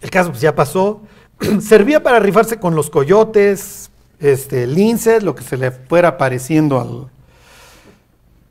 El 0.00 0.10
caso 0.10 0.30
pues 0.30 0.42
ya 0.42 0.54
pasó. 0.54 1.02
Servía 1.60 2.02
para 2.02 2.18
rifarse 2.18 2.58
con 2.58 2.74
los 2.74 2.90
coyotes, 2.90 3.90
este, 4.20 4.66
linces, 4.66 5.22
lo 5.22 5.34
que 5.34 5.42
se 5.42 5.56
le 5.56 5.70
fuera 5.70 6.08
apareciendo 6.08 6.80
al, 6.80 7.08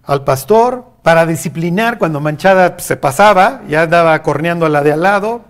al 0.03 0.23
pastor, 0.23 0.85
para 1.03 1.25
disciplinar 1.25 1.99
cuando 1.99 2.19
Manchada 2.19 2.79
se 2.79 2.97
pasaba, 2.97 3.61
ya 3.67 3.83
andaba 3.83 4.21
corneando 4.23 4.65
a 4.65 4.69
la 4.69 4.81
de 4.81 4.91
al 4.91 5.03
lado. 5.03 5.45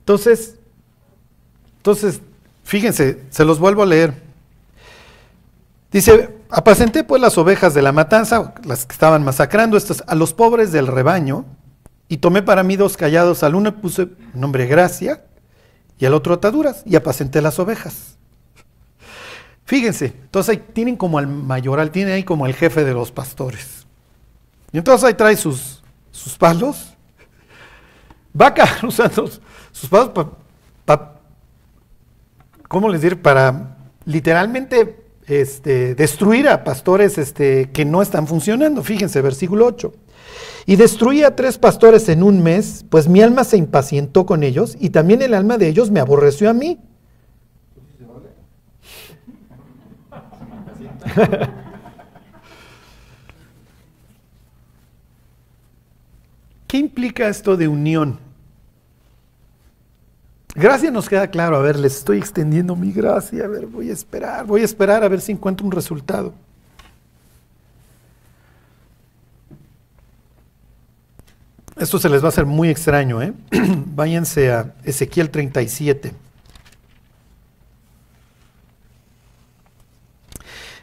Entonces, 0.00 0.56
entonces, 1.76 2.20
fíjense, 2.70 3.24
se 3.30 3.44
los 3.44 3.58
vuelvo 3.58 3.82
a 3.82 3.86
leer. 3.86 4.14
Dice, 5.90 6.38
apacenté 6.50 7.02
pues 7.02 7.20
las 7.20 7.36
ovejas 7.36 7.74
de 7.74 7.82
la 7.82 7.90
matanza, 7.90 8.54
las 8.62 8.86
que 8.86 8.92
estaban 8.92 9.24
masacrando, 9.24 9.76
a 10.06 10.14
los 10.14 10.32
pobres 10.32 10.70
del 10.70 10.86
rebaño, 10.86 11.46
y 12.06 12.18
tomé 12.18 12.42
para 12.42 12.62
mí 12.62 12.76
dos 12.76 12.96
callados, 12.96 13.42
al 13.42 13.56
uno 13.56 13.74
puse 13.80 14.10
nombre 14.34 14.66
gracia 14.66 15.24
y 15.98 16.06
al 16.06 16.14
otro 16.14 16.34
ataduras 16.34 16.84
y 16.86 16.94
apacenté 16.94 17.42
las 17.42 17.58
ovejas. 17.58 18.16
Fíjense, 19.64 20.14
entonces 20.22 20.50
ahí 20.50 20.64
tienen 20.72 20.94
como 20.94 21.18
al 21.18 21.26
mayoral, 21.26 21.90
tienen 21.90 22.14
ahí 22.14 22.22
como 22.22 22.46
el 22.46 22.54
jefe 22.54 22.84
de 22.84 22.94
los 22.94 23.10
pastores. 23.10 23.84
Y 24.70 24.78
entonces 24.78 25.08
ahí 25.08 25.14
trae 25.14 25.36
sus, 25.36 25.82
sus 26.12 26.38
palos, 26.38 26.94
va 28.40 28.54
usando 28.84 29.28
sus 29.72 29.88
palos 29.90 30.10
para, 30.84 31.19
¿cómo 32.70 32.88
les 32.88 33.02
diré? 33.02 33.16
Para 33.16 33.76
literalmente 34.04 35.02
este, 35.26 35.96
destruir 35.96 36.48
a 36.48 36.62
pastores 36.62 37.18
este, 37.18 37.68
que 37.72 37.84
no 37.84 38.00
están 38.00 38.28
funcionando. 38.28 38.84
Fíjense, 38.84 39.20
versículo 39.20 39.66
8. 39.66 39.92
Y 40.66 40.76
destruí 40.76 41.24
a 41.24 41.34
tres 41.34 41.58
pastores 41.58 42.08
en 42.08 42.22
un 42.22 42.40
mes, 42.44 42.86
pues 42.88 43.08
mi 43.08 43.20
alma 43.22 43.42
se 43.42 43.56
impacientó 43.56 44.24
con 44.24 44.44
ellos 44.44 44.76
y 44.78 44.90
también 44.90 45.20
el 45.20 45.34
alma 45.34 45.58
de 45.58 45.66
ellos 45.66 45.90
me 45.90 45.98
aborreció 45.98 46.48
a 46.48 46.52
mí. 46.52 46.78
¿Qué 56.68 56.76
implica 56.76 57.26
esto 57.26 57.56
de 57.56 57.66
unión? 57.66 58.29
Gracia 60.54 60.90
nos 60.90 61.08
queda 61.08 61.28
claro, 61.28 61.56
a 61.56 61.60
ver, 61.60 61.78
les 61.78 61.96
estoy 61.96 62.18
extendiendo 62.18 62.74
mi 62.74 62.92
gracia, 62.92 63.44
a 63.44 63.48
ver, 63.48 63.66
voy 63.66 63.90
a 63.90 63.92
esperar, 63.92 64.46
voy 64.46 64.62
a 64.62 64.64
esperar 64.64 65.04
a 65.04 65.08
ver 65.08 65.20
si 65.20 65.32
encuentro 65.32 65.64
un 65.64 65.72
resultado. 65.72 66.34
Esto 71.76 71.98
se 71.98 72.10
les 72.10 72.20
va 72.20 72.26
a 72.26 72.28
hacer 72.28 72.44
muy 72.44 72.68
extraño, 72.68 73.22
¿eh? 73.22 73.32
Váyanse 73.94 74.52
a 74.52 74.74
Ezequiel 74.84 75.30
37. 75.30 76.12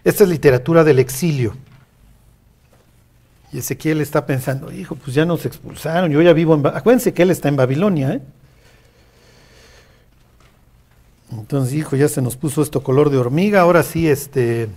Esta 0.03 0.23
es 0.23 0.29
literatura 0.29 0.83
del 0.83 0.99
exilio. 0.99 1.55
Y 3.51 3.59
Ezequiel 3.59 4.01
está 4.01 4.25
pensando, 4.25 4.71
hijo, 4.71 4.95
pues 4.95 5.13
ya 5.13 5.25
nos 5.25 5.45
expulsaron, 5.45 6.11
yo 6.11 6.21
ya 6.21 6.33
vivo 6.33 6.55
en... 6.55 6.65
Acuérdense 6.65 7.13
que 7.13 7.21
él 7.21 7.31
está 7.31 7.49
en 7.49 7.57
Babilonia, 7.57 8.13
¿eh? 8.13 8.21
Entonces, 11.37 11.75
hijo, 11.75 11.95
ya 11.95 12.09
se 12.09 12.21
nos 12.21 12.35
puso 12.35 12.63
esto 12.63 12.81
color 12.81 13.09
de 13.09 13.17
hormiga, 13.17 13.61
ahora 13.61 13.83
sí, 13.83 14.07
este... 14.07 14.69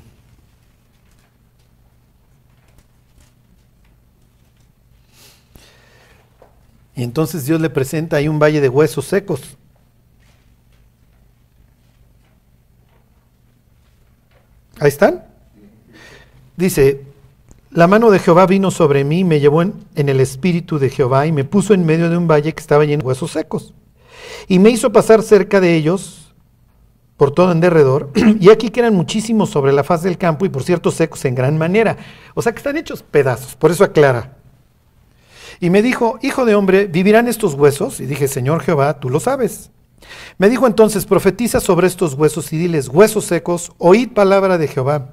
Y 6.94 7.02
entonces 7.02 7.46
Dios 7.46 7.62
le 7.62 7.70
presenta 7.70 8.16
ahí 8.16 8.28
un 8.28 8.38
valle 8.38 8.60
de 8.60 8.68
huesos 8.68 9.06
secos. 9.06 9.56
Ahí 14.78 14.88
están. 14.88 15.24
Dice, 16.58 17.06
la 17.70 17.86
mano 17.86 18.10
de 18.10 18.18
Jehová 18.18 18.44
vino 18.44 18.70
sobre 18.70 19.02
mí, 19.04 19.24
me 19.24 19.40
llevó 19.40 19.62
en, 19.62 19.72
en, 19.94 20.10
el 20.10 20.20
espíritu 20.20 20.78
de 20.78 20.90
Jehová 20.90 21.26
y 21.26 21.32
me 21.32 21.44
puso 21.44 21.72
en 21.72 21.86
medio 21.86 22.10
de 22.10 22.18
un 22.18 22.28
valle 22.28 22.52
que 22.52 22.60
estaba 22.60 22.84
lleno 22.84 23.00
de 23.00 23.08
huesos 23.08 23.30
secos. 23.30 23.72
Y 24.46 24.58
me 24.58 24.68
hizo 24.68 24.92
pasar 24.92 25.22
cerca 25.22 25.58
de 25.58 25.74
ellos 25.74 26.19
por 27.20 27.32
todo 27.32 27.52
en 27.52 27.60
derredor, 27.60 28.08
y 28.40 28.48
aquí 28.48 28.70
que 28.70 28.80
eran 28.80 28.94
muchísimos 28.94 29.50
sobre 29.50 29.74
la 29.74 29.84
faz 29.84 30.02
del 30.02 30.16
campo 30.16 30.46
y 30.46 30.48
por 30.48 30.62
cierto 30.62 30.90
secos 30.90 31.22
en 31.26 31.34
gran 31.34 31.58
manera. 31.58 31.98
O 32.32 32.40
sea 32.40 32.50
que 32.52 32.56
están 32.56 32.78
hechos 32.78 33.02
pedazos, 33.02 33.56
por 33.56 33.70
eso 33.70 33.84
aclara. 33.84 34.38
Y 35.60 35.68
me 35.68 35.82
dijo, 35.82 36.18
hijo 36.22 36.46
de 36.46 36.54
hombre, 36.54 36.86
¿vivirán 36.86 37.28
estos 37.28 37.52
huesos? 37.52 38.00
Y 38.00 38.06
dije, 38.06 38.26
Señor 38.26 38.62
Jehová, 38.62 39.00
tú 39.00 39.10
lo 39.10 39.20
sabes. 39.20 39.70
Me 40.38 40.48
dijo 40.48 40.66
entonces, 40.66 41.04
profetiza 41.04 41.60
sobre 41.60 41.88
estos 41.88 42.14
huesos 42.14 42.54
y 42.54 42.56
diles, 42.56 42.88
huesos 42.88 43.26
secos, 43.26 43.70
oíd 43.76 44.14
palabra 44.14 44.56
de 44.56 44.68
Jehová. 44.68 45.10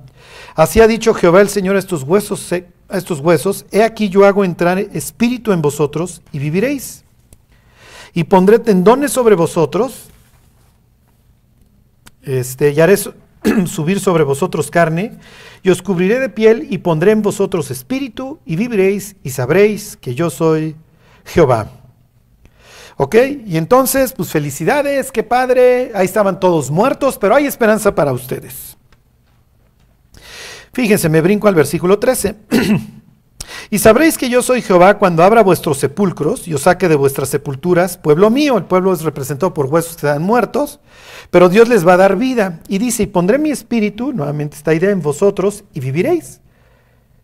Así 0.56 0.80
ha 0.80 0.88
dicho 0.88 1.14
Jehová 1.14 1.42
el 1.42 1.50
Señor 1.50 1.76
a 1.76 1.80
estos 1.80 2.04
huesos, 2.04 2.54
a 2.54 2.98
estos 2.98 3.20
huesos, 3.20 3.66
he 3.70 3.84
aquí 3.84 4.08
yo 4.08 4.26
hago 4.26 4.46
entrar 4.46 4.80
espíritu 4.80 5.52
en 5.52 5.62
vosotros 5.62 6.22
y 6.32 6.40
viviréis. 6.40 7.04
Y 8.14 8.24
pondré 8.24 8.60
tendones 8.60 9.12
sobre 9.12 9.36
vosotros, 9.36 10.06
este, 12.28 12.72
y 12.72 12.80
haré 12.80 12.96
subir 13.66 14.00
sobre 14.00 14.24
vosotros 14.24 14.70
carne, 14.70 15.18
y 15.64 15.70
os 15.70 15.82
cubriré 15.82 16.20
de 16.20 16.30
piel 16.30 16.68
y 16.70 16.80
pondré 16.80 17.12
en 17.12 17.22
vosotros 17.22 17.72
espíritu 17.72 18.40
y 18.46 18.56
viviréis 18.56 19.16
y 19.24 19.32
sabréis 19.32 19.98
que 19.98 20.16
yo 20.16 20.30
soy 20.30 20.76
Jehová. 21.26 21.72
¿Ok? 22.98 23.16
Y 23.46 23.58
entonces, 23.58 24.14
pues 24.14 24.30
felicidades, 24.30 25.12
qué 25.12 25.24
padre, 25.24 25.92
ahí 25.94 26.06
estaban 26.06 26.40
todos 26.40 26.72
muertos, 26.72 27.18
pero 27.18 27.36
hay 27.36 27.46
esperanza 27.46 27.94
para 27.94 28.12
ustedes. 28.12 28.78
Fíjense, 30.74 31.10
me 31.10 31.22
brinco 31.22 31.48
al 31.48 31.56
versículo 31.56 32.00
13. 32.00 32.36
Y 33.70 33.80
sabréis 33.80 34.18
que 34.18 34.30
yo 34.30 34.42
soy 34.42 34.62
Jehová 34.62 34.98
cuando 34.98 35.24
abra 35.24 35.44
vuestros 35.44 35.78
sepulcros 35.78 36.48
y 36.48 36.54
os 36.54 36.62
saque 36.62 36.88
de 36.88 36.96
vuestras 36.96 37.30
sepulturas, 37.30 37.98
pueblo 37.98 38.30
mío. 38.30 38.58
El 38.58 38.66
pueblo 38.66 38.94
es 38.94 39.02
representado 39.02 39.54
por 39.54 39.68
huesos 39.68 39.96
que 39.96 40.08
están 40.08 40.22
muertos, 40.22 40.80
pero 41.32 41.50
Dios 41.50 41.68
les 41.68 41.88
va 41.88 41.94
a 41.94 41.98
dar 41.98 42.16
vida. 42.16 42.60
Y 42.68 42.78
dice, 42.78 43.04
y 43.04 43.08
pondré 43.08 43.38
mi 43.38 43.52
espíritu, 43.52 44.14
nuevamente 44.14 44.58
esta 44.58 44.74
idea, 44.74 44.92
en 44.92 45.02
vosotros 45.02 45.64
y 45.74 45.80
viviréis. 45.80 46.42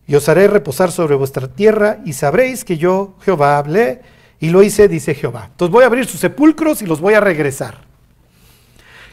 Y 0.07 0.15
os 0.15 0.28
haré 0.28 0.47
reposar 0.47 0.91
sobre 0.91 1.15
vuestra 1.15 1.47
tierra 1.47 1.99
y 2.05 2.13
sabréis 2.13 2.65
que 2.65 2.78
yo, 2.78 3.15
Jehová, 3.21 3.57
hablé 3.57 4.01
y 4.39 4.49
lo 4.49 4.61
hice, 4.61 4.88
dice 4.88 5.15
Jehová. 5.15 5.47
Entonces 5.51 5.71
voy 5.71 5.84
a 5.84 5.88
abrir 5.88 6.05
sus 6.05 6.19
sepulcros 6.19 6.82
y 6.82 6.86
los 6.86 6.99
voy 6.99 7.13
a 7.13 7.21
regresar. 7.21 7.86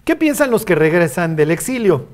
¿Qué 0.04 0.16
piensan 0.16 0.50
los 0.50 0.64
que 0.64 0.74
regresan 0.74 1.36
del 1.36 1.52
exilio? 1.52 2.06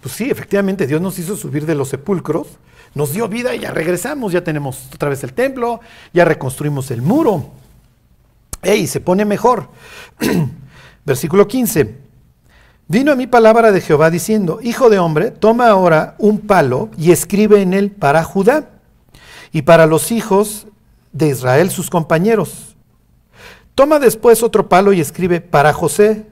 Pues 0.00 0.14
sí, 0.14 0.28
efectivamente 0.30 0.86
Dios 0.86 1.00
nos 1.00 1.18
hizo 1.18 1.36
subir 1.36 1.64
de 1.64 1.74
los 1.74 1.88
sepulcros 1.88 2.58
nos 2.94 3.12
dio 3.12 3.28
vida 3.28 3.54
y 3.54 3.60
ya 3.60 3.70
regresamos, 3.70 4.32
ya 4.32 4.44
tenemos 4.44 4.88
otra 4.94 5.08
vez 5.08 5.24
el 5.24 5.32
templo, 5.32 5.80
ya 6.12 6.24
reconstruimos 6.24 6.90
el 6.90 7.02
muro. 7.02 7.50
¡Ey! 8.62 8.86
Se 8.86 9.00
pone 9.00 9.24
mejor. 9.24 9.68
Versículo 11.04 11.46
15. 11.46 12.04
Vino 12.86 13.12
a 13.12 13.16
mí 13.16 13.26
palabra 13.26 13.72
de 13.72 13.80
Jehová 13.80 14.10
diciendo, 14.10 14.60
Hijo 14.62 14.90
de 14.90 14.98
hombre, 14.98 15.30
toma 15.30 15.68
ahora 15.68 16.14
un 16.18 16.40
palo 16.40 16.90
y 16.98 17.12
escribe 17.12 17.62
en 17.62 17.72
él 17.74 17.90
para 17.90 18.22
Judá 18.24 18.70
y 19.52 19.62
para 19.62 19.86
los 19.86 20.12
hijos 20.12 20.66
de 21.12 21.28
Israel 21.28 21.70
sus 21.70 21.90
compañeros. 21.90 22.76
Toma 23.74 23.98
después 23.98 24.42
otro 24.42 24.68
palo 24.68 24.92
y 24.92 25.00
escribe 25.00 25.40
para 25.40 25.72
José, 25.72 26.26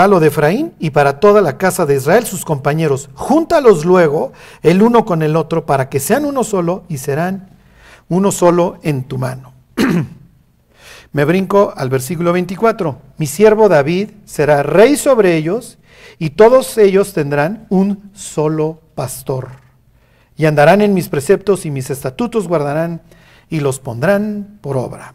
palo 0.00 0.18
de 0.18 0.28
Efraín, 0.28 0.72
y 0.78 0.88
para 0.88 1.20
toda 1.20 1.42
la 1.42 1.58
casa 1.58 1.84
de 1.84 1.94
Israel 1.94 2.24
sus 2.24 2.46
compañeros. 2.46 3.10
Júntalos 3.12 3.84
luego 3.84 4.32
el 4.62 4.80
uno 4.80 5.04
con 5.04 5.20
el 5.20 5.36
otro 5.36 5.66
para 5.66 5.90
que 5.90 6.00
sean 6.00 6.24
uno 6.24 6.42
solo 6.42 6.84
y 6.88 6.96
serán 6.96 7.50
uno 8.08 8.32
solo 8.32 8.78
en 8.82 9.04
tu 9.04 9.18
mano. 9.18 9.52
Me 11.12 11.26
brinco 11.26 11.74
al 11.76 11.90
versículo 11.90 12.32
24. 12.32 12.96
Mi 13.18 13.26
siervo 13.26 13.68
David 13.68 14.12
será 14.24 14.62
rey 14.62 14.96
sobre 14.96 15.36
ellos 15.36 15.76
y 16.18 16.30
todos 16.30 16.78
ellos 16.78 17.12
tendrán 17.12 17.66
un 17.68 18.10
solo 18.14 18.80
pastor. 18.94 19.48
Y 20.34 20.46
andarán 20.46 20.80
en 20.80 20.94
mis 20.94 21.10
preceptos 21.10 21.66
y 21.66 21.70
mis 21.70 21.90
estatutos 21.90 22.48
guardarán 22.48 23.02
y 23.50 23.60
los 23.60 23.80
pondrán 23.80 24.60
por 24.62 24.78
obra. 24.78 25.12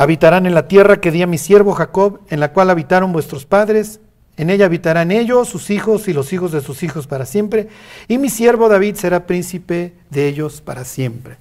Habitarán 0.00 0.46
en 0.46 0.54
la 0.54 0.66
tierra 0.66 0.98
que 0.98 1.10
di 1.10 1.20
a 1.20 1.26
mi 1.26 1.36
siervo 1.36 1.74
Jacob, 1.74 2.20
en 2.30 2.40
la 2.40 2.54
cual 2.54 2.70
habitaron 2.70 3.12
vuestros 3.12 3.44
padres. 3.44 4.00
En 4.38 4.48
ella 4.48 4.64
habitarán 4.64 5.10
ellos, 5.10 5.50
sus 5.50 5.68
hijos 5.68 6.08
y 6.08 6.14
los 6.14 6.32
hijos 6.32 6.52
de 6.52 6.62
sus 6.62 6.82
hijos 6.82 7.06
para 7.06 7.26
siempre. 7.26 7.68
Y 8.08 8.16
mi 8.16 8.30
siervo 8.30 8.70
David 8.70 8.94
será 8.94 9.26
príncipe 9.26 9.92
de 10.08 10.26
ellos 10.26 10.62
para 10.62 10.86
siempre. 10.86 11.36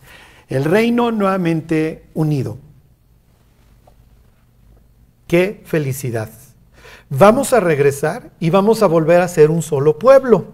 El 0.50 0.66
reino 0.66 1.10
nuevamente 1.10 2.04
unido. 2.14 2.58
Qué 5.26 5.62
felicidad. 5.64 6.30
Vamos 7.10 7.54
a 7.54 7.62
regresar 7.62 8.32
y 8.42 8.50
vamos 8.50 8.84
a 8.84 8.88
volver 8.88 9.22
a 9.22 9.30
ser 9.30 9.52
un 9.52 9.62
solo 9.62 9.98
pueblo. 9.98 10.48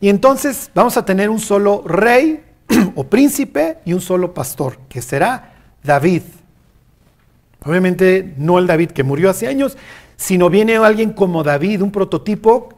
Y 0.00 0.08
entonces 0.08 0.70
vamos 0.72 0.96
a 0.96 1.04
tener 1.04 1.30
un 1.30 1.40
solo 1.40 1.82
rey 1.84 2.44
o 2.94 3.02
príncipe 3.02 3.78
y 3.84 3.92
un 3.92 4.00
solo 4.00 4.32
pastor, 4.32 4.78
que 4.88 5.02
será 5.02 5.74
David. 5.82 6.22
Obviamente 7.64 8.34
no 8.36 8.58
el 8.58 8.66
David 8.66 8.90
que 8.90 9.02
murió 9.02 9.30
hace 9.30 9.46
años, 9.46 9.76
sino 10.16 10.50
viene 10.50 10.76
alguien 10.76 11.12
como 11.12 11.42
David, 11.42 11.82
un 11.82 11.90
prototipo, 11.90 12.70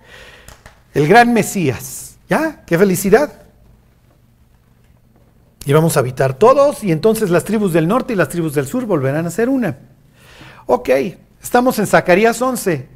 el 0.94 1.08
gran 1.08 1.32
Mesías. 1.32 2.16
¿Ya? 2.28 2.64
¡Qué 2.66 2.76
felicidad! 2.76 3.42
Y 5.64 5.72
vamos 5.72 5.96
a 5.96 6.00
habitar 6.00 6.34
todos 6.34 6.84
y 6.84 6.92
entonces 6.92 7.30
las 7.30 7.44
tribus 7.44 7.72
del 7.72 7.88
norte 7.88 8.12
y 8.12 8.16
las 8.16 8.28
tribus 8.28 8.54
del 8.54 8.66
sur 8.66 8.86
volverán 8.86 9.26
a 9.26 9.30
ser 9.30 9.48
una. 9.48 9.76
Ok, 10.66 10.90
estamos 11.42 11.78
en 11.78 11.86
Zacarías 11.86 12.40
11. 12.40 12.88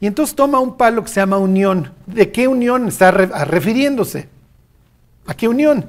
Y 0.00 0.06
entonces 0.06 0.34
toma 0.34 0.60
un 0.60 0.76
palo 0.76 1.02
que 1.02 1.08
se 1.08 1.20
llama 1.20 1.38
unión. 1.38 1.92
¿De 2.06 2.32
qué 2.32 2.48
unión 2.48 2.88
está 2.88 3.10
refiriéndose? 3.10 4.28
¿A 5.26 5.34
qué 5.34 5.48
unión? 5.48 5.88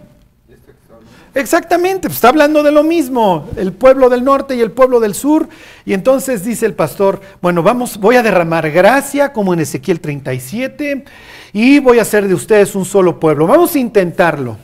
Exactamente, 1.35 2.01
pues 2.01 2.15
está 2.15 2.29
hablando 2.29 2.61
de 2.61 2.71
lo 2.71 2.83
mismo, 2.83 3.49
el 3.55 3.73
pueblo 3.73 4.07
del 4.09 4.23
norte 4.23 4.55
y 4.55 4.61
el 4.61 4.71
pueblo 4.71 4.99
del 4.99 5.15
sur. 5.15 5.49
Y 5.83 5.93
entonces 5.93 6.45
dice 6.45 6.67
el 6.67 6.75
pastor, 6.75 7.21
bueno, 7.41 7.63
vamos, 7.63 7.97
voy 7.97 8.17
a 8.17 8.23
derramar 8.23 8.69
gracia 8.69 9.33
como 9.33 9.53
en 9.53 9.61
Ezequiel 9.61 9.99
37 9.99 11.05
y 11.53 11.79
voy 11.79 11.97
a 11.97 12.03
hacer 12.03 12.27
de 12.27 12.35
ustedes 12.35 12.75
un 12.75 12.85
solo 12.85 13.19
pueblo. 13.19 13.47
Vamos 13.47 13.73
a 13.75 13.79
intentarlo. 13.79 14.57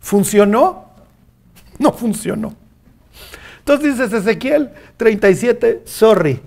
¿Funcionó? 0.00 0.88
No 1.78 1.94
funcionó. 1.94 2.54
Entonces 3.60 3.98
dice 3.98 4.14
Ezequiel 4.14 4.70
37, 4.98 5.80
sorry, 5.86 6.38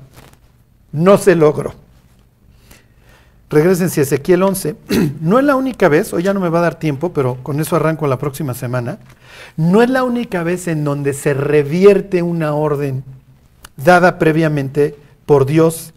no 0.91 1.17
se 1.17 1.35
logró. 1.35 1.73
Regresense 3.53 4.01
a 4.01 4.03
Ezequiel 4.03 4.43
11. 4.43 4.75
No 5.21 5.39
es 5.39 5.45
la 5.45 5.55
única 5.55 5.87
vez, 5.87 6.11
hoy 6.13 6.23
ya 6.23 6.33
no 6.33 6.39
me 6.39 6.49
va 6.49 6.59
a 6.59 6.63
dar 6.63 6.75
tiempo, 6.79 7.13
pero 7.13 7.37
con 7.43 7.59
eso 7.59 7.75
arranco 7.75 8.07
la 8.07 8.17
próxima 8.17 8.53
semana. 8.53 8.97
No 9.55 9.81
es 9.81 9.89
la 9.89 10.03
única 10.03 10.43
vez 10.43 10.67
en 10.67 10.83
donde 10.83 11.13
se 11.13 11.33
revierte 11.33 12.21
una 12.21 12.53
orden 12.53 13.03
dada 13.77 14.19
previamente 14.19 14.95
por 15.25 15.45
Dios 15.45 15.93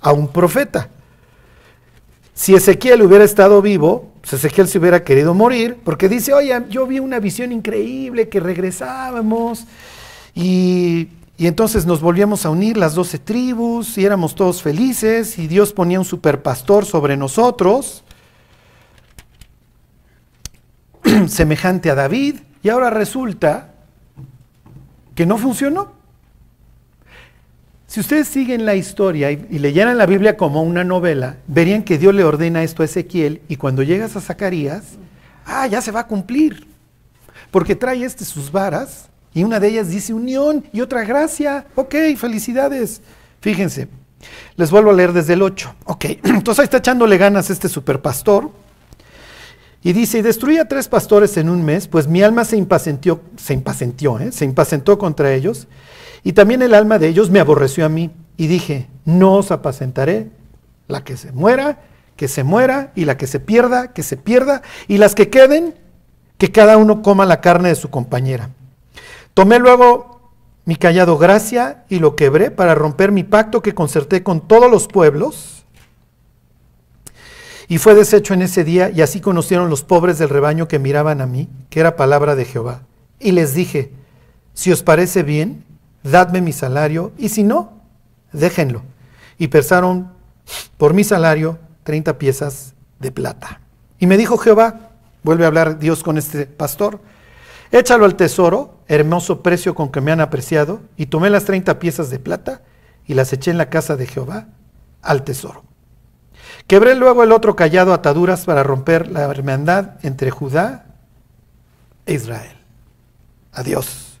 a 0.00 0.12
un 0.12 0.28
profeta. 0.28 0.88
Si 2.34 2.54
Ezequiel 2.54 3.02
hubiera 3.02 3.24
estado 3.24 3.60
vivo, 3.60 4.10
pues 4.20 4.34
Ezequiel 4.34 4.68
se 4.68 4.78
hubiera 4.78 5.04
querido 5.04 5.34
morir, 5.34 5.76
porque 5.84 6.08
dice, 6.08 6.32
oye, 6.32 6.58
yo 6.70 6.86
vi 6.86 6.98
una 6.98 7.20
visión 7.20 7.52
increíble 7.52 8.28
que 8.28 8.40
regresábamos 8.40 9.66
y 10.34 11.08
y 11.36 11.48
entonces 11.48 11.84
nos 11.84 12.00
volvíamos 12.00 12.46
a 12.46 12.50
unir 12.50 12.76
las 12.76 12.94
doce 12.94 13.18
tribus 13.18 13.98
y 13.98 14.04
éramos 14.04 14.36
todos 14.36 14.62
felices 14.62 15.38
y 15.38 15.48
Dios 15.48 15.72
ponía 15.72 15.98
un 15.98 16.04
superpastor 16.04 16.84
sobre 16.86 17.16
nosotros, 17.16 18.04
semejante 21.26 21.90
a 21.90 21.96
David, 21.96 22.36
y 22.62 22.68
ahora 22.68 22.90
resulta 22.90 23.74
que 25.16 25.26
no 25.26 25.36
funcionó. 25.36 25.92
Si 27.88 28.00
ustedes 28.00 28.28
siguen 28.28 28.64
la 28.64 28.76
historia 28.76 29.30
y, 29.30 29.46
y, 29.50 29.58
leyeran 29.58 29.98
la 29.98 30.06
Biblia 30.06 30.36
como 30.36 30.62
una 30.62 30.82
novela, 30.82 31.36
verían 31.46 31.82
que 31.82 31.98
Dios 31.98 32.14
le 32.14 32.24
ordena 32.24 32.62
esto 32.62 32.82
a 32.82 32.86
Ezequiel 32.86 33.42
y 33.48 33.56
cuando 33.56 33.82
llegas 33.82 34.16
a 34.16 34.20
Zacarías, 34.20 34.98
ah, 35.46 35.66
ya 35.66 35.80
se 35.80 35.92
va 35.92 36.00
a 36.00 36.06
cumplir, 36.06 36.66
porque 37.50 37.76
trae 37.76 38.04
este 38.04 38.24
sus 38.24 38.50
varas 38.50 39.10
y 39.34 39.42
una 39.42 39.58
de 39.58 39.68
ellas 39.68 39.88
dice 39.88 40.14
unión 40.14 40.64
y 40.72 40.80
otra 40.80 41.04
gracia. 41.04 41.66
Ok, 41.74 41.94
felicidades. 42.16 43.02
Fíjense, 43.40 43.88
les 44.56 44.70
vuelvo 44.70 44.90
a 44.90 44.94
leer 44.94 45.12
desde 45.12 45.34
el 45.34 45.42
8. 45.42 45.74
Ok, 45.86 46.04
entonces 46.24 46.60
ahí 46.60 46.64
está 46.64 46.78
echándole 46.78 47.18
ganas 47.18 47.50
este 47.50 47.68
superpastor. 47.68 48.50
Y 49.82 49.92
dice, 49.92 50.18
y 50.18 50.22
destruí 50.22 50.56
a 50.56 50.66
tres 50.66 50.88
pastores 50.88 51.36
en 51.36 51.50
un 51.50 51.62
mes, 51.62 51.88
pues 51.88 52.06
mi 52.06 52.22
alma 52.22 52.46
se 52.46 52.56
impacientió, 52.56 53.20
se 53.36 53.52
impacientió, 53.52 54.18
¿eh? 54.18 54.32
se 54.32 54.46
impacientó 54.46 54.96
contra 54.96 55.34
ellos, 55.34 55.68
y 56.22 56.32
también 56.32 56.62
el 56.62 56.72
alma 56.72 56.98
de 56.98 57.08
ellos 57.08 57.28
me 57.28 57.38
aborreció 57.38 57.84
a 57.84 57.90
mí. 57.90 58.10
Y 58.38 58.46
dije, 58.46 58.88
no 59.04 59.34
os 59.34 59.50
apacentaré, 59.50 60.30
la 60.88 61.04
que 61.04 61.18
se 61.18 61.32
muera, 61.32 61.82
que 62.16 62.28
se 62.28 62.44
muera, 62.44 62.92
y 62.94 63.04
la 63.04 63.18
que 63.18 63.26
se 63.26 63.40
pierda, 63.40 63.92
que 63.92 64.02
se 64.02 64.16
pierda, 64.16 64.62
y 64.88 64.96
las 64.96 65.14
que 65.14 65.28
queden, 65.28 65.74
que 66.38 66.50
cada 66.50 66.78
uno 66.78 67.02
coma 67.02 67.26
la 67.26 67.42
carne 67.42 67.68
de 67.68 67.74
su 67.74 67.90
compañera. 67.90 68.48
Tomé 69.34 69.58
luego 69.58 70.32
mi 70.64 70.76
callado 70.76 71.18
gracia 71.18 71.84
y 71.88 71.98
lo 71.98 72.16
quebré 72.16 72.50
para 72.50 72.74
romper 72.74 73.12
mi 73.12 73.24
pacto 73.24 73.62
que 73.62 73.74
concerté 73.74 74.22
con 74.22 74.46
todos 74.46 74.70
los 74.70 74.86
pueblos. 74.86 75.64
Y 77.68 77.78
fue 77.78 77.94
deshecho 77.94 78.34
en 78.34 78.42
ese 78.42 78.62
día, 78.62 78.90
y 78.90 79.00
así 79.00 79.20
conocieron 79.20 79.70
los 79.70 79.82
pobres 79.82 80.18
del 80.18 80.28
rebaño 80.28 80.68
que 80.68 80.78
miraban 80.78 81.20
a 81.20 81.26
mí, 81.26 81.48
que 81.70 81.80
era 81.80 81.96
palabra 81.96 82.36
de 82.36 82.44
Jehová. 82.44 82.82
Y 83.18 83.32
les 83.32 83.54
dije, 83.54 83.90
si 84.52 84.70
os 84.70 84.82
parece 84.82 85.22
bien, 85.22 85.64
dadme 86.02 86.40
mi 86.40 86.52
salario, 86.52 87.12
y 87.16 87.30
si 87.30 87.42
no, 87.42 87.80
déjenlo. 88.32 88.82
Y 89.38 89.48
pesaron 89.48 90.12
por 90.76 90.92
mi 90.92 91.04
salario 91.04 91.58
30 91.84 92.18
piezas 92.18 92.74
de 93.00 93.10
plata. 93.10 93.60
Y 93.98 94.06
me 94.06 94.18
dijo 94.18 94.36
Jehová, 94.36 94.90
vuelve 95.22 95.44
a 95.44 95.48
hablar 95.48 95.78
Dios 95.78 96.02
con 96.02 96.18
este 96.18 96.46
pastor, 96.46 97.00
échalo 97.72 98.04
al 98.04 98.14
tesoro, 98.14 98.73
hermoso 98.88 99.42
precio 99.42 99.74
con 99.74 99.90
que 99.90 100.00
me 100.00 100.12
han 100.12 100.20
apreciado, 100.20 100.80
y 100.96 101.06
tomé 101.06 101.30
las 101.30 101.44
30 101.44 101.78
piezas 101.78 102.10
de 102.10 102.18
plata 102.18 102.62
y 103.06 103.14
las 103.14 103.32
eché 103.32 103.50
en 103.50 103.58
la 103.58 103.70
casa 103.70 103.96
de 103.96 104.06
Jehová 104.06 104.46
al 105.02 105.22
tesoro. 105.24 105.64
Quebré 106.66 106.94
luego 106.94 107.22
el 107.22 107.32
otro 107.32 107.56
callado 107.56 107.92
ataduras 107.92 108.44
para 108.44 108.62
romper 108.62 109.10
la 109.10 109.22
hermandad 109.22 109.92
entre 110.02 110.30
Judá 110.30 110.86
e 112.06 112.14
Israel. 112.14 112.56
Adiós. 113.52 114.18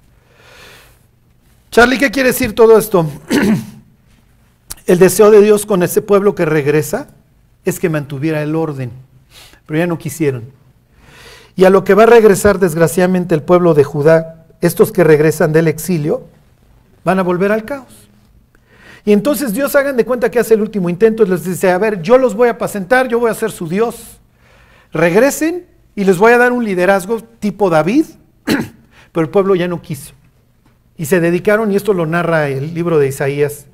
Charlie, 1.70 1.98
¿qué 1.98 2.10
quiere 2.10 2.30
decir 2.30 2.54
todo 2.54 2.78
esto? 2.78 3.08
el 4.86 4.98
deseo 4.98 5.30
de 5.30 5.40
Dios 5.40 5.66
con 5.66 5.82
ese 5.82 6.02
pueblo 6.02 6.34
que 6.34 6.44
regresa 6.44 7.08
es 7.64 7.80
que 7.80 7.88
mantuviera 7.88 8.42
el 8.42 8.54
orden, 8.54 8.92
pero 9.66 9.78
ya 9.78 9.86
no 9.86 9.98
quisieron. 9.98 10.52
Y 11.56 11.64
a 11.64 11.70
lo 11.70 11.82
que 11.84 11.94
va 11.94 12.02
a 12.02 12.06
regresar 12.06 12.58
desgraciadamente 12.58 13.34
el 13.34 13.42
pueblo 13.42 13.74
de 13.74 13.84
Judá, 13.84 14.43
estos 14.66 14.92
que 14.92 15.04
regresan 15.04 15.52
del 15.52 15.68
exilio, 15.68 16.24
van 17.04 17.18
a 17.18 17.22
volver 17.22 17.52
al 17.52 17.64
caos. 17.64 18.08
Y 19.04 19.12
entonces 19.12 19.52
Dios 19.52 19.76
hagan 19.76 19.96
de 19.96 20.06
cuenta 20.06 20.30
que 20.30 20.38
hace 20.38 20.54
el 20.54 20.62
último 20.62 20.88
intento 20.88 21.22
y 21.22 21.28
les 21.28 21.44
dice, 21.44 21.70
a 21.70 21.76
ver, 21.76 22.00
yo 22.00 22.16
los 22.16 22.34
voy 22.34 22.48
a 22.48 22.52
apacentar, 22.52 23.06
yo 23.08 23.20
voy 23.20 23.30
a 23.30 23.34
ser 23.34 23.50
su 23.50 23.68
Dios. 23.68 24.20
Regresen 24.92 25.66
y 25.94 26.04
les 26.04 26.16
voy 26.16 26.32
a 26.32 26.38
dar 26.38 26.52
un 26.52 26.64
liderazgo 26.64 27.20
tipo 27.20 27.68
David, 27.68 28.06
pero 29.12 29.24
el 29.24 29.30
pueblo 29.30 29.54
ya 29.54 29.68
no 29.68 29.82
quiso. 29.82 30.14
Y 30.96 31.06
se 31.06 31.20
dedicaron, 31.20 31.70
y 31.70 31.76
esto 31.76 31.92
lo 31.92 32.06
narra 32.06 32.48
el 32.48 32.72
libro 32.72 32.98
de 32.98 33.08
Isaías, 33.08 33.66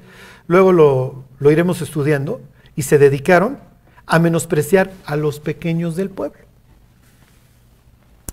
luego 0.49 0.73
lo, 0.73 1.25
lo 1.39 1.51
iremos 1.53 1.83
estudiando, 1.83 2.41
y 2.75 2.83
se 2.83 2.99
dedicaron 2.99 3.59
a 4.07 4.19
menospreciar 4.19 4.91
a 5.05 5.15
los 5.15 5.39
pequeños 5.39 5.95
del 5.95 6.11
pueblo. 6.11 6.50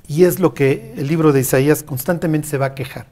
Y 0.08 0.24
es 0.24 0.40
lo 0.40 0.54
que 0.54 0.94
el 0.98 1.08
libro 1.08 1.34
de 1.34 1.42
Isaías 1.42 1.84
constantemente 1.84 2.48
se 2.48 2.58
va 2.58 2.68
a 2.68 2.76
quejar. 2.76 3.08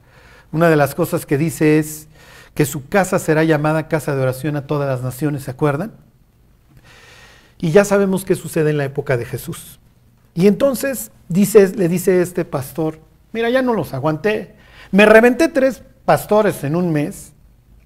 Una 0.52 0.70
de 0.70 0.76
las 0.76 0.94
cosas 0.94 1.26
que 1.26 1.36
dice 1.36 1.78
es 1.78 2.08
que 2.54 2.64
su 2.64 2.88
casa 2.88 3.18
será 3.18 3.44
llamada 3.44 3.88
casa 3.88 4.14
de 4.14 4.22
oración 4.22 4.56
a 4.56 4.66
todas 4.66 4.88
las 4.88 5.02
naciones, 5.02 5.44
¿se 5.44 5.50
acuerdan? 5.50 5.92
Y 7.58 7.70
ya 7.70 7.84
sabemos 7.84 8.24
qué 8.24 8.34
sucede 8.34 8.70
en 8.70 8.78
la 8.78 8.84
época 8.84 9.16
de 9.16 9.26
Jesús. 9.26 9.78
Y 10.34 10.46
entonces 10.46 11.10
dice, 11.28 11.68
le 11.76 11.88
dice 11.88 12.22
este 12.22 12.44
pastor, 12.44 12.98
mira, 13.32 13.50
ya 13.50 13.62
no 13.62 13.74
los 13.74 13.92
aguanté. 13.94 14.54
Me 14.90 15.04
reventé 15.06 15.48
tres 15.48 15.82
pastores 16.04 16.64
en 16.64 16.76
un 16.76 16.92
mes, 16.92 17.32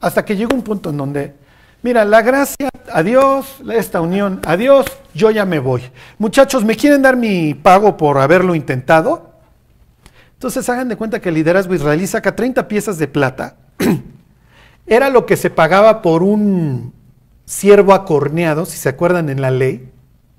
hasta 0.01 0.25
que 0.25 0.37
llegó 0.37 0.55
un 0.55 0.63
punto 0.63 0.91
en 0.91 0.97
donde 0.97 1.35
Mira, 1.83 2.05
la 2.05 2.21
gracia, 2.21 2.69
adiós, 2.93 3.57
esta 3.73 4.03
unión, 4.03 4.41
adiós, 4.45 4.85
yo 5.15 5.31
ya 5.31 5.47
me 5.47 5.61
voy. 5.61 5.83
Muchachos, 6.19 6.63
¿me 6.63 6.77
quieren 6.77 7.01
dar 7.01 7.17
mi 7.17 7.55
pago 7.55 7.97
por 7.97 8.19
haberlo 8.19 8.55
intentado? 8.55 9.31
Entonces 10.35 10.69
hagan 10.69 10.89
de 10.89 10.97
cuenta 10.97 11.21
que 11.21 11.31
el 11.31 11.37
liderazgo 11.37 11.75
israelí 11.75 12.07
saca 12.07 12.37
30 12.37 12.69
piezas 12.69 12.99
de 12.99 13.09
plata. 13.09 13.57
Era 14.87 15.09
lo 15.09 15.25
que 15.25 15.39
se 15.39 15.49
pagaba 15.49 16.03
por 16.03 16.23
un 16.23 16.93
siervo 17.47 17.95
acorneado, 17.95 18.67
si 18.67 18.77
se 18.77 18.91
acuerdan 18.91 19.31
en 19.31 19.41
la 19.41 19.51
ley. 19.51 19.91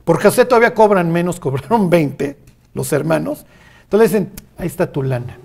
Por 0.03 0.21
José 0.21 0.45
todavía 0.45 0.75
cobran 0.75 1.11
menos, 1.11 1.39
cobraron 1.39 1.89
20 1.89 2.37
los 2.75 2.93
hermanos. 2.93 3.45
Entonces 3.83 4.11
dicen, 4.11 4.31
ahí 4.57 4.67
está 4.67 4.91
tu 4.91 5.01
lana. 5.01 5.37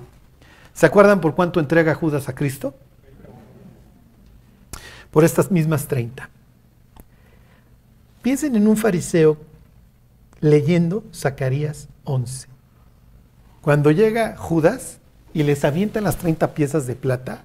¿Se 0.75 0.85
acuerdan 0.85 1.23
por 1.23 1.35
cuánto 1.35 1.59
entrega 1.59 1.95
Judas 1.95 2.29
a 2.29 2.35
Cristo? 2.35 2.75
Por 5.11 5.25
estas 5.25 5.51
mismas 5.51 5.89
30. 5.89 6.29
Piensen 8.23 8.57
en 8.57 8.67
un 8.67 8.77
fariseo 8.77 9.39
leyendo 10.41 11.05
Zacarías 11.15 11.89
11. 12.05 12.49
Cuando 13.63 13.91
llega 13.91 14.37
Judas 14.37 14.99
y 15.33 15.43
les 15.43 15.65
avientan 15.65 16.05
las 16.05 16.17
30 16.17 16.55
piezas 16.55 16.87
de 16.87 16.95
plata, 16.95 17.45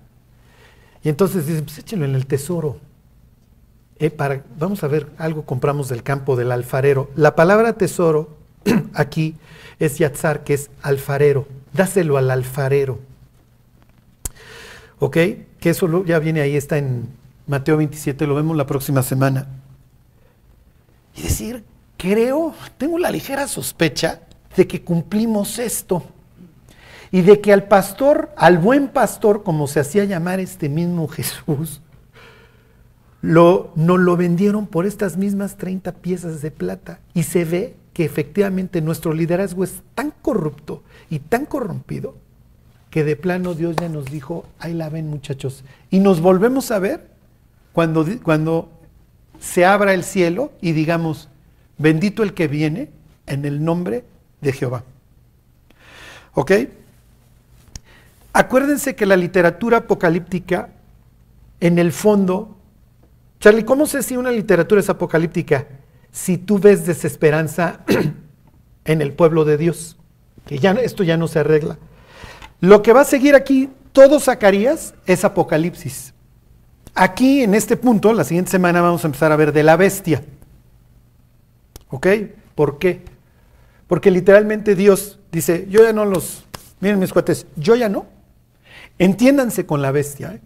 y 1.03 1.09
entonces 1.09 1.47
dicen, 1.47 1.65
pues 1.65 1.79
échenlo 1.79 2.05
en 2.05 2.15
el 2.15 2.25
tesoro. 2.27 2.79
Eh, 3.97 4.09
para, 4.09 4.43
vamos 4.57 4.83
a 4.83 4.87
ver, 4.87 5.07
algo 5.17 5.45
compramos 5.45 5.89
del 5.89 6.03
campo 6.03 6.35
del 6.35 6.51
alfarero. 6.51 7.09
La 7.15 7.35
palabra 7.35 7.73
tesoro 7.73 8.37
aquí 8.93 9.35
es 9.79 9.97
yatzar, 9.97 10.43
que 10.43 10.53
es 10.53 10.69
alfarero. 10.81 11.47
Dáselo 11.73 12.17
al 12.17 12.29
alfarero. 12.29 12.99
¿Ok? 14.99 15.17
Que 15.59 15.69
eso 15.69 16.05
ya 16.05 16.19
viene 16.19 16.41
ahí, 16.41 16.55
está 16.55 16.77
en 16.77 17.09
Mateo 17.47 17.77
27, 17.77 18.27
lo 18.27 18.35
vemos 18.35 18.55
la 18.55 18.65
próxima 18.65 19.03
semana. 19.03 19.47
Y 21.15 21.23
decir, 21.23 21.63
creo, 21.97 22.53
tengo 22.77 22.97
la 22.97 23.11
ligera 23.11 23.47
sospecha 23.47 24.21
de 24.55 24.67
que 24.67 24.81
cumplimos 24.81 25.59
esto. 25.59 26.03
Y 27.11 27.21
de 27.21 27.41
que 27.41 27.51
al 27.51 27.67
pastor, 27.67 28.31
al 28.37 28.57
buen 28.57 28.87
pastor, 28.87 29.43
como 29.43 29.67
se 29.67 29.81
hacía 29.81 30.05
llamar 30.05 30.39
este 30.39 30.69
mismo 30.69 31.07
Jesús, 31.07 31.81
lo, 33.21 33.71
nos 33.75 33.99
lo 33.99 34.15
vendieron 34.15 34.65
por 34.65 34.85
estas 34.85 35.17
mismas 35.17 35.57
30 35.57 35.91
piezas 35.93 36.41
de 36.41 36.51
plata. 36.51 36.99
Y 37.13 37.23
se 37.23 37.43
ve 37.43 37.75
que 37.93 38.05
efectivamente 38.05 38.81
nuestro 38.81 39.13
liderazgo 39.13 39.63
es 39.63 39.81
tan 39.93 40.11
corrupto 40.21 40.83
y 41.09 41.19
tan 41.19 41.45
corrompido 41.45 42.15
que 42.89 43.03
de 43.03 43.15
plano 43.15 43.53
Dios 43.53 43.75
ya 43.75 43.89
nos 43.89 44.05
dijo, 44.05 44.45
ahí 44.59 44.73
la 44.73 44.89
ven 44.89 45.09
muchachos. 45.09 45.63
Y 45.89 45.99
nos 45.99 46.21
volvemos 46.21 46.71
a 46.71 46.79
ver 46.79 47.10
cuando, 47.73 48.05
cuando 48.23 48.69
se 49.39 49.65
abra 49.65 49.93
el 49.93 50.03
cielo 50.03 50.51
y 50.61 50.71
digamos, 50.73 51.29
bendito 51.77 52.23
el 52.23 52.33
que 52.33 52.47
viene 52.47 52.89
en 53.27 53.45
el 53.45 53.63
nombre 53.63 54.03
de 54.41 54.53
Jehová. 54.53 54.83
¿Ok? 56.33 56.51
Acuérdense 58.33 58.95
que 58.95 59.05
la 59.05 59.17
literatura 59.17 59.77
apocalíptica, 59.77 60.69
en 61.59 61.79
el 61.79 61.91
fondo, 61.91 62.57
Charlie, 63.39 63.65
¿cómo 63.65 63.85
sé 63.85 64.03
si 64.03 64.15
una 64.15 64.31
literatura 64.31 64.81
es 64.81 64.89
apocalíptica? 64.89 65.67
si 66.11 66.37
tú 66.37 66.59
ves 66.59 66.85
desesperanza 66.85 67.79
en 68.85 69.01
el 69.01 69.13
pueblo 69.13 69.45
de 69.45 69.57
Dios, 69.57 69.97
que 70.45 70.59
ya 70.59 70.71
esto 70.71 71.03
ya 71.03 71.17
no 71.17 71.27
se 71.27 71.39
arregla. 71.39 71.77
Lo 72.59 72.81
que 72.81 72.93
va 72.93 73.01
a 73.01 73.05
seguir 73.05 73.35
aquí, 73.35 73.69
todo 73.93 74.19
Zacarías, 74.19 74.93
es 75.05 75.23
Apocalipsis. 75.25 76.13
Aquí, 76.93 77.43
en 77.43 77.55
este 77.55 77.77
punto, 77.77 78.13
la 78.13 78.23
siguiente 78.23 78.51
semana 78.51 78.81
vamos 78.81 79.03
a 79.03 79.07
empezar 79.07 79.31
a 79.31 79.35
ver 79.35 79.53
de 79.53 79.63
la 79.63 79.77
bestia. 79.77 80.23
¿Ok? 81.89 82.07
¿Por 82.55 82.79
qué? 82.79 83.03
Porque 83.87 84.11
literalmente 84.11 84.75
Dios 84.75 85.19
dice, 85.31 85.67
yo 85.69 85.83
ya 85.83 85.93
no 85.93 86.05
los, 86.05 86.45
miren 86.79 86.99
mis 86.99 87.11
cuates, 87.11 87.45
yo 87.55 87.75
ya 87.75 87.89
no. 87.89 88.05
Entiéndanse 88.99 89.65
con 89.65 89.81
la 89.81 89.91
bestia. 89.91 90.33
¿eh? 90.35 90.41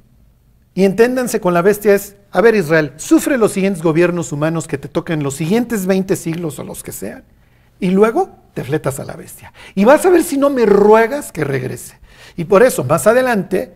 Y 0.74 0.84
entiéndanse 0.84 1.39
con 1.39 1.54
la 1.54 1.62
bestia 1.62 1.96
es, 1.96 2.16
a 2.32 2.41
ver 2.41 2.56
Israel, 2.56 2.93
sufre 2.98 3.38
los 3.38 3.54
siguientes 3.54 3.82
gobiernos 3.82 4.32
humanos 4.32 4.68
que 4.68 4.78
te 4.78 4.88
toquen 4.88 5.24
los 5.24 5.36
siguientes 5.36 5.86
20 5.86 6.16
siglos 6.16 6.60
o 6.60 6.64
los 6.64 6.84
que 6.84 6.91
sean. 6.91 7.24
Y 7.80 7.91
luego 7.91 8.38
te 8.54 8.64
fletas 8.64 9.00
a 9.00 9.06
la 9.06 9.14
bestia. 9.14 9.54
Y 9.74 9.86
vas 9.86 10.06
a 10.06 10.10
ver 10.10 10.24
si 10.24 10.38
no 10.38 10.50
me 10.50 10.66
ruegas 10.66 11.32
que 11.32 11.43
regrese. 11.43 12.00
Y 12.36 12.46
por 12.46 12.64
eso, 12.64 12.84
más 12.84 13.08
adelante, 13.08 13.74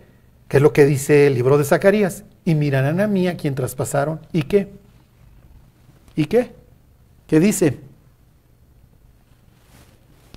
que 0.50 0.58
es 0.58 0.64
lo 0.64 0.74
que 0.74 0.86
dice 0.86 1.28
el 1.28 1.36
libro 1.36 1.58
de 1.58 1.64
Zacarías, 1.64 2.24
y 2.44 2.56
mirarán 2.56 3.00
a 3.00 3.08
mí 3.08 3.28
a 3.28 3.38
quien 3.38 3.54
traspasaron. 3.54 4.20
¿Y 4.34 4.44
qué? 4.44 4.68
¿Y 6.16 6.26
qué? 6.26 6.52
¿Qué 7.28 7.40
dice? 7.40 7.80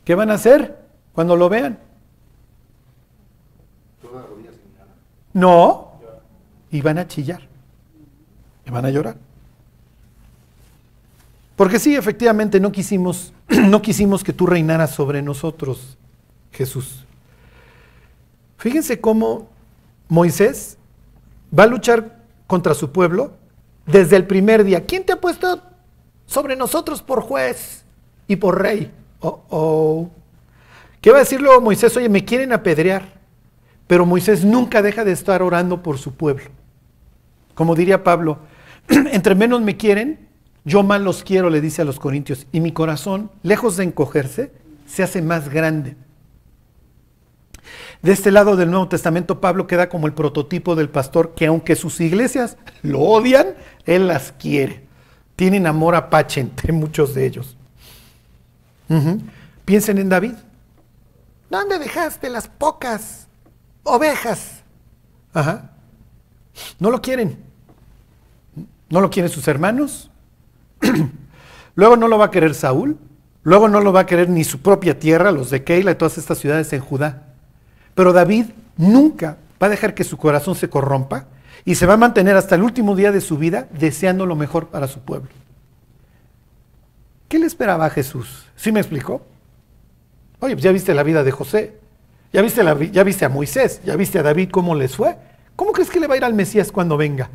¿Qué 0.05 0.15
van 0.15 0.31
a 0.31 0.35
hacer 0.35 0.79
cuando 1.15 1.35
lo 1.35 1.49
vean? 1.49 1.79
No, 5.33 5.93
y 6.71 6.83
van 6.83 6.99
a 6.99 7.09
chillar, 7.09 7.41
y 8.67 8.71
van 8.71 8.85
a 8.85 8.91
llorar. 8.91 9.17
Porque 11.57 11.79
sí, 11.79 11.97
efectivamente, 11.97 12.61
no 12.61 12.71
quisimos, 12.71 13.33
no 13.49 13.81
quisimos 13.81 14.23
que 14.23 14.35
tú 14.35 14.45
reinaras 14.45 14.91
sobre 14.91 15.23
nosotros, 15.23 15.97
Jesús. 16.51 17.07
Fíjense 18.59 19.01
cómo 19.01 19.52
Moisés 20.13 20.77
va 21.59 21.63
a 21.63 21.67
luchar 21.67 22.19
contra 22.47 22.75
su 22.75 22.93
pueblo 22.93 23.33
desde 23.87 24.17
el 24.17 24.27
primer 24.27 24.63
día. 24.63 24.85
¿Quién 24.85 25.07
te 25.07 25.15
ha 25.15 25.21
puesto 25.23 25.63
sobre 26.27 26.55
nosotros 26.55 27.01
por 27.01 27.23
juez 27.23 27.87
y 28.29 28.37
por 28.37 28.61
rey? 28.61 28.93
Oh, 29.21 29.41
oh. 29.49 30.11
¿Qué 31.01 31.11
va 31.11 31.17
a 31.17 31.21
decir 31.21 31.41
luego 31.41 31.63
Moisés? 31.63 31.97
Oye, 31.97 32.11
me 32.11 32.27
quieren 32.27 32.53
apedrear. 32.53 33.23
Pero 33.87 34.05
Moisés 34.05 34.45
nunca 34.45 34.83
deja 34.83 35.03
de 35.03 35.13
estar 35.13 35.41
orando 35.41 35.83
por 35.83 35.97
su 35.97 36.13
pueblo. 36.13 36.51
Como 37.55 37.75
diría 37.75 38.05
Pablo, 38.05 38.41
entre 38.89 39.35
menos 39.35 39.63
me 39.63 39.79
quieren, 39.79 40.29
yo 40.67 40.83
más 40.83 41.01
los 41.01 41.25
quiero, 41.25 41.49
le 41.49 41.63
dice 41.63 41.81
a 41.81 41.87
los 41.87 41.99
corintios. 41.99 42.47
Y 42.53 42.61
mi 42.61 42.73
corazón, 42.73 43.31
lejos 43.43 43.79
de 43.79 43.85
encogerse, 43.85 44.53
se 44.85 45.03
hace 45.03 45.23
más 45.23 45.49
grande. 45.49 45.97
De 48.03 48.13
este 48.13 48.31
lado 48.31 48.57
del 48.57 48.71
Nuevo 48.71 48.89
Testamento, 48.89 49.41
Pablo 49.41 49.67
queda 49.67 49.89
como 49.89 50.07
el 50.07 50.13
prototipo 50.13 50.75
del 50.75 50.89
pastor 50.89 51.35
que 51.35 51.47
aunque 51.47 51.77
sus 51.77 52.01
iglesias 52.01 52.57
lo 52.83 53.01
odian, 53.01 53.55
él 53.87 54.09
las 54.09 54.33
quiere. 54.33 54.85
Tienen 55.37 55.67
amor 55.67 55.95
apache 55.95 56.41
entre 56.41 56.73
muchos 56.73 57.15
de 57.15 57.27
ellos. 57.27 57.57
Piensen 59.65 59.99
en 59.99 60.09
David. 60.09 60.35
¿Dónde 61.49 61.79
dejaste 61.79 62.29
las 62.29 62.49
pocas 62.49 63.29
ovejas? 63.83 64.63
Ajá. 65.33 65.71
No 66.79 66.91
lo 66.91 67.01
quieren. 67.01 67.39
No 68.89 69.01
lo 69.01 69.11
quieren 69.11 69.31
sus 69.31 69.49
hermanos. 69.49 70.11
Luego 71.75 71.97
no 71.97 72.09
lo 72.09 72.19
va 72.19 72.27
a 72.27 72.31
querer 72.31 72.55
Saúl. 72.55 72.99
Luego 73.43 73.69
no 73.69 73.81
lo 73.81 73.93
va 73.93 74.01
a 74.01 74.07
querer 74.07 74.29
ni 74.29 74.45
su 74.45 74.61
propia 74.61 74.99
tierra, 74.99 75.33
los 75.33 75.51
de 75.51 75.65
Keila 75.65 75.91
y 75.91 75.95
todas 75.95 76.19
estas 76.19 76.39
ciudades 76.39 76.73
en 76.73 76.81
Judá. 76.81 77.32
Pero 77.95 78.13
David 78.13 78.47
nunca 78.77 79.37
va 79.63 79.67
a 79.67 79.71
dejar 79.71 79.95
que 79.95 80.05
su 80.05 80.17
corazón 80.17 80.55
se 80.55 80.69
corrompa 80.69 81.27
y 81.65 81.75
se 81.75 81.87
va 81.87 81.95
a 81.95 81.99
mantener 81.99 82.37
hasta 82.37 82.55
el 82.55 82.63
último 82.63 82.97
día 82.97 83.13
de 83.13 83.21
su 83.21 83.39
vida 83.39 83.69
deseando 83.79 84.27
lo 84.27 84.37
mejor 84.37 84.69
para 84.69 84.89
su 84.89 85.01
pueblo. 85.01 85.31
¿Qué 87.29 87.39
le 87.39 87.47
esperaba 87.47 87.87
a 87.87 87.91
Jesús? 87.91 88.47
¿Sí 88.57 88.73
me 88.73 88.81
explicó? 88.81 89.23
Oye, 90.41 90.55
pues 90.55 90.65
ya 90.65 90.73
viste 90.73 90.93
la 90.93 91.03
vida 91.03 91.23
de 91.23 91.31
José, 91.31 91.79
ya 92.33 92.43
viste, 92.43 92.63
ya 92.91 93.05
viste 93.05 93.25
a 93.25 93.29
Moisés, 93.29 93.81
ya 93.85 93.95
viste 93.97 94.19
a 94.19 94.23
David 94.23 94.51
cómo 94.51 94.75
les 94.75 94.97
fue. 94.97 95.17
¿Cómo 95.55 95.73
crees 95.73 95.91
que 95.91 96.01
le 96.01 96.09
va 96.09 96.15
a 96.15 96.17
ir 96.17 96.25
al 96.25 96.35
Mesías 96.35 96.73
cuando 96.73 96.97
venga? 96.97 97.31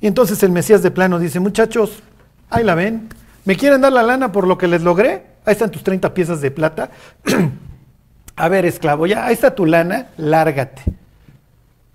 Y 0.00 0.06
entonces 0.06 0.42
el 0.42 0.50
Mesías 0.50 0.82
de 0.82 0.90
plano 0.90 1.18
dice, 1.18 1.38
muchachos, 1.38 2.02
ahí 2.50 2.64
la 2.64 2.74
ven, 2.74 3.08
¿me 3.44 3.56
quieren 3.56 3.80
dar 3.80 3.92
la 3.92 4.02
lana 4.02 4.32
por 4.32 4.46
lo 4.46 4.58
que 4.58 4.66
les 4.66 4.82
logré? 4.82 5.22
Ahí 5.44 5.52
están 5.52 5.70
tus 5.70 5.82
30 5.82 6.12
piezas 6.14 6.40
de 6.40 6.50
plata. 6.50 6.90
A 8.38 8.48
ver, 8.48 8.64
esclavo, 8.64 9.06
ya, 9.08 9.26
ahí 9.26 9.34
está 9.34 9.52
tu 9.56 9.66
lana, 9.66 10.10
lárgate. 10.16 10.82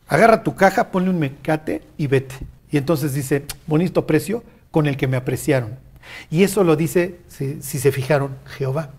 Agarra 0.09 0.43
tu 0.43 0.55
caja, 0.55 0.91
ponle 0.91 1.09
un 1.09 1.17
mecate 1.17 1.81
y 1.97 2.07
vete. 2.07 2.35
Y 2.69 2.75
entonces 2.75 3.13
dice, 3.13 3.45
bonito 3.65 4.05
precio 4.05 4.43
con 4.69 4.85
el 4.87 4.97
que 4.97 5.07
me 5.07 5.15
apreciaron. 5.15 5.79
Y 6.29 6.43
eso 6.43 6.65
lo 6.65 6.75
dice, 6.75 7.21
si, 7.29 7.61
se 7.61 7.91
fijaron, 7.93 8.35
Jehová. 8.57 8.89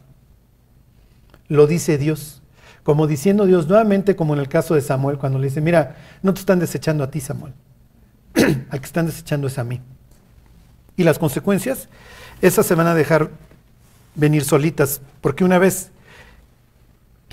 Lo 1.48 1.66
dice 1.66 1.98
Dios. 1.98 2.40
Como 2.82 3.06
diciendo 3.06 3.44
Dios 3.44 3.68
nuevamente, 3.68 4.16
como 4.16 4.32
en 4.32 4.40
el 4.40 4.48
caso 4.48 4.74
de 4.74 4.80
Samuel, 4.80 5.18
cuando 5.18 5.38
le 5.38 5.48
dice, 5.48 5.60
mira, 5.60 5.96
no 6.22 6.32
te 6.32 6.40
están 6.40 6.60
desechando 6.60 7.04
a 7.04 7.10
ti, 7.10 7.20
Samuel. 7.20 7.52
Al 8.70 8.80
que 8.80 8.86
están 8.86 9.04
desechando 9.04 9.48
es 9.48 9.58
a 9.58 9.64
mí. 9.64 9.82
Y 10.96 11.04
las 11.04 11.18
consecuencias, 11.18 11.88
esas 12.40 12.64
se 12.64 12.74
van 12.74 12.86
a 12.86 12.94
dejar 12.94 13.30
venir 14.14 14.44
solitas, 14.44 15.02
porque 15.20 15.44
una 15.44 15.58
vez 15.58 15.90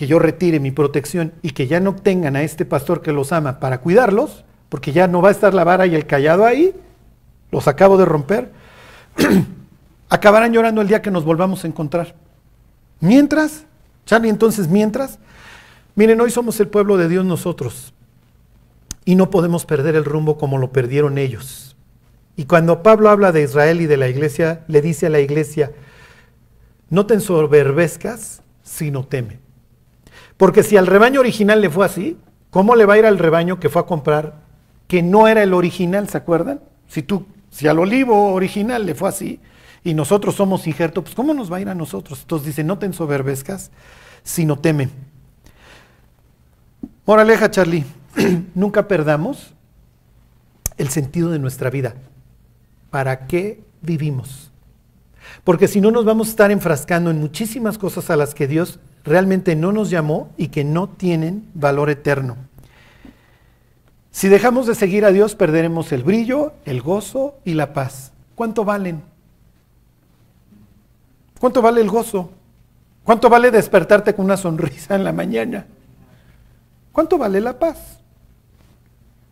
que 0.02 0.08
yo 0.08 0.18
retire 0.18 0.60
mi 0.60 0.72
protección 0.72 1.32
y 1.44 1.52
que 1.52 1.68
ya 1.68 1.80
no 1.80 1.94
tengan 1.94 2.36
a 2.36 2.42
este 2.42 2.66
pastor 2.66 3.04
que 3.04 3.12
los 3.12 3.32
ama 3.32 3.60
para 3.60 3.82
cuidarlos, 3.82 4.44
porque 4.68 4.94
ya 4.94 5.08
no 5.08 5.22
va 5.22 5.30
a 5.30 5.32
estar 5.32 5.54
la 5.54 5.64
vara 5.64 5.86
y 5.86 5.94
el 5.94 6.08
callado 6.08 6.44
ahí, 6.44 6.74
los 7.52 7.68
acabo 7.68 8.00
de 8.00 8.06
romper, 8.06 8.52
acabarán 10.10 10.54
llorando 10.54 10.82
el 10.82 10.88
día 10.88 11.04
que 11.04 11.12
nos 11.12 11.24
volvamos 11.24 11.64
a 11.64 11.68
encontrar. 11.68 12.16
Mientras, 13.00 13.66
Charlie, 14.08 14.30
entonces 14.30 14.70
mientras, 14.70 15.20
miren, 15.94 16.20
hoy 16.20 16.32
somos 16.32 16.60
el 16.60 16.68
pueblo 16.68 16.98
de 16.98 17.08
Dios 17.08 17.24
nosotros 17.24 17.94
y 19.06 19.14
no 19.14 19.30
podemos 19.30 19.68
perder 19.68 19.96
el 19.96 20.04
rumbo 20.04 20.36
como 20.36 20.58
lo 20.58 20.72
perdieron 20.72 21.20
ellos. 21.20 21.76
Y 22.36 22.46
cuando 22.46 22.82
Pablo 22.82 23.12
habla 23.12 23.32
de 23.32 23.44
Israel 23.44 23.82
y 23.82 23.86
de 23.86 23.98
la 23.98 24.10
iglesia, 24.10 24.64
le 24.68 24.82
dice 24.82 25.06
a 25.06 25.12
la 25.12 25.20
iglesia, 25.20 25.74
no 26.90 27.06
te 27.06 27.14
ensoberbezcas, 27.14 28.42
sino 28.64 29.06
teme. 29.06 29.51
Porque 30.42 30.64
si 30.64 30.76
al 30.76 30.88
rebaño 30.88 31.20
original 31.20 31.62
le 31.62 31.70
fue 31.70 31.86
así, 31.86 32.18
¿cómo 32.50 32.76
le 32.76 32.88
va 32.88 32.96
a 32.96 32.98
ir 32.98 33.06
al 33.06 33.20
rebaño 33.20 33.60
que 33.60 33.70
fue 33.70 33.84
a 33.84 33.86
comprar 33.86 34.42
que 34.88 35.04
no 35.04 35.28
era 35.28 35.44
el 35.44 35.54
original, 35.54 36.10
¿se 36.10 36.18
acuerdan? 36.18 36.62
Si 36.88 37.04
tú, 37.04 37.28
si 37.52 37.68
al 37.68 37.78
olivo 37.78 38.34
original 38.34 38.88
le 38.88 38.96
fue 38.96 39.10
así 39.10 39.40
y 39.84 39.94
nosotros 39.94 40.34
somos 40.34 40.66
injerto, 40.66 41.04
pues 41.04 41.14
¿cómo 41.14 41.36
nos 41.36 41.52
va 41.52 41.58
a 41.58 41.62
ir 41.62 41.70
a 41.70 41.76
nosotros? 41.76 42.22
Entonces 42.22 42.48
dice, 42.48 42.64
no 42.64 42.80
te 42.80 42.88
ensoberbezcas, 42.88 43.70
sino 44.24 44.58
teme. 44.58 44.90
Moraleja, 47.06 47.52
Charlie, 47.52 47.86
nunca 48.56 48.88
perdamos 48.88 49.54
el 50.78 50.90
sentido 50.90 51.30
de 51.30 51.38
nuestra 51.38 51.70
vida. 51.70 51.94
¿Para 52.90 53.28
qué 53.28 53.64
vivimos? 53.84 54.52
Porque 55.44 55.68
si 55.68 55.82
no 55.82 55.92
nos 55.92 56.04
vamos 56.04 56.30
a 56.30 56.32
estar 56.32 56.50
enfrascando 56.50 57.12
en 57.12 57.20
muchísimas 57.20 57.78
cosas 57.78 58.10
a 58.10 58.16
las 58.16 58.34
que 58.34 58.48
Dios 58.48 58.80
realmente 59.04 59.56
no 59.56 59.72
nos 59.72 59.90
llamó 59.90 60.30
y 60.38 60.50
que 60.50 60.64
no 60.64 60.90
tienen 60.90 61.50
valor 61.54 61.90
eterno. 61.90 62.38
Si 64.12 64.28
dejamos 64.28 64.68
de 64.68 64.76
seguir 64.76 65.06
a 65.06 65.12
Dios, 65.12 65.36
perderemos 65.36 65.92
el 65.92 66.04
brillo, 66.04 66.54
el 66.66 66.82
gozo 66.82 67.36
y 67.46 67.54
la 67.54 67.74
paz. 67.74 68.12
¿Cuánto 68.36 68.66
valen? 68.66 69.04
¿Cuánto 71.40 71.62
vale 71.62 71.82
el 71.82 71.90
gozo? 71.90 72.32
¿Cuánto 73.04 73.30
vale 73.30 73.50
despertarte 73.52 74.14
con 74.14 74.26
una 74.26 74.38
sonrisa 74.38 74.96
en 74.96 75.04
la 75.04 75.14
mañana? 75.14 75.66
¿Cuánto 76.92 77.18
vale 77.18 77.40
la 77.40 77.58
paz? 77.58 78.00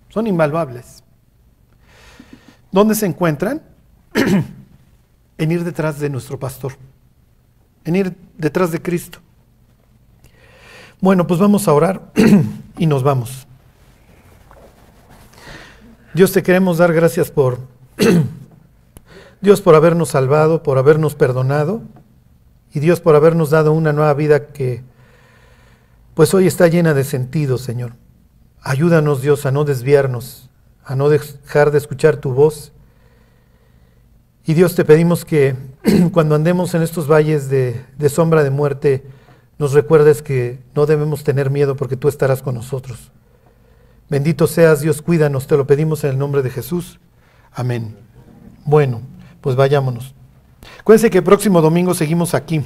Son 0.10 0.26
invaluables. 0.26 1.04
¿Dónde 2.72 2.96
se 2.96 3.06
encuentran? 3.06 3.62
en 5.38 5.52
ir 5.52 5.64
detrás 5.64 6.00
de 6.00 6.10
nuestro 6.10 6.40
pastor, 6.40 6.74
en 7.86 7.96
ir 7.96 8.16
detrás 8.38 8.72
de 8.72 8.82
Cristo. 8.82 9.20
Bueno, 11.02 11.28
pues 11.28 11.40
vamos 11.40 11.66
a 11.70 11.74
orar 11.74 12.12
y 12.78 12.86
nos 12.86 13.04
vamos. 13.04 13.48
Dios 16.14 16.34
te 16.34 16.44
queremos 16.44 16.78
dar 16.78 16.92
gracias 16.92 17.32
por 17.32 17.60
Dios 19.42 19.62
por 19.62 19.76
habernos 19.76 20.10
salvado, 20.10 20.62
por 20.62 20.78
habernos 20.78 21.16
perdonado 21.16 21.82
y 22.74 22.82
Dios 22.82 23.00
por 23.00 23.16
habernos 23.16 23.50
dado 23.50 23.72
una 23.72 23.94
nueva 23.94 24.14
vida 24.14 24.48
que 24.48 24.84
pues 26.16 26.34
hoy 26.34 26.48
está 26.48 26.68
llena 26.68 26.94
de 26.94 27.06
sentido, 27.06 27.58
Señor. 27.58 27.94
Ayúdanos, 28.62 29.22
Dios, 29.22 29.46
a 29.46 29.52
no 29.52 29.64
desviarnos, 29.64 30.50
a 30.84 30.98
no 30.98 31.08
dejar 31.08 31.72
de 31.72 31.78
escuchar 31.78 32.18
tu 32.18 32.34
voz 32.34 32.74
Y 34.46 34.54
Dios 34.54 34.76
te 34.76 34.84
pedimos 34.84 35.24
que 35.24 35.56
cuando 36.12 36.36
andemos 36.36 36.74
en 36.74 36.82
estos 36.82 37.10
valles 37.10 37.50
de, 37.50 37.86
de 37.98 38.10
sombra 38.10 38.44
de 38.44 38.50
muerte, 38.50 39.06
nos 39.60 39.74
recuerdes 39.74 40.22
que 40.22 40.60
no 40.74 40.86
debemos 40.86 41.24
tener 41.24 41.52
miedo 41.52 41.76
porque 41.76 41.98
tú 41.98 42.08
estarás 42.08 42.42
con 42.42 42.56
nosotros. 42.56 43.12
Bendito 44.10 44.48
seas 44.48 44.82
Dios, 44.82 45.02
cuídanos, 45.02 45.46
te 45.46 45.58
lo 45.58 45.68
pedimos 45.68 46.04
en 46.04 46.12
el 46.12 46.18
nombre 46.18 46.42
de 46.42 46.50
Jesús. 46.50 47.00
Amén. 47.52 47.96
Bueno, 48.66 49.02
pues 49.42 49.56
vayámonos. 49.56 50.16
Acuérdense 50.80 51.10
que 51.10 51.20
el 51.20 51.24
próximo 51.24 51.62
domingo 51.62 51.94
seguimos 51.94 52.34
aquí. 52.34 52.64